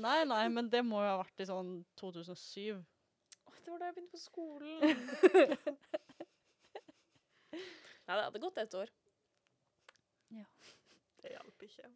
[0.00, 2.80] Nei, nei, men det må jo ha vært i sånn 2007.
[2.80, 4.80] Åh, det var da jeg begynte på skolen.
[8.02, 8.90] Nei, det hadde gått ett år.
[10.34, 10.48] Ja.
[11.22, 11.92] Det hjalp ikke.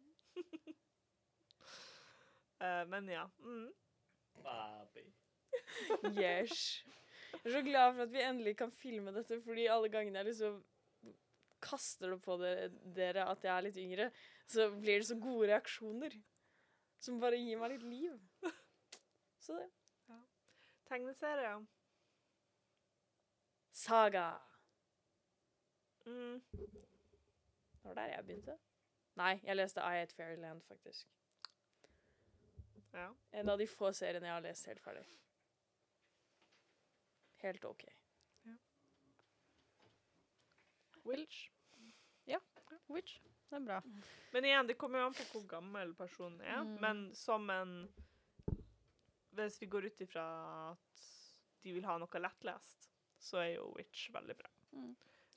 [2.57, 3.27] Eh, men ja.
[3.43, 3.67] Mm.
[4.43, 5.13] Baby.
[6.21, 6.83] Yes.
[7.43, 10.29] Jeg er så glad for at vi endelig kan filme dette, fordi alle gangene jeg
[10.31, 10.63] liksom
[11.61, 14.09] kaster det på dere, dere at jeg er litt yngre,
[14.47, 16.15] så blir det så gode reaksjoner.
[16.99, 18.15] Som bare gir meg litt liv.
[19.43, 19.67] Så det.
[20.87, 21.65] Tegneserier.
[23.71, 24.29] Saga.
[26.07, 26.41] Mm.
[26.51, 28.57] Det var der jeg begynte.
[29.17, 31.07] Nei, jeg leste I Ate Fairyland, faktisk.
[32.91, 33.07] Ja.
[33.31, 35.05] En av de få seriene jeg har lest helt ferdig.
[37.43, 37.85] Helt OK.
[41.07, 41.49] Witch.
[42.27, 42.39] Ja,
[42.87, 43.21] Witch.
[43.49, 43.81] Det er bra.
[44.31, 46.63] Men igjen, det kommer jo an på hvor gammel personen er.
[46.67, 46.73] Mm.
[46.83, 47.77] Men som en
[49.37, 50.25] Hvis vi går ut ifra
[50.71, 51.01] at
[51.63, 52.89] de vil ha noe lettlest,
[53.21, 54.49] så er jo Witch veldig bra.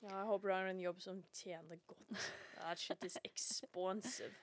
[0.01, 2.31] Ja, jeg håper du har en jobb som tjener godt.
[2.57, 4.33] That shit is expensive.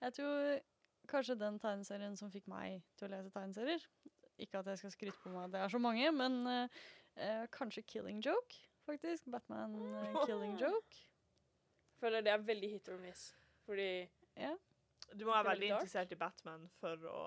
[0.00, 0.60] Jeg tror
[1.12, 3.84] kanskje den tegneserien som fikk meg til å lese tegneserier
[4.42, 6.82] Ikke at jeg skal skryte på meg at det er så mange, men eh,
[7.20, 8.56] eh, kanskje Killing Joke,
[8.88, 9.28] faktisk.
[9.30, 11.02] Batman eh, Killing Joke.
[12.02, 13.28] Føler det er veldig hit or miss.
[13.68, 14.08] Fordi
[15.12, 17.20] Du må være veldig interessert i Batman for å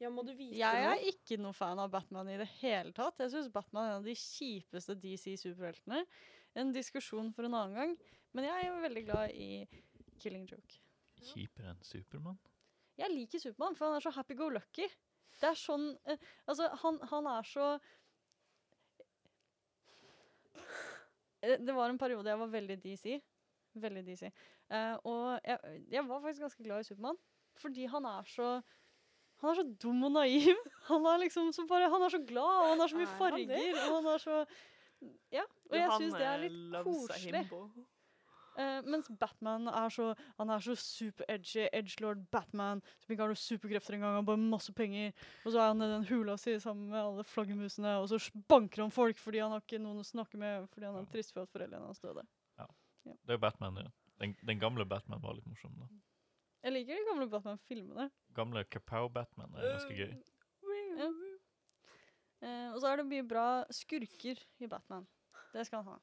[0.00, 0.94] Ja, må du vite Jeg noe?
[0.94, 3.18] er ikke noe fan av Batman i det hele tatt.
[3.20, 6.04] Jeg syns Batman er en av de kjipeste DC-superheltene.
[6.56, 7.94] En diskusjon for en annen gang.
[8.32, 9.50] Men jeg er veldig glad i
[10.22, 10.80] Killing Joke.
[11.26, 12.38] Kjipere enn Supermann?
[12.96, 14.88] Jeg liker Supermann, for han er så happy-go-lucky.
[15.36, 17.74] Det er sånn eh, Altså, han, han er så
[21.46, 23.18] Eh, Det var en periode jeg var veldig DC.
[23.76, 24.30] Veldig DC.
[24.72, 27.18] Eh, og jeg, jeg var faktisk ganske glad i Supermann,
[27.60, 28.48] fordi han er så
[29.36, 30.56] han er så dum og naiv.
[30.88, 33.18] Han er liksom så bare, han er så glad, og han har så mye Er
[33.18, 33.80] farger.
[33.82, 34.36] Og han er så
[35.34, 35.42] Ja.
[35.68, 37.42] Og jeg syns det er litt koselig.
[38.56, 43.40] Eh, mens Batman er så Han er så super-edgy, edgelord Batman, som ikke har noen
[43.40, 45.12] superkrefter engang, og bare masse penger.
[45.44, 48.82] Og så er han i den hula si sammen med alle flaggermusene, og så banker
[48.86, 51.44] han folk fordi han har ikke noen å snakke med, fordi han er trist for
[51.44, 52.24] at foreldrene hans døde.
[52.58, 52.66] ja,
[53.04, 53.92] Det er Batman, ja.
[54.20, 55.90] Den, den gamle Batman var litt morsom, da.
[56.64, 58.08] Jeg liker de gamle Batman-filmene.
[58.34, 60.16] Gamle Kapow-Batman er ganske gøy.
[60.96, 61.10] Ja.
[62.40, 65.04] uh, og så er det mye bra skurker i Batman.
[65.52, 65.98] Det skal han ha.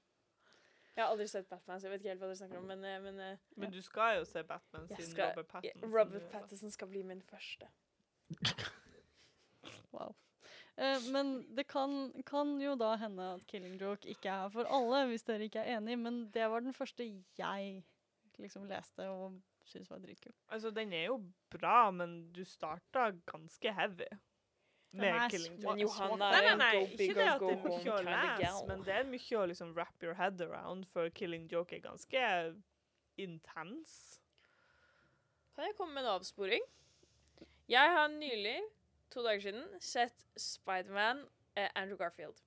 [0.95, 2.67] Jeg har aldri sett Batman, så jeg vet ikke helt hva dere snakker om.
[2.69, 6.27] Men, eh, men eh, Men du skal jo se Batman siden skal- Robert Pattinson Robert.
[6.31, 7.67] Pattinson skal bli min første.
[9.93, 10.15] Wow.
[10.77, 15.03] Eh, men det kan, kan jo da hende at Killing Joke ikke er for alle,
[15.11, 17.05] hvis dere ikke er enig, men det var den første
[17.37, 17.83] jeg
[18.41, 19.35] liksom leste og
[19.69, 20.33] syntes var dritkul.
[20.49, 21.19] Altså, den er jo
[21.53, 24.09] bra, men du starta ganske heavy
[24.93, 25.75] med Killing Joke.
[25.75, 27.55] Men Johanna Nei, er Nei, nei, en go ikke big det or at go det
[27.55, 28.67] er home mye å kind of lese, gal.
[28.69, 32.23] men det er mye å liksom wrap your head around, for Killing Joke er ganske
[33.17, 33.97] intens.
[35.55, 36.65] Kan jeg komme med en avsporing?
[37.69, 38.57] Jeg har nylig,
[39.13, 41.25] to dager siden, sett Spiderman
[41.55, 42.41] eh, Andrew Garfield.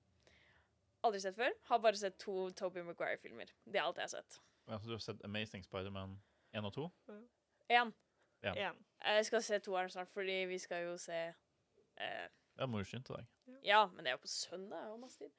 [1.03, 1.53] Aldri sett før.
[1.69, 3.51] Har bare sett to Toby Maguire-filmer.
[3.65, 4.39] Det er alt jeg har sett.
[4.67, 6.17] Altså, du har sett Amazing Spiderman
[6.53, 6.87] 1 og 2?
[7.71, 7.93] Én.
[8.43, 8.71] Ja.
[9.05, 11.33] Jeg skal se toeren snart, fordi vi skal jo se
[12.01, 13.29] eh, Da må jo skynde deg.
[13.65, 14.81] Ja, men det er jo på søndag.
[14.81, 15.31] Jeg har masse tid.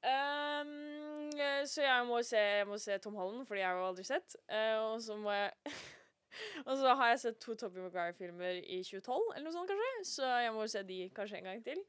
[0.00, 3.88] Ehm, eh, så jeg må, se, jeg må se Tom Holland, fordi jeg har jo
[3.90, 4.36] aldri sett.
[4.48, 5.52] Uh, og så må jeg
[6.68, 10.04] Og så har jeg sett to Toby Maguire-filmer i 2012, eller noe sånt kanskje.
[10.12, 11.80] Så jeg må se de kanskje en gang til.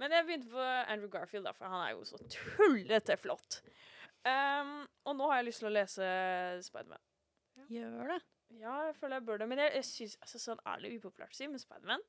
[0.00, 3.60] Men jeg begynte på Andrew Garfield, da, for han er jo så tullete flott.
[4.24, 6.08] Um, og nå har jeg lyst til å lese
[6.64, 7.04] Spiderman.
[7.68, 8.18] Gjør det.
[8.56, 9.50] Ja, jeg føler jeg bør det.
[9.52, 12.08] Men jeg, jeg synes, altså, sånn er det upopulært å si, men Spiderman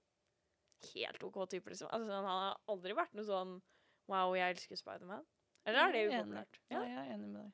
[0.94, 1.90] Helt OK type, liksom.
[1.94, 3.62] Altså, sånn, han har aldri vært noe sånn
[4.10, 5.24] Wow, jeg elsker Spiderman.
[5.66, 6.58] Eller er det upopulært?
[6.72, 6.84] Ja, Ja.
[6.90, 7.52] jeg er enig med deg.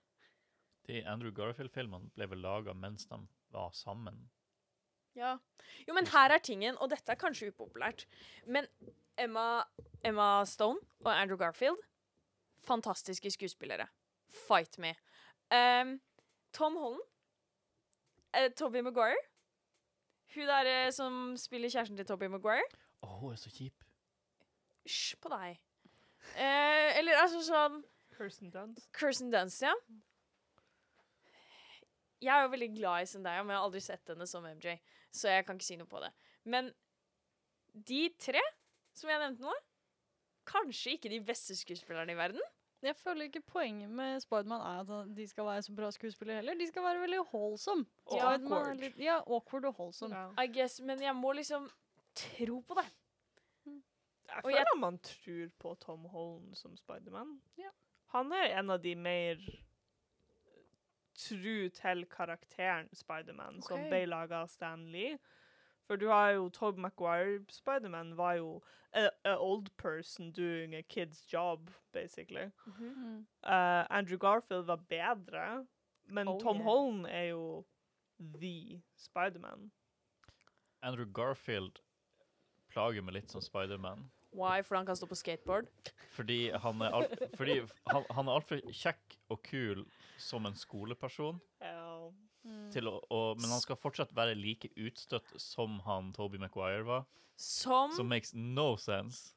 [0.87, 3.17] De Andrew Garfield-filmene ble vel laga mens de
[3.51, 4.29] var sammen.
[5.15, 5.37] ja.
[5.87, 8.05] Jo, men her er tingen, og dette er kanskje upopulært,
[8.47, 8.67] men
[9.17, 9.63] Emma,
[10.05, 11.77] Emma Stone og Andrew Garfield
[12.63, 13.87] Fantastiske skuespillere.
[14.47, 14.93] Fight me.
[15.51, 15.99] Um,
[16.53, 17.01] Tom Holland.
[18.35, 19.19] Uh, Toby Maguire.
[20.35, 22.65] Hun der uh, som spiller kjæresten til Toby Maguire.
[23.05, 23.85] Å, hun er så kjip.
[24.87, 25.61] Hysj på deg.
[26.35, 27.81] Eh, eller altså sånn
[28.17, 28.89] Kirsten Dunst.
[28.97, 29.73] Kirsten Dunst, ja.
[32.17, 34.79] Jeg er jo veldig glad i Zendaya, men jeg har aldri sett henne som MJ,
[35.13, 36.09] så jeg kan ikke si noe på det.
[36.49, 36.71] Men
[37.85, 38.41] de tre
[38.97, 39.53] som jeg nevnte nå,
[40.47, 42.41] kanskje ikke de beste skuespillerne i verden.
[42.85, 46.57] Jeg føler ikke poenget med Spiderman er at de skal være så bra skuespillere heller.
[46.57, 47.85] De skal være veldig wholesome.
[48.13, 48.77] Ja, awkward.
[48.81, 50.15] Litt, ja, awkward og wholesome.
[50.15, 50.33] Yeah.
[50.45, 51.65] I guess, men jeg må liksom
[52.17, 52.85] tro på det.
[54.27, 57.41] Jeg føler jeg- man tror på Tom Holland som Spiderman.
[57.57, 57.69] Ja.
[58.13, 59.35] Han er en av de mer
[61.17, 63.89] tru til karakteren Spiderman som Ok.
[63.89, 65.17] ble laga av Stan Lee.
[65.87, 68.61] For du har jo Tob Maguire Spiderman var jo
[68.93, 72.51] a, a old person doing a kid's job, basically.
[72.67, 73.25] Mm.
[73.43, 75.67] Eh, Andrew Garfield var bedre,
[76.05, 76.63] men Oh, Tom yeah.
[76.65, 77.65] Holland er jo
[78.19, 79.71] the Spiderman.
[80.83, 81.79] Andrew Garfield
[82.77, 84.05] plager meg litt som Spiderman.
[84.37, 84.61] Why?
[84.61, 85.69] Fordi han kan stå på skateboard.
[86.13, 87.55] Fordi han er, alt, fordi
[87.89, 89.83] han, han er altfor kjekk og kul
[90.21, 92.11] som en skoleperson, Ja.
[92.47, 92.69] Mm.
[92.71, 97.03] til å, og, men han skal fortsatt være like utstøtt som han Toby Maguire var.
[97.35, 99.33] Som Som makes no sense.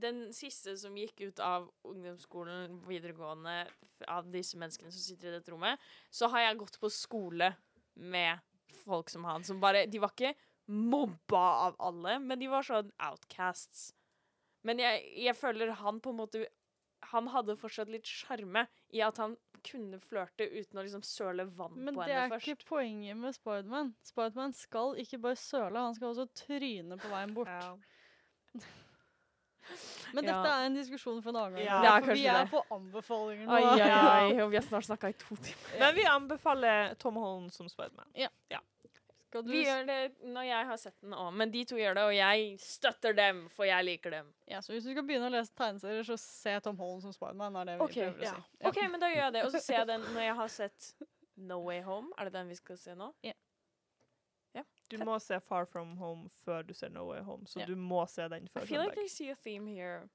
[0.00, 3.66] den siste som gikk ut av ungdomsskolen, videregående,
[4.10, 5.78] av disse menneskene som sitter i dette rommet,
[6.10, 7.52] så har jeg gått på skole
[7.94, 8.40] med
[8.86, 10.32] folk som han, som bare De var ikke
[10.66, 13.90] mobba av alle, men de var sånn outcasts.
[14.64, 16.46] Men jeg, jeg føler han på en måte
[17.12, 18.62] Han hadde fortsatt litt sjarme
[18.96, 19.34] i at han
[19.64, 23.90] kunne flørte uten å liksom søle vann Men på det er ikke poenget med Spiderman.
[24.04, 27.52] Spiderman skal ikke bare søle, han skal også tryne på veien bort.
[27.52, 27.74] Ja.
[30.14, 30.32] Men Ja.
[30.32, 31.64] dette er en diskusjon for en annen gang.
[31.64, 31.80] Ja.
[31.80, 32.50] Det er for vi er det.
[32.52, 33.52] på anbefalinger nå.
[33.52, 34.48] Ai, ai, ai.
[34.48, 35.78] vi har snart snakka i to timer.
[35.80, 38.08] Men vi anbefaler Tom Holland som Spiderman.
[38.14, 38.60] Skal
[39.42, 42.04] du Vi gjør det når jeg har sett den òg, men de to gjør det,
[42.04, 44.34] og jeg støtter dem, for jeg liker dem.
[44.46, 47.56] Ja, så hvis du skal begynne å lese tegneserier, så se Tom Holland som Spiderman.
[47.56, 48.34] er det vi Ok, prøver å ja.
[48.34, 48.58] si.
[48.60, 48.68] Ja.
[48.68, 49.44] OK, men da gjør jeg det.
[49.44, 50.92] Og så ser jeg den når jeg har sett
[51.36, 52.12] No Way Home.
[52.18, 53.12] Er det den vi skal se nå?
[54.90, 57.66] Du må se Far From Home før du ser No Way Home, så Ja.
[57.66, 59.04] du må se den før I feel like søndag.
[59.04, 60.08] I see a theme here.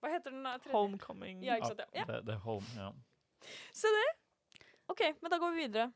[0.00, 0.44] Hva heter den?
[0.44, 0.72] Tredje?
[0.72, 1.42] Homecoming.
[1.44, 1.80] Ja, ikke sant?
[1.92, 2.04] Ja.
[2.04, 2.92] Det, det er home, ja.
[3.72, 4.06] Se det.
[4.88, 5.92] OK, men da går vi videre.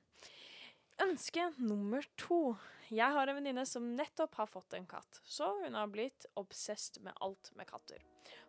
[1.01, 2.57] Ønske nummer to.
[2.91, 6.99] Jeg har en venninne som nettopp har fått en katt, så hun har blitt obsessed
[7.07, 8.03] med alt med katter.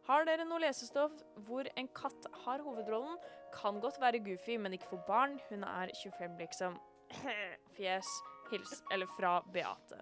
[0.07, 1.13] Har dere noe lesestoff
[1.45, 3.19] hvor en katt har hovedrollen?
[3.53, 5.37] Kan godt være goofy, men ikke for barn.
[5.51, 6.79] Hun er 25, liksom.
[7.77, 8.09] Fjes.
[8.51, 8.81] Hils.
[8.91, 10.01] Eller fra Beate.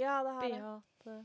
[0.00, 0.62] Ja, det her jeg.
[1.04, 1.20] Beate.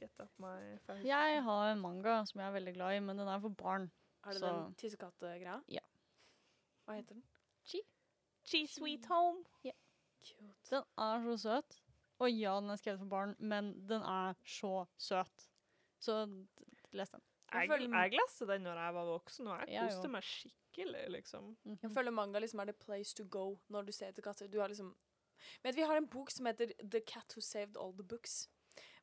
[0.00, 0.98] Beate.
[1.06, 3.90] Jeg har en manga som jeg er veldig glad i, men den er for barn.
[4.24, 5.60] Er det Så- den tissekatt-greia?
[5.70, 5.81] Ja.
[6.84, 7.24] Hva heter den?
[8.44, 9.44] Cheese Sweet Home.
[10.22, 10.54] Cute.
[10.70, 11.76] Den er så søt.
[12.22, 15.46] Og ja, den er skrevet for barn, men den er så søt.
[16.02, 16.24] Så
[16.92, 17.22] les den.
[17.52, 21.56] Jeg Jeg, jeg leste den når jeg var voksen, og jeg koste meg skikkelig, liksom.
[21.64, 21.78] Mhm.
[21.82, 24.48] Jeg føler manga liksom er the place to go når du ser etter katter.
[24.48, 24.94] Du har liksom
[25.62, 28.48] Vet, vi har en bok som heter The Cat Who Saved All The Books.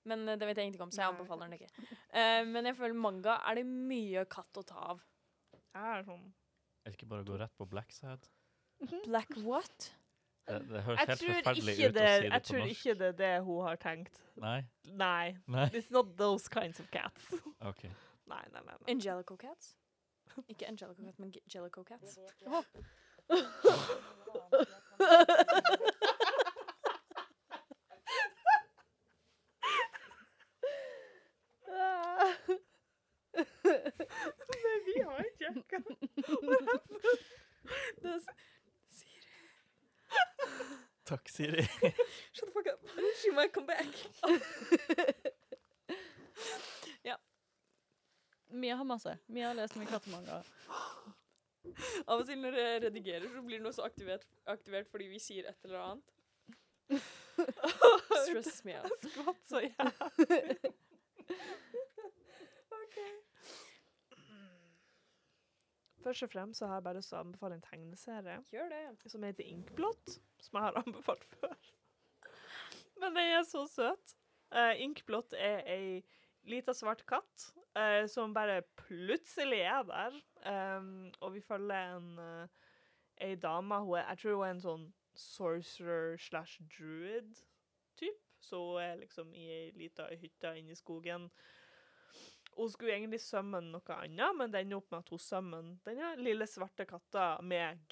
[0.08, 1.18] Men eh, det vet jeg ingenting om, så jeg Nei.
[1.18, 1.98] anbefaler den ikke.
[2.16, 5.02] Uh, men jeg føler manga er det mye katt å ta av.
[5.52, 6.34] Jeg er sånn
[6.90, 8.26] Er det ikke bare å gå rett på Black Side?
[9.06, 9.92] Black what?
[10.50, 12.94] Det, det høres Jeg helt forferdelig ut det, å si det jeg på tror ikke
[12.98, 14.16] det er det hun har tenkt.
[14.42, 14.56] Nei?
[14.98, 15.38] Nei.
[15.46, 15.68] Nei?
[15.78, 17.30] It's not those kinds of cats.
[17.70, 17.84] OK.
[18.26, 18.74] Nei, nei, nei.
[18.74, 18.90] nei.
[18.96, 19.76] Angelico cats?
[20.48, 22.18] Ikke Angelico cats, men Jellico cats.
[22.18, 22.34] Men
[34.86, 35.78] vi har ikke jekka.
[38.02, 38.28] Det er s-
[41.10, 41.64] Takk, Siri.
[42.32, 42.80] Shut the fuck up.
[43.22, 43.86] She might come back.
[47.04, 47.18] ja.
[48.50, 49.18] Mia har masse.
[49.26, 50.44] Mia har lest mye kattemanga.
[52.06, 55.20] Av og til når jeg redigerer, så blir det noe så aktivert, aktivert fordi vi
[55.22, 56.08] sier et eller annet.
[58.26, 58.96] Stresses me out.
[59.04, 60.56] Skvatt så jævlig.
[62.80, 62.98] OK.
[66.04, 68.84] Først og fremst så har jeg bare lyst til å anbefale en tegneserie Gjør det.
[69.12, 70.08] som heter Inkblått,
[70.44, 71.58] som jeg har anbefalt før.
[73.00, 74.16] Men den er så søt.
[74.50, 76.00] Uh, Inkblått er ei
[76.50, 80.18] lita svart katt uh, som bare plutselig er der.
[80.46, 82.72] Um, og vi følger en uh,
[83.22, 83.80] ei dame.
[83.86, 84.90] Hun er, jeg tror hun er en sånn
[85.20, 88.26] sorcerer slash druid-typ.
[88.40, 91.30] Så hun er liksom i ei lita hytte inne i skogen.
[92.56, 96.16] Hun skulle egentlig sømme noe annet, men det ender opp med at hun summon denne
[96.20, 97.86] lille svarte katta med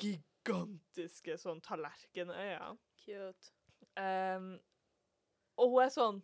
[0.47, 2.73] gigantiske sånn tallerkenøyne.
[3.03, 3.53] Cute.
[3.97, 4.55] Um,
[5.57, 6.19] og hun er sånn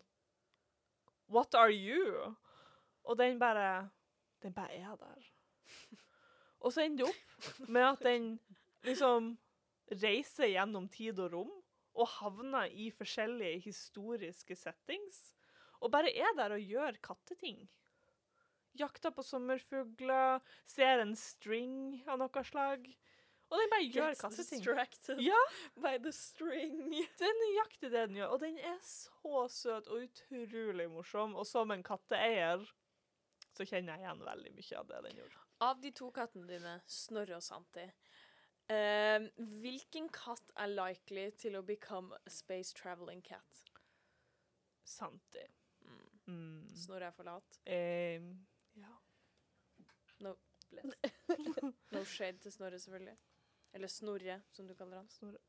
[1.34, 2.34] What are you?
[3.04, 3.90] Og den bare
[4.44, 5.30] Den bare er der.
[6.64, 8.28] Og så ender det opp med at den
[8.88, 9.34] liksom
[10.04, 11.54] reiser gjennom tid og rom
[11.94, 15.34] og havner i forskjellige historiske settings.
[15.84, 17.66] Og bare er der og gjør katteting.
[18.80, 22.88] Jakter på sommerfugler, ser en string av noe slag.
[23.54, 25.38] Og den bare gjør distracted Ja.
[25.78, 26.90] by the string.
[27.20, 31.36] Det er nøyaktig det den gjør, og den er så søt og utrolig morsom.
[31.38, 32.66] Og som en katteeier
[33.54, 35.42] så kjenner jeg igjen veldig mye av det den gjorde.
[35.62, 37.84] Av de to kattene dine, Snorre og Santi,
[38.74, 39.28] uh,
[39.62, 43.62] hvilken katt er likely til å become a space traveling cat?
[44.84, 45.46] Santi.
[45.86, 46.10] Mm.
[46.26, 46.74] Mm.
[46.76, 47.60] Snorre er for lat.
[47.70, 48.34] Um,
[48.82, 48.96] ja.
[50.26, 50.34] No.
[51.94, 53.14] No shade til Snorre, selvfølgelig.
[53.74, 55.10] Eller Snorre, som du kaller han.
[55.10, 55.40] Snorre.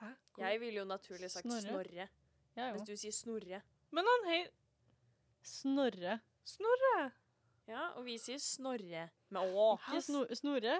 [0.00, 0.12] Hæ?
[0.34, 1.60] Hvor- Jeg ville jo naturlig sagt Snorre?
[1.66, 2.08] Snorre,
[2.56, 2.84] Ja, òg.
[2.86, 3.62] du sier Snorre.
[3.90, 4.48] Men han hei...
[5.42, 6.20] Snorre.
[6.44, 7.12] Snorre!
[7.68, 9.66] Ja, og vi sier Snorre med å.
[9.78, 10.78] Ikke sno Snorre.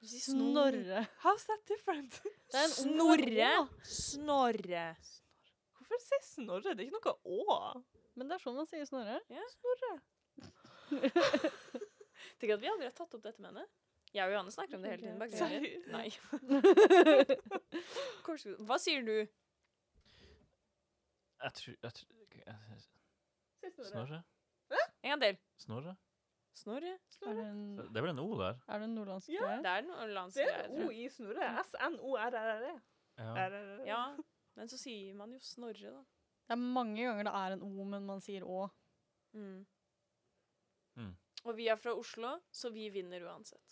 [0.00, 0.08] Du.
[0.20, 1.06] Snorre.
[1.24, 2.20] How's that different?
[2.52, 3.50] Det er en Snorre.
[3.88, 4.84] Snorre.
[4.92, 4.96] Snorre.
[5.78, 6.74] Hvorfor sier Snorre?
[6.76, 7.82] Det er ikke noe å.
[8.16, 9.18] Men det er sånn man sier Snorre.
[9.56, 9.94] Snorre.
[12.38, 13.66] Tenk at vi aldri har tatt opp dette med henne.
[14.16, 15.18] Jeg og Johanne snakker om det hele tiden.
[15.20, 15.30] bak?
[15.92, 16.08] Nei.
[18.68, 19.16] Hva sier du?
[21.42, 22.06] Jeg tror, jeg tror
[23.90, 24.22] Snorre.
[25.02, 25.36] En gang til.
[25.60, 25.96] Snorre?
[26.56, 26.94] Snorre?
[27.20, 28.56] Det er vel en O der?
[28.68, 29.58] er det en nordlandsk Ja.
[29.60, 31.50] Det er nordlandsk landsk Det er en O i Snorre.
[31.62, 32.72] S-N-O-R-R-E.
[33.18, 33.30] Ja.
[33.34, 33.86] R-R-R-E.
[33.86, 34.02] Ja.
[34.56, 36.02] Men så sier man jo Snorre, da.
[36.46, 38.68] Det er mange ganger det er en O, men man sier Å.
[39.36, 39.66] Mm.
[40.96, 41.12] Mm.
[41.44, 43.65] Og vi er fra Oslo, så vi vinner uansett.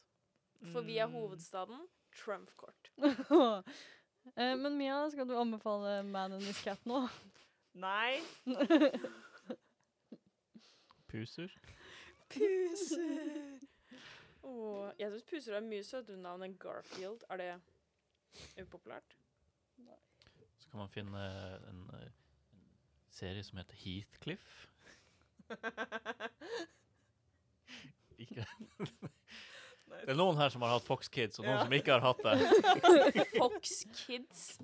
[0.72, 1.12] For vi er Mm.
[1.18, 1.80] hovedstaden.
[2.16, 2.90] Trump-kort.
[4.40, 7.02] Eh, men Mia, skal du anbefale Man in This Cat nå?
[7.74, 8.20] Nei.
[11.08, 11.48] Puser?
[12.32, 13.58] Puser!
[14.42, 17.22] Oh, jeg syns puser er mye søtere navn enn Garfield.
[17.30, 17.60] Er det
[18.64, 19.16] upopulært?
[20.58, 21.20] Så kan man finne
[21.68, 22.12] en, eh, en
[23.12, 24.66] serie som heter Heathcliff.
[28.18, 28.46] Ikke
[29.89, 31.65] Det er noen her som har hatt Fox Kids, og noen Ja.
[31.65, 33.27] som ikke har hatt det.
[33.40, 34.59] Fox Kids.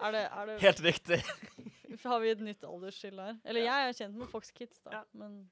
[0.00, 1.18] Er det, er det Helt riktig.
[2.04, 3.36] Har vi et nytt aldersskille her?
[3.44, 4.90] Eller jeg er kjent med Fox Kids, da.
[4.98, 5.02] Ja.
[5.12, 5.50] Men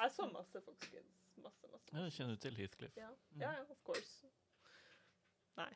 [0.00, 1.12] Jeg så masse Fox Kids.
[1.42, 1.90] Masse, masse.
[1.92, 2.96] Ja, kjenner du til Heathcliff?
[2.96, 3.08] Ja,
[3.40, 4.26] ja, ja, of course.
[5.56, 5.70] Nei.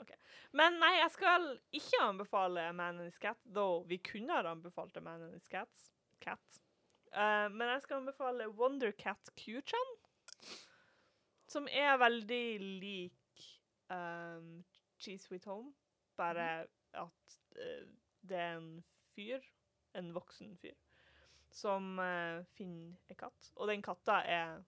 [0.00, 0.12] OK.
[0.54, 4.96] Men nei, jeg skal ikke anbefale Man and His Cat, though vi kunne ha anbefalt
[5.02, 5.88] Man and His Cats.
[6.22, 6.60] Cat.
[7.14, 9.94] Uh, men jeg skal anbefale Wondercat Q-chan,
[11.48, 13.44] som er veldig lik
[13.90, 14.64] um,
[14.98, 15.72] Cheese Sweet Home,
[16.16, 17.88] bare at uh,
[18.28, 18.84] det er en
[19.14, 19.44] fyr,
[19.96, 20.76] en voksen fyr,
[21.50, 23.52] som uh, finner en katt.
[23.56, 24.58] Og den katta er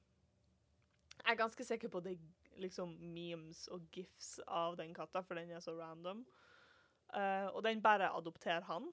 [1.21, 2.17] Jeg er ganske sikker på det
[2.61, 6.25] liksom memes og gifs av den katta, for den er så random.
[7.13, 8.89] Uh, og den bare adopterer han.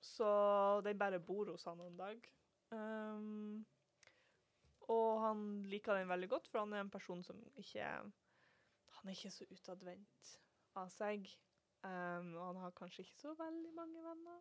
[0.00, 2.26] Så den bare bor hos han en dag.
[2.70, 3.64] Um,
[4.92, 5.40] og han
[5.70, 7.84] liker den veldig godt, for han er en person som ikke
[8.94, 10.28] Han er ikke så utadvendt
[10.80, 11.26] av seg.
[11.84, 14.38] Um, og han har kanskje ikke så veldig mange venner.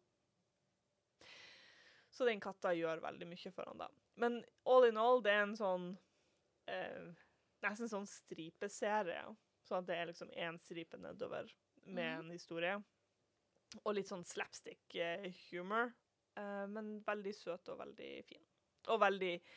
[2.14, 3.90] Så den katta gjør veldig mye for han da.
[4.22, 4.38] Men
[4.70, 5.88] all in all, det er en sånn
[6.70, 7.12] eh,
[7.64, 9.24] Nesten sånn stripeserie.
[9.64, 11.48] Sånn at det er liksom én stripe nedover
[11.86, 12.18] med mm.
[12.20, 12.74] en historie.
[13.82, 15.94] Og litt sånn slapstick-humor.
[16.36, 18.44] Eh, men veldig søt og veldig fin.
[18.92, 19.56] Og veldig eh,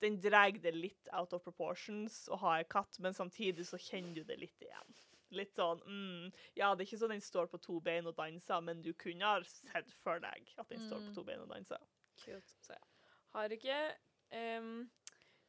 [0.00, 4.14] Den drar det litt out of proportions å ha en katt, men samtidig så kjenner
[4.14, 4.94] du det litt igjen.
[5.30, 8.60] Litt sånn mm, Ja, det er ikke sånn den står på to bein og danser,
[8.62, 11.14] men du kunne ha sett for deg at den står på Mm.
[11.14, 11.78] to bein og danser.
[12.16, 12.56] Cute.
[12.60, 12.80] Så ja.
[13.34, 13.76] Har ikke
[14.32, 14.90] um,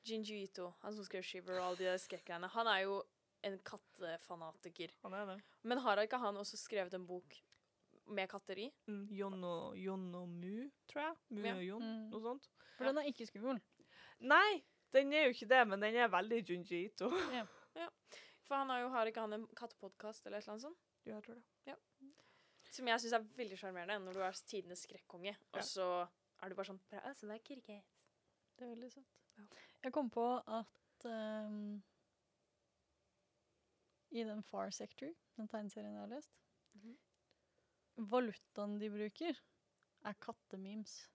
[0.05, 3.01] Jinju Ito, han som skrev Shiver og alle de der skrekkgreiene, han er jo
[3.43, 4.91] en kattefanatiker.
[5.03, 5.39] Han er det.
[5.63, 7.35] Men har ikke han også skrevet en bok
[8.11, 8.67] med katter i?
[8.89, 11.15] Mm, Jon og, Jon og Mu, tror jeg.
[11.29, 11.55] Mu Ja.
[11.55, 12.09] og Jon, Mm.
[12.11, 12.47] noe sånt.
[12.77, 13.61] For den er ikke skummel.
[14.21, 14.61] Nei,
[14.93, 17.09] den er jo ikke det, men den er veldig Junji Ito.
[18.45, 20.81] For han har jo har ikke han en kattepodkast eller et eller annet sånt?
[21.07, 21.77] Ja, jeg tror det.
[22.71, 25.59] Som jeg syns er veldig sjarmerende, når du er tidenes skrekkonge, Ja.
[25.59, 25.87] og så
[26.41, 27.81] er du bare sånn Bra, så det er kirke.
[28.57, 29.17] Det er veldig søtt.
[29.83, 31.81] Jeg kom på at um,
[34.11, 36.31] i den Far Sector, den tegneserien jeg har lest,
[36.75, 36.97] Mhm.
[38.11, 39.35] valutaen de bruker,
[40.05, 41.07] er kattememes.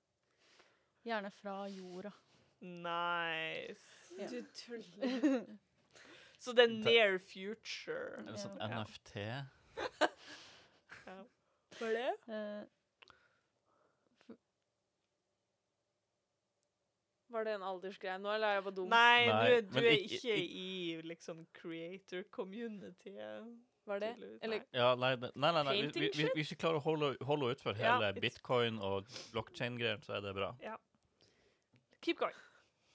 [1.05, 2.13] Gjerne fra jorda.
[2.61, 4.15] Nice.
[4.19, 4.27] Ja.
[4.31, 5.45] Du tuller.
[6.39, 8.19] Så det er near future.
[8.21, 8.83] Er det sånn Ja.
[8.83, 9.15] NFT?
[11.07, 11.21] Ja.
[11.77, 12.11] Hva er det?
[12.29, 12.65] Eh,
[17.29, 18.89] Var det en aldersgreie nå, eller er jeg bare dum?
[18.93, 23.13] Nei, Nei, du, du men er ikke- ikke i liksom creator community.
[23.87, 24.13] Var det?
[24.15, 24.39] tydeligvis.
[24.43, 24.67] Eller Nei.
[24.73, 25.73] Ja, nei, det- nei, nei, nei.
[25.75, 28.79] vi- Painting vi- vi- Hvis vi klarer å holde, holde utfor Ja, hele it's- bitcoin
[28.81, 30.55] og blockchain-greier, så er det bra.
[32.03, 32.35] Keep going.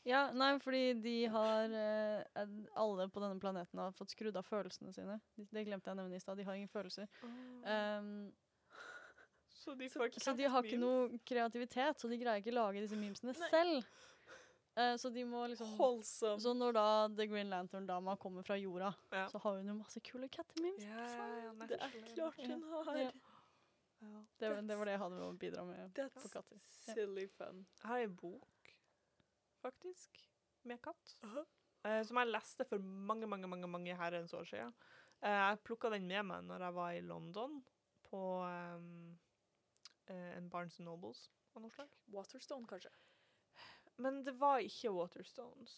[0.04, 2.46] Ja, nei, fordi de har eh,
[2.76, 5.20] Alle på denne planeten har fått skrudd av følelsene sine.
[5.38, 6.38] De- Det glemte jeg å nevne i stad.
[6.38, 7.08] De har ingen følelser.
[7.66, 8.32] Um,
[9.54, 12.98] så de får Så de har ikke noe kreativitet, så de greier ikke lage disse
[12.98, 13.50] memesene Nei.
[13.50, 13.86] selv.
[14.72, 16.40] Uh, så de må liksom Holdsom.
[16.40, 19.28] Så når da The Green Lantern-dama kommer fra jorda, Ja.
[19.28, 20.82] så har hun jo masse kule kattememes.
[20.84, 22.96] Ja, ja, ja, Det er klart hun har.
[22.98, 23.12] Ja.
[24.40, 26.58] Det, var- det var det jeg hadde å bidra med på katter.
[26.66, 27.68] Silly fun.
[27.84, 28.48] Jeg har en bok,
[29.62, 30.22] faktisk,
[30.70, 31.16] med katt.
[31.86, 34.74] eh, som jeg leste for mange, mange mange, mange herrens år siden.
[35.22, 37.62] Eh, jeg plukka den med meg når jeg var i London,
[38.12, 41.94] på eh, en Barnes Nobles av noe slag.
[42.12, 42.92] Waterstone, kanskje.
[44.02, 45.76] Men det var ikke Waterstones.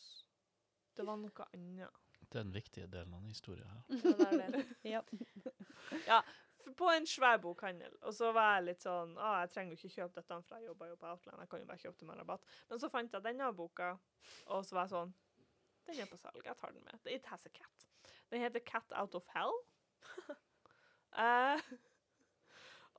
[0.96, 1.90] Det var noe annet.
[2.24, 3.84] Det er den viktige delen av historien her.
[3.90, 4.64] Ja, det er det.
[6.08, 6.22] Ja.
[6.78, 7.96] På en svær bokhandel.
[8.08, 10.70] Og så var jeg litt sånn Å, jeg trenger jo ikke kjøpe dette, for jeg
[10.70, 11.42] jobber jo på Outland.
[11.44, 12.52] Jeg kan jo bare kjøpe det med rabatt.
[12.70, 13.90] Men så fant jeg denne boka,
[14.48, 15.16] og så var jeg sånn
[15.88, 16.44] Den er på salg.
[16.46, 17.10] Jeg tar den med.
[17.12, 17.88] It has a cat.
[18.32, 19.58] Den heter Cat Out of Hell.
[21.24, 21.74] eh,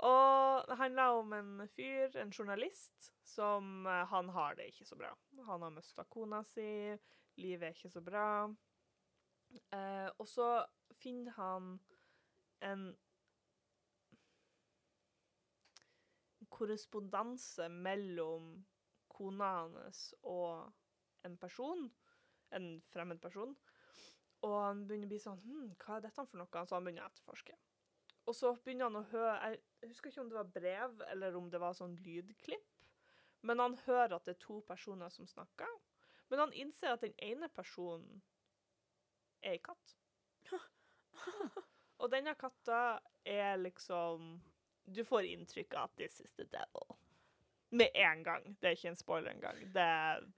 [0.04, 4.98] og det handler om en fyr, en journalist, som eh, Han har det ikke så
[5.00, 5.10] bra.
[5.46, 6.68] Han har mista kona si,
[7.40, 8.28] livet er ikke så bra.
[9.72, 10.48] Eh, og så
[11.00, 11.74] finner han
[12.60, 12.92] en
[16.54, 18.54] korrespondanse mellom
[19.10, 20.72] kona hans og
[21.26, 21.86] en person,
[22.54, 23.54] en fremmed person.
[24.44, 26.64] Og han begynner å bli sånn hm, Hva er dette for noe?
[26.66, 27.56] Så han begynner å etterforske.
[28.28, 31.50] Og så begynner han å høre Jeg husker ikke om det var brev, eller om
[31.52, 32.70] det var sånn lydklipp.
[33.44, 35.70] Men han hører at det er to personer som snakker.
[36.32, 38.22] Men han innser at den ene personen
[39.44, 39.96] er ei katt.
[42.00, 42.98] Og denne katta
[43.28, 44.38] er liksom
[44.84, 46.96] Du får inntrykk av at 'this is the devil'.
[47.70, 48.56] Med en gang.
[48.60, 49.60] Det er ikke en spoiler engang.
[49.74, 50.32] Det,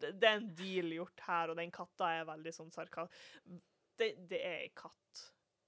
[0.00, 3.06] det, det er en deal gjort her, og den katta er veldig sånn sarka...
[3.96, 5.22] Det, det er ei katt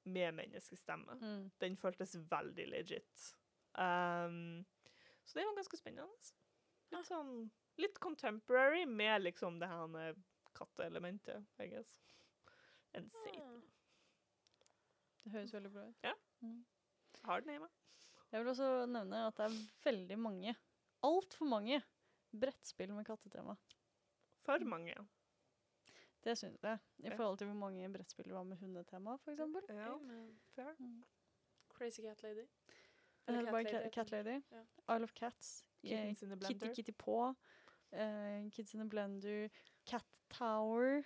[0.04, 1.14] med menneskestemme.
[1.22, 1.50] Mm.
[1.60, 3.30] Den føltes veldig legit.
[3.72, 4.66] Um,
[5.24, 6.34] så det var ganske spennende.
[6.92, 10.16] Litt sånn Litt contemporary med liksom det her
[10.58, 11.92] katteelementet, I guess.
[12.92, 13.60] En Satan.
[15.22, 16.00] Det høres veldig bra ut.
[16.02, 16.14] Ja.
[17.28, 17.68] Har den hjemme.
[18.32, 20.56] Jeg vil også nevne at det er veldig mange,
[21.06, 21.78] altfor mange,
[22.38, 23.54] brettspill med kattetema.
[24.44, 24.94] For mange.
[26.24, 26.78] Det syns jeg.
[26.98, 29.62] I forhold til hvor mange brettspill det var med hundetema, for eksempel.
[29.68, 29.94] Ja,
[30.54, 30.74] fair.
[30.78, 31.04] Mm.
[31.72, 32.44] Crazy Cat Lady.
[33.28, 34.42] Eller var Cat Cat, Lady, Cat Lady.
[34.52, 34.96] Ja.
[34.96, 35.64] Isle of Cats.
[35.84, 36.74] eh, Kittens in the Kitty blender.
[36.74, 37.34] Kitty Paw.
[37.92, 39.48] Uh, Kids in the Blender.
[39.86, 41.02] Cat Tower.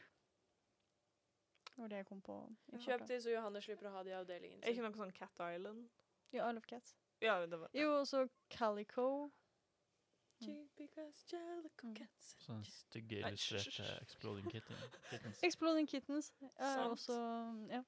[1.76, 2.36] Det var det jeg kom på.
[2.78, 4.84] Kjøp de, så Johanne slipper å ha de i avdelingen Er ikke sin.
[4.90, 5.86] noe sånn Cat Island?
[6.32, 6.96] Ja, Isle of Cats.
[7.22, 9.30] Ja, det var Jo, også Calico.
[10.42, 11.94] Cheap because Jellicle Mm.
[11.96, 12.32] cats.
[12.42, 14.00] Sånne stygge, illustrerte.
[14.02, 14.76] Exploding kitten,
[15.10, 15.42] kittens.
[15.48, 16.90] Exploding Kittens er Sant.
[16.90, 17.12] også
[17.70, 17.82] ja,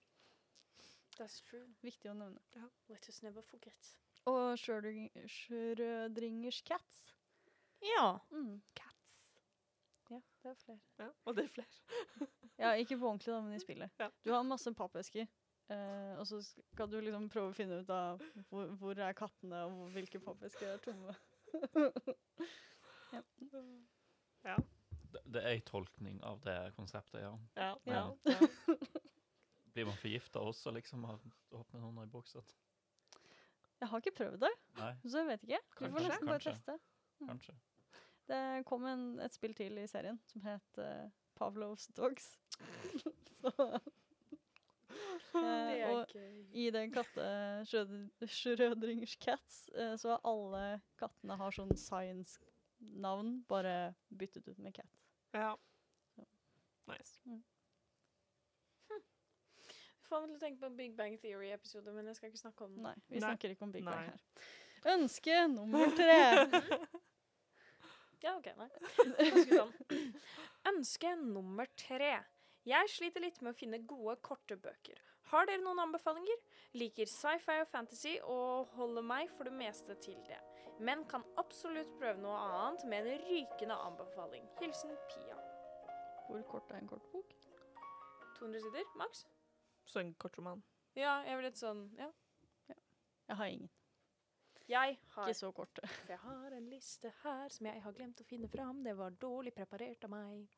[1.19, 1.67] That's true.
[1.83, 2.39] viktig å nevne.
[2.89, 3.97] Let us never forget.
[4.27, 7.15] Og Schrødringers Cats.
[7.83, 8.19] Ja.
[8.31, 8.63] Mm.
[8.77, 9.33] Cats.
[10.11, 10.81] Ja, det er flere.
[10.99, 11.67] Ja, og det er flere.
[12.59, 13.91] Ja, ikke på ordentlig, da, men i spillet.
[13.99, 14.09] Ja.
[14.25, 15.27] Du har masse pappesker,
[15.73, 19.65] eh, og så skal du liksom prøve å finne ut av hvor, hvor er kattene,
[19.69, 21.17] og hvor, hvilke pappesker er tomme.
[24.45, 24.59] Ja.
[25.13, 27.31] Det, det er en tolkning av det konseptet, ja.
[27.57, 27.71] Ja.
[27.89, 28.03] Ja.
[28.29, 28.77] ja.
[29.73, 32.45] Blir man forgifta også, liksom, av å åpne hånda i boksen?
[33.81, 35.63] Jeg har ikke prøvd det, Nei, så jeg vet ikke.
[35.63, 36.77] Du får Kanskje, nesten bare teste.
[37.21, 37.27] Mm.
[37.29, 37.55] kanskje.
[38.29, 42.31] Det kom en, et spill til i serien som het uh, Pavlovs Dogs.
[43.41, 43.53] så
[45.43, 46.47] Det Eh, er og gøy.
[46.55, 50.61] i den katte-Schrødringers Cats, eh, så er alle
[51.01, 54.87] kattene har sånn science-navn, bare byttet ut med cat.
[55.35, 55.57] ja.
[56.87, 57.19] Nice.
[58.89, 62.65] Du får meg til å tenke på Big Bang Theory-episode, men jeg skal ikke snakke
[62.67, 62.83] om den.
[62.85, 63.25] Nei, vi Nei.
[63.31, 64.19] snakker ikke om Big Bang her.
[64.95, 66.21] Ønske nummer tre.
[68.25, 68.69] Ja, ok, nei.
[69.51, 69.73] Sånn.
[70.71, 72.15] Ønske nummer tre.
[72.65, 74.97] Jeg sliter litt med å finne gode, korte bøker.
[75.31, 76.41] Har dere noen anbefalinger?
[76.77, 80.39] Liker sci-fi og fantasy og holder meg for det meste til det.
[80.85, 84.47] Men kan absolutt prøve noe annet med en rykende anbefaling.
[84.61, 85.39] Hilsen Pia.
[86.29, 87.33] Hvor kort er en kort bok?
[88.39, 89.25] 200 sider, maks?
[89.87, 90.63] Så en kort roman.
[90.97, 92.11] Ja, jeg vil litt sånn Ja.
[93.25, 93.71] Jeg har ingen.
[94.69, 95.81] Jeg har, Ikke så korte.
[96.09, 98.83] jeg har en liste her som jeg har glemt å finne fram.
[98.85, 100.49] Det var dårlig preparert av meg.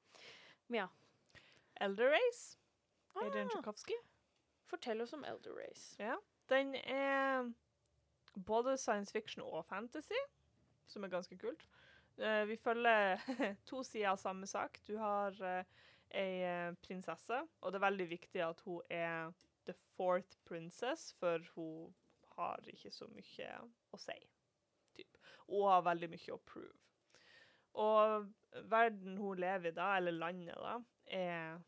[0.69, 0.89] Men ja,
[1.81, 2.57] Elder Race.
[3.17, 3.55] Adrian Ah.
[3.55, 3.95] Tchaikovsky.
[4.71, 5.97] Fortell oss om Elder Race.
[6.03, 6.17] Ja.
[6.51, 7.51] Den er
[8.47, 10.21] både science fiction og fantasy,
[10.87, 11.67] som er ganske kult.
[12.17, 13.21] Uh, vi følger
[13.69, 14.81] to sider av samme sak.
[14.87, 15.63] Du har uh,
[16.15, 19.33] ei eh, prinsesse, og det er veldig viktig at hun er
[19.67, 21.95] the fourth princess, for hun
[22.37, 23.51] har ikke så mye
[23.93, 24.17] å si.
[24.97, 25.19] Typ.
[25.49, 26.79] Og har veldig mye å prove.
[27.77, 28.29] Og
[28.71, 30.77] verden hun lever i da, eller landet da,
[31.13, 31.59] er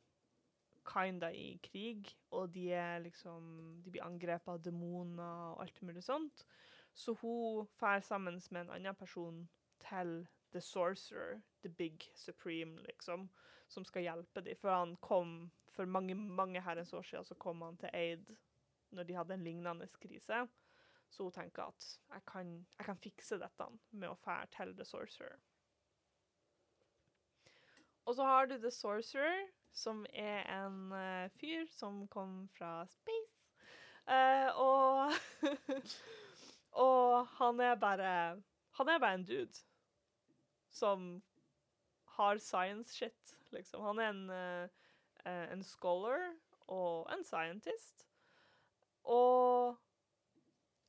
[0.89, 6.02] kinda i krig, og de er liksom De blir angrepet av demoner og alt mulig
[6.05, 6.44] sånt.
[6.94, 9.48] Så hun drar sammen med en annen person
[9.89, 13.28] til The Sorcerer, The Big Supreme, liksom,
[13.69, 14.56] som skal hjelpe dem.
[14.56, 18.36] For han kom for mange, mange herrens år siden, så kom han til Aid
[18.90, 20.47] når de hadde en lignende krise.
[21.10, 24.85] Så hun tenker at jeg kan, jeg kan fikse dette med å dra til The
[24.85, 25.39] Sorcerer.
[28.09, 33.35] Og så har du The Sorcerer, som er en uh, fyr som kom fra space.
[34.09, 35.12] Uh, og
[36.78, 38.43] Og han er bare
[38.78, 39.65] Han er bare en dude
[40.70, 41.23] som
[42.19, 43.82] har science shit, liksom.
[43.82, 46.35] Han er en, eh, en scholar
[46.66, 48.07] og en scientist.
[49.05, 49.77] Og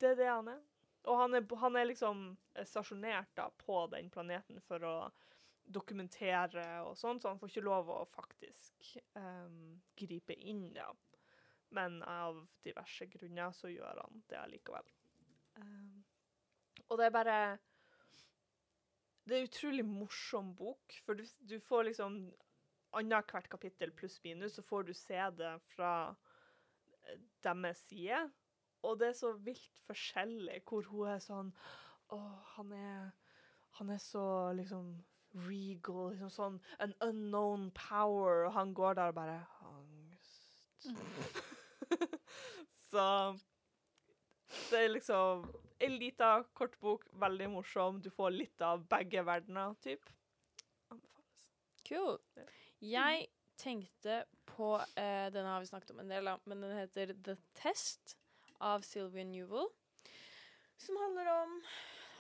[0.02, 0.60] det er det han er.
[1.04, 4.96] Og han er, han er liksom stasjonert da på den planeten for å
[5.70, 10.90] dokumentere og sånn, så han får ikke lov å faktisk um, gripe inn, da.
[11.78, 14.88] Men av diverse grunner så gjør han det allikevel.
[15.60, 16.00] Um,
[16.88, 17.40] og det er bare
[19.28, 22.22] Det er en utrolig morsom bok, for du, du får liksom
[22.98, 26.16] Annethvert kapittel pluss minus, så får du se det fra
[27.06, 28.24] eh, deres side.
[28.82, 31.52] Og det er så vilt forskjellig hvor hun er sånn
[32.16, 32.18] Å,
[32.56, 33.12] han er
[33.78, 34.24] Han er så
[34.58, 34.96] liksom
[35.34, 39.40] regal, liksom sånn An unknown power, og han går der og bare
[39.70, 40.50] Angst.
[42.90, 43.06] så
[44.70, 45.44] det er liksom
[45.80, 48.00] en lita kortbok, veldig morsom.
[48.02, 50.10] Du får litt av begge verdener, typ.
[50.92, 51.44] Anbefales.
[51.88, 52.18] Cool.
[52.84, 53.28] Jeg
[53.60, 58.18] tenkte på eh, Denne har vi snakket om en del, men den heter The Test
[58.60, 59.70] av Sylvia Newell.
[60.80, 61.62] Som handler om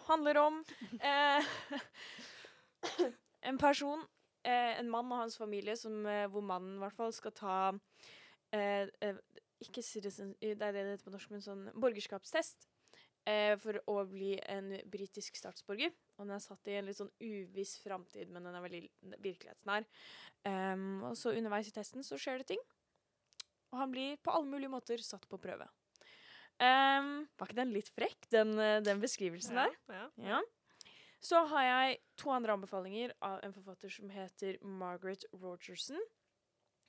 [0.09, 0.63] Handler om
[1.05, 1.45] eh,
[3.41, 4.01] en person,
[4.43, 7.59] eh, en mann og hans familie, som, eh, hvor mannen i hvert fall skal ta
[8.53, 8.87] eh,
[9.59, 12.69] Ikke citizen, det er det det heter på norsk, men sånn borgerskapstest.
[13.27, 15.91] Eh, for å bli en britisk statsborger.
[16.17, 18.81] Og den er satt i en litt sånn uviss framtid, men den er veldig
[19.19, 19.85] virkelighetsnær.
[20.47, 22.63] Um, og så underveis i testen så skjer det ting.
[23.73, 25.67] Og han blir på alle mulige måter satt på prøve.
[26.59, 29.75] Um, var ikke den litt frekk, den, den beskrivelsen der?
[29.91, 30.07] Ja.
[30.23, 30.41] Ja.
[31.21, 35.99] Så har jeg to andre anbefalinger av en forfatter som heter Margaret Rogerson.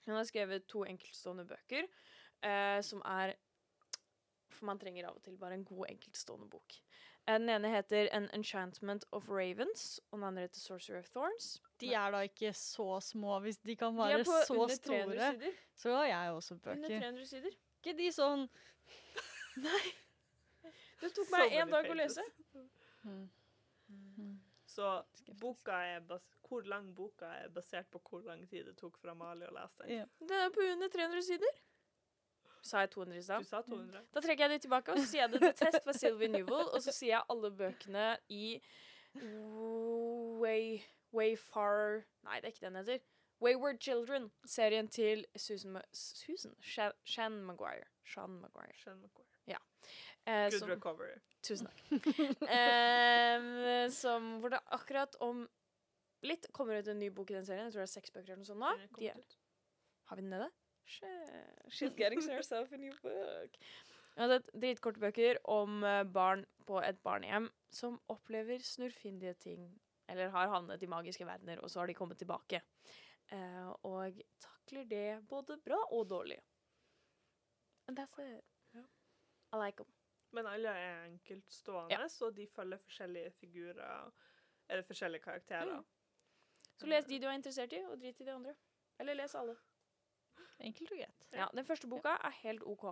[0.07, 1.87] Hun har skrevet to enkeltstående bøker
[2.47, 3.35] eh, som er
[4.55, 6.77] For man trenger av og til bare en god enkeltstående bok.
[7.27, 11.61] Eh, Den ene heter An Enchantment of Ravens, og den andre heter Sorcery of Thorns.
[11.81, 14.77] De er da ikke så små hvis de kan De være på så under 300
[14.77, 15.33] store.
[15.33, 15.59] sider.
[15.77, 16.99] Så har jeg også Under bøker.
[17.01, 17.59] 300 sider.
[17.81, 18.47] Ikke de sånn
[19.67, 19.83] Nei.
[21.01, 22.21] Det tok meg én dag å lese.
[22.21, 23.29] lese.
[24.71, 24.87] Så
[25.41, 26.05] boka er
[26.47, 29.83] hvor lang boka er basert på hvor lang tid det tok for Amalie å lese
[29.83, 29.91] den.
[29.97, 30.07] Ja.
[30.21, 31.59] Den er på under 300 sider.
[32.63, 33.45] Sa jeg 200 i stad?
[33.45, 34.03] Du sa 200.
[34.15, 36.69] Da trekker jeg det tilbake, og så sier jeg det til test for Sylvie Newell,
[36.69, 38.61] og så sier jeg alle bøkene i
[39.17, 40.83] Way,
[41.17, 43.01] Way Far Nei, det er ikke den heter.
[43.41, 46.55] Wayward Children, serien til Susan, Susan?
[46.61, 47.89] Shan, Shan Maguire.
[48.05, 48.77] Shan Maguire.
[48.77, 49.30] Sean McGuire.
[50.29, 51.15] Eh, Good som, recovery.
[51.43, 51.81] tusen takk.
[52.61, 55.47] Em, som, hvor det akkurat om
[56.27, 57.69] litt kommer ut en ny bok i den serien.
[57.69, 58.73] Jeg tror det er seks bøker eller noe sånt nå.
[58.99, 59.23] De er,
[60.11, 60.51] har vi den nede?
[61.71, 63.57] She's getting herself a new book.
[64.17, 69.69] Ja, har sett dritkorte bøker om eh, barn på et barnehjem som opplever snurrfindige ting,
[70.11, 72.61] eller har havnet i magiske verdener, og så har de kommet tilbake.
[73.31, 76.41] Eh, og takler det både bra og dårlig.
[77.89, 78.45] And that's it.
[79.53, 79.89] I like them.
[80.33, 84.11] Men alle er enkeltstående, og de følger forskjellige figurer,
[84.69, 85.81] eller forskjellige karakterer.
[85.81, 85.87] Mm.
[86.81, 88.55] Så les de du er interessert i, og drit i de andre.
[89.01, 89.57] Eller les alle.
[90.61, 91.29] Enkelt og greit.
[91.33, 92.85] Ja, Den første boka er helt OK.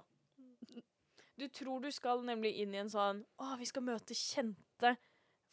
[1.39, 4.97] Du tror du skal nemlig inn i en sånn Å, vi skal møte kjente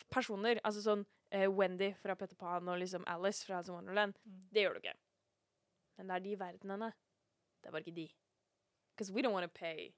[0.09, 0.59] personer.
[0.65, 4.17] Altså sånn uh, Wendy fra Petter Pan og liksom Alice fra Alice in Wonderland.
[4.25, 4.39] Mm.
[4.51, 4.95] Det gjør du ikke.
[5.97, 6.89] Men det er de verdenene.
[7.61, 8.07] Det er bare ikke de.
[8.95, 9.93] Because we don't want to pay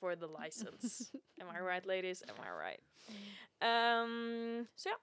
[0.00, 1.12] for the license.
[1.40, 2.22] Am I right, ladies?
[2.28, 2.82] Am I right?
[3.62, 4.96] Um, så ja.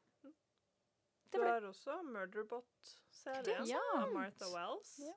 [1.32, 1.68] Det var det.
[1.70, 3.80] også Murderbot-serien Ja.
[3.96, 5.00] av Martha Wells.
[5.00, 5.14] Ja.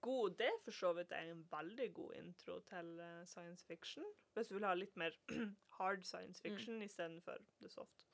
[0.00, 4.04] God, det er for så vidt en veldig god intro til eh, science fiction.
[4.34, 5.10] Hvis du vil ha litt mer
[5.78, 6.82] hard science fiction Mm.
[6.82, 8.06] istedenfor the soft.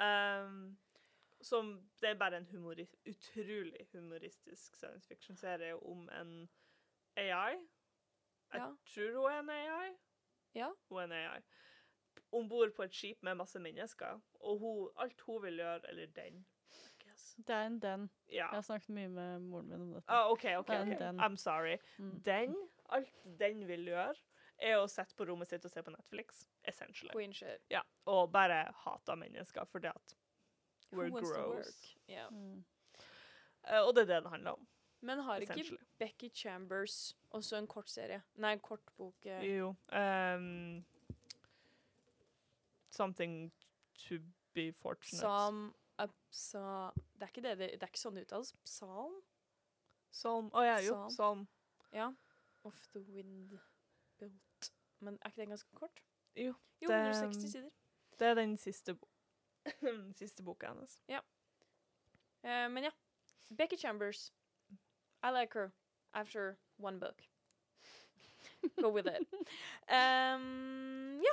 [0.00, 0.78] Um,
[1.42, 6.48] som, det er bare en humori utrolig humoristisk science fiction-serie om en
[7.16, 7.56] AI.
[8.52, 8.72] Jeg Ja.
[8.94, 9.90] tror hun er en AI.
[10.54, 10.70] Ja.
[10.88, 11.42] Hun er en AI.
[12.32, 14.20] Om bord på et skip med masse mennesker.
[14.40, 16.44] Og hun, alt hun vil gjøre, eller den.
[17.46, 18.10] Det er en den.
[18.28, 18.34] Ja.
[18.34, 20.08] Jeg har snakket mye med moren min om dette.
[20.08, 20.68] Ah, OK, OK.
[20.68, 20.98] Det ok.
[20.98, 21.20] den.
[21.20, 21.78] I'm sorry.
[21.98, 22.22] Mm.
[22.22, 22.56] Den,
[22.88, 24.14] alt den vil gjøre,
[24.60, 26.44] er å sitte på rommet sitt og se på Netflix.
[26.68, 27.12] Essentially.
[27.14, 27.64] Queen shit.
[27.72, 27.80] Ja.
[28.10, 30.16] Og bare hate mennesker fordi at
[30.92, 31.32] we're gross.
[31.32, 32.30] work?
[32.30, 32.64] Mm.
[33.64, 34.68] Uh, og det er det det handler om.
[35.02, 35.78] Men har ikke.
[35.98, 38.22] Becky Chambers også en kortserie?
[38.36, 39.26] Nei, en kortbok.
[39.26, 39.74] eh, Jo.
[39.92, 40.84] Um,
[42.90, 43.50] something
[44.08, 44.18] to
[44.54, 45.20] be fortunate.
[45.22, 48.52] Psalm Upsa Det er ikke det, det, det er ikke sånn det uttales.
[48.64, 49.18] Psalm?
[50.12, 50.48] Psalm.
[50.56, 50.96] Å ja, jo.
[51.12, 51.46] Psalm.
[51.92, 52.10] Ja.
[52.64, 53.58] Of the wind
[54.18, 54.70] built.
[55.00, 56.02] Men er ikke den ganske kort?
[56.36, 57.70] Jo, Jo, det- 160 sider.
[58.18, 59.08] Det er den siste, bo
[60.20, 60.98] siste boka hennes.
[61.08, 62.90] Eh, men ja.
[63.56, 64.30] Becky Chambers.
[65.22, 65.72] I like her
[66.14, 67.22] after one book.
[68.80, 69.26] Go with it.
[69.90, 71.32] Um, ja.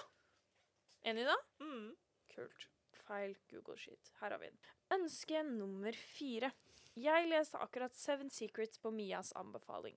[1.06, 1.36] Enig da?
[1.62, 1.92] Mm.
[2.34, 2.70] Kult.
[3.08, 4.12] Feil Google-shit.
[4.20, 4.58] Her har vi den.
[4.98, 6.50] Ønske nummer fire.
[6.98, 9.94] Jeg leste akkurat Seven Secrets på Mias anbefaling.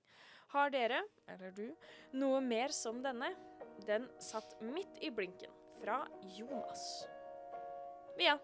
[0.52, 1.00] Har dere,
[1.30, 1.64] eller du,
[2.12, 3.32] noe mer som denne?
[3.88, 5.56] Den satt midt i blinken.
[5.80, 6.02] Fra
[6.36, 6.84] Jonas.
[8.20, 8.36] Mia.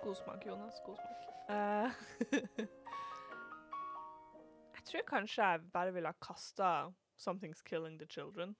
[0.00, 0.80] God smak, Jonas.
[0.86, 1.24] God smak.
[1.48, 1.90] Eh,
[2.64, 2.87] jeg
[4.88, 8.54] tror kanskje jeg bare ville ha kasta 'Something's Killing the Children'.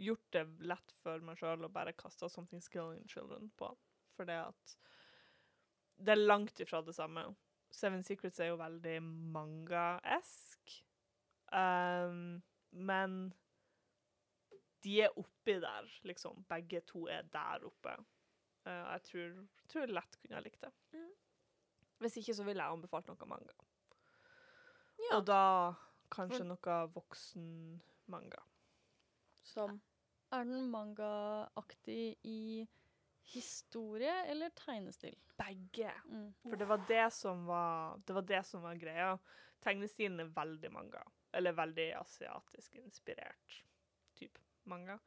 [0.00, 3.76] Gjort det lett for meg sjøl og bare kasta 'Something's Killing the Children' på.
[4.16, 4.76] For det at
[6.00, 7.36] Det er langt ifra det samme.
[7.70, 10.84] Seven Secrets er jo veldig manga-esk.
[11.52, 13.34] Um, men
[14.82, 16.44] de er oppi der, liksom.
[16.48, 17.96] Begge to er der oppe.
[18.66, 20.72] Uh, jeg tror, tror lett kunne ha likt det.
[20.92, 21.10] Mm.
[21.98, 23.69] Hvis ikke så ville jeg anbefalt noe manga.
[25.08, 25.18] Ja.
[25.18, 25.42] Og da
[26.12, 27.46] kanskje noe voksen
[28.10, 28.42] manga.
[29.46, 29.80] Som
[30.30, 32.66] Er den mangaaktig i
[33.32, 35.16] historie eller tegnestil?
[35.38, 35.90] Begge.
[36.06, 36.32] Mm.
[36.42, 39.16] For det var det som var, det var det som var greia.
[39.60, 41.02] Tegnestilen er veldig manga.
[41.32, 43.64] Eller veldig asiatisk inspirert
[44.18, 44.40] type
[44.70, 44.98] manga.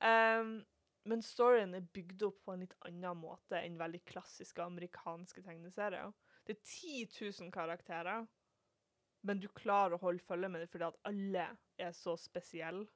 [0.00, 0.62] Um,
[1.04, 6.12] men storyen er bygd opp på en litt annen måte enn veldig klassiske amerikanske tegneserier.
[6.46, 7.08] Det er 10
[7.40, 8.26] 000 karakterer,
[9.22, 11.46] men du klarer å holde følge med det fordi at alle
[11.80, 12.86] er så spesielle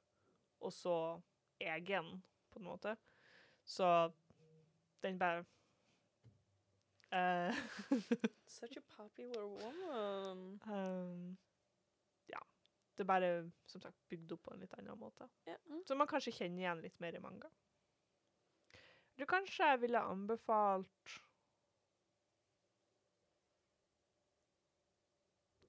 [0.59, 0.95] og så
[1.63, 2.09] egen,
[2.51, 2.95] på en måte.
[3.67, 3.87] Så
[5.03, 5.45] den bare
[7.13, 7.55] uh,
[8.57, 10.59] Such a popular woman.
[10.65, 11.37] Um,
[12.27, 12.41] ja.
[12.97, 13.31] Det er bare,
[13.65, 15.29] som sagt, bygd opp på en litt annen måte.
[15.47, 15.61] Yeah.
[15.69, 15.83] Mm.
[15.85, 17.51] Så man kanskje kjenner igjen litt mer i manga.
[19.17, 21.13] Du kanskje ville anbefalt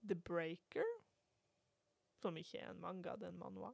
[0.09, 0.85] The Breaker,
[2.23, 3.73] som ikke er en manga, det er en manua.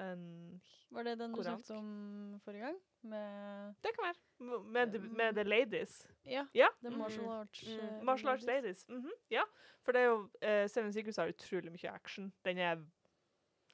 [0.00, 0.60] En,
[0.90, 1.66] Var det den du Koreansk.
[1.66, 2.78] snakket om forrige gang?
[3.02, 4.62] Med det kan være.
[4.64, 6.06] Med, the, med The Ladies.
[6.26, 6.66] Ja, Ja.
[6.82, 6.98] The Mhm.
[6.98, 7.64] Martial Arts.
[7.68, 7.98] Mm.
[7.98, 8.84] Uh, Martial Arts Ladies.
[8.88, 9.42] mhm, ja.
[9.82, 12.32] For det er jo uh, Seven Secrets har utrolig mye action.
[12.44, 12.76] Den er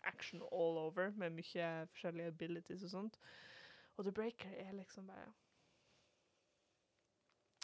[0.02, 3.18] action all over, med mye forskjellige abilities og sånt.
[3.97, 5.32] Og The Breaker er liksom bare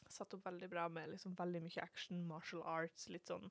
[0.08, 3.50] Satt opp veldig bra med liksom veldig mye action, martial arts, litt sånn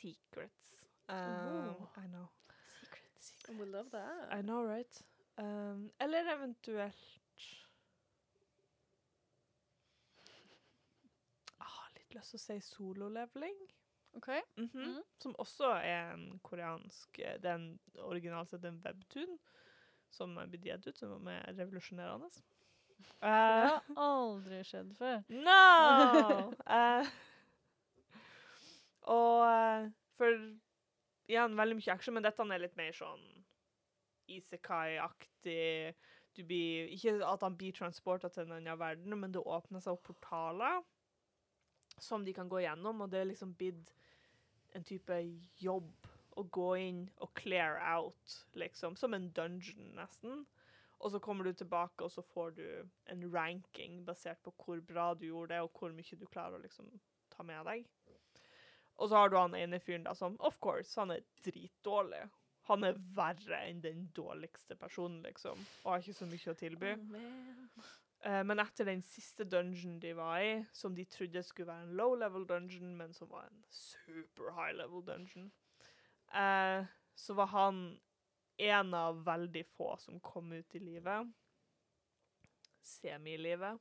[0.00, 0.86] secrets.
[1.08, 1.88] Um, Oh.
[1.96, 2.28] I know.
[3.58, 4.28] We love that.
[4.30, 5.02] I know, right?
[5.36, 6.94] Um, eller eventuelt
[11.58, 13.56] ah, Litt lyst til å si sololeveling.
[14.12, 14.28] OK.
[14.28, 14.70] -hmm.
[14.74, 15.02] Mm.
[15.18, 19.38] Som også er en koreansk eh, Det er en originalt sett en webtoon
[20.10, 22.26] som er blitt gitt ut, som er revolusjonerende.
[23.20, 25.18] Det Uh, har aldri skjedd før.
[25.28, 26.54] no!
[26.64, 27.10] uh,
[29.10, 30.36] og eh, for
[31.30, 33.22] igjen, veldig mye action, men dette er litt mer sånn
[34.30, 35.96] Isekai-aktig.
[36.36, 39.96] Du blir, ikke at han blir transporta til en annen verden, men det åpner seg
[39.96, 40.80] opp portaler
[42.00, 43.90] som de kan gå gjennom, og det er liksom blitt
[44.78, 45.16] en type
[45.60, 45.90] jobb
[46.38, 48.94] å gå inn og clear out, liksom.
[48.96, 50.44] Som en dungeon, nesten.
[51.00, 52.64] Og så kommer du tilbake, og så får du
[53.12, 56.64] en ranking basert på hvor bra du gjorde det, og hvor mye du klarer å
[56.64, 56.90] liksom
[57.32, 57.86] ta med deg.
[59.00, 62.26] Og så har du han ene fyren da som, of course, han er dritdårlig.
[62.68, 66.92] Han er verre enn den dårligste personen, liksom, og har ikke så mye å tilby.
[67.16, 67.88] Oh.
[68.28, 71.96] Eh, men etter den siste dungeon de var i, som de trodde skulle være en
[71.96, 75.48] low level dungeon, men som var en super high level dungeon,
[76.36, 76.84] uh,
[77.16, 77.80] så var han
[78.68, 81.28] en av veldig få som kom ut i livet.
[82.84, 83.78] Semi-livet.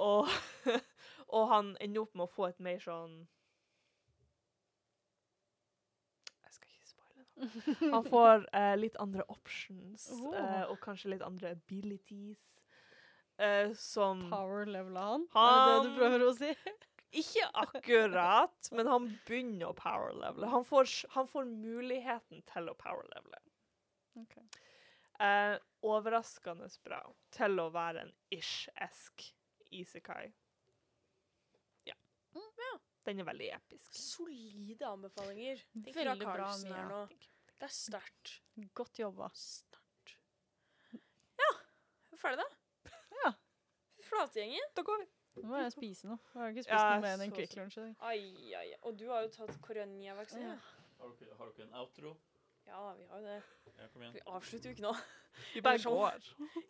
[0.00, 0.28] Og,
[1.34, 3.16] og han ender opp med å få et mer sånn
[6.44, 7.90] Jeg skal ikke spoile noe.
[7.96, 10.30] Han får eh, litt andre options, Oh.
[10.38, 12.46] eh, og kanskje litt andre abilities.
[13.40, 15.26] eh, som Power leveler han?
[15.34, 16.54] Er det det du prøver å si?
[17.20, 20.46] Ikke akkurat, men han begynner å power levele.
[20.52, 20.62] Han
[21.16, 23.40] han får muligheten til å power levele.
[24.22, 24.36] Ok.
[25.20, 27.00] Eh, overraskende bra
[27.36, 29.26] til å være en ish-esk
[29.70, 30.32] isekai.
[31.88, 31.94] Ja.
[32.34, 32.70] Mm, ja.
[33.04, 33.92] Den er veldig episk.
[33.96, 35.60] Solide anbefalinger.
[35.72, 37.02] Fra Veldig bra, Carlsen her nå.
[37.60, 38.34] Det er sterkt.
[38.76, 39.28] Godt jobba.
[39.36, 40.14] Sterkt.
[41.40, 42.50] Ja, er vi ferdig da?
[43.22, 43.32] Ja.
[44.08, 44.72] Flategjengen.
[44.76, 45.08] Da går vi.
[45.40, 46.18] Nå må jeg spise noe.
[46.34, 48.78] Jeg har ikke spist Ja, noe mer enn en så- Quick i dag.
[48.82, 50.56] Og du har jo tatt koronavaksine.
[50.56, 50.58] Ja.
[51.00, 52.16] Har dere, har dere en outro?
[52.70, 53.38] Ja, vi har jo det.
[53.80, 54.14] Ja, kom igjen.
[54.14, 54.92] Vi avslutter jo ikke nå.
[55.54, 55.96] Vi bare sånn.
[55.96, 56.20] går.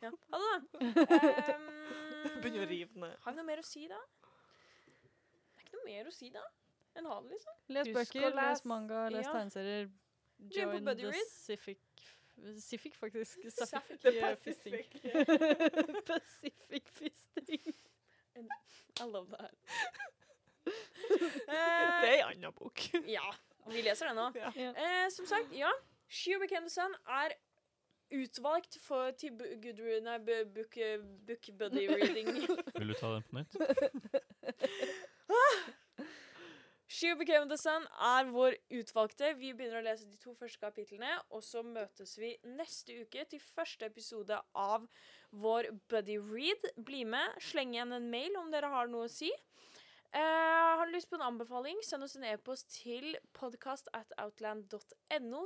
[0.05, 0.11] Ja.
[0.33, 0.79] Ha det, da.
[0.81, 3.17] Um, Begynner å rive ned.
[3.25, 3.99] Har vi noe mer å si da?
[4.01, 6.45] Det er ikke noe mer å si da
[6.99, 7.59] enn ha det, liksom.
[7.71, 9.33] Les Husk bøker, les les- manga, les Ja.
[9.37, 9.91] tegneserier.
[10.57, 10.95] Join the.
[11.13, 11.79] Pacific
[12.41, 13.43] Pacific, faktisk.
[13.45, 14.01] Pacific.
[14.01, 14.75] Pacific fisting.
[16.09, 17.75] Pacific fisting.
[19.01, 19.55] I love that.
[20.65, 22.81] Det er en annen bok.
[23.09, 23.27] ja,
[23.69, 24.31] vi leser den nå.
[24.41, 24.51] Ja.
[24.57, 25.71] Eh, som sagt, ja.
[26.11, 27.37] She the Sun er
[28.11, 30.75] utvalgt for, til good, nei, book,
[31.27, 32.27] book buddy reading.
[32.79, 33.55] Vil du ta den på nytt?
[36.91, 39.31] She Who Became The Sun er vår utvalgte.
[39.39, 43.41] Vi begynner å lese de to første kapitlene, og så møtes vi neste uke til
[43.41, 44.89] første episode av
[45.31, 46.73] vår Buddy Read.
[46.75, 47.39] Bli med.
[47.47, 49.31] Sleng igjen en mail om dere har noe å si.
[50.13, 50.21] Eh,
[50.79, 53.89] har du lyst på en anbefaling, send oss en e-post til podcast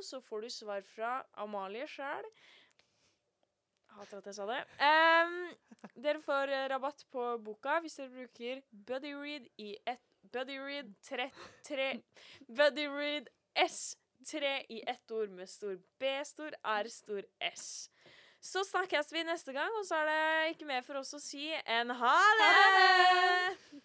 [0.02, 2.24] så får du svar fra Amalie sjæl.
[3.94, 4.62] Hater at jeg sa det.
[4.80, 5.36] Um,
[6.02, 10.94] dere får eh, rabatt på boka hvis dere bruker Buddy Read i ett Buddy Read
[11.04, 11.28] 3,
[11.68, 11.90] 3
[12.48, 17.22] Buddy Read S3 i ett ord med stor B, stor R, stor
[17.52, 17.90] S.
[18.40, 21.52] Så snakkes vi neste gang, og så er det ikke mer for oss å si
[21.64, 23.84] enn ha det!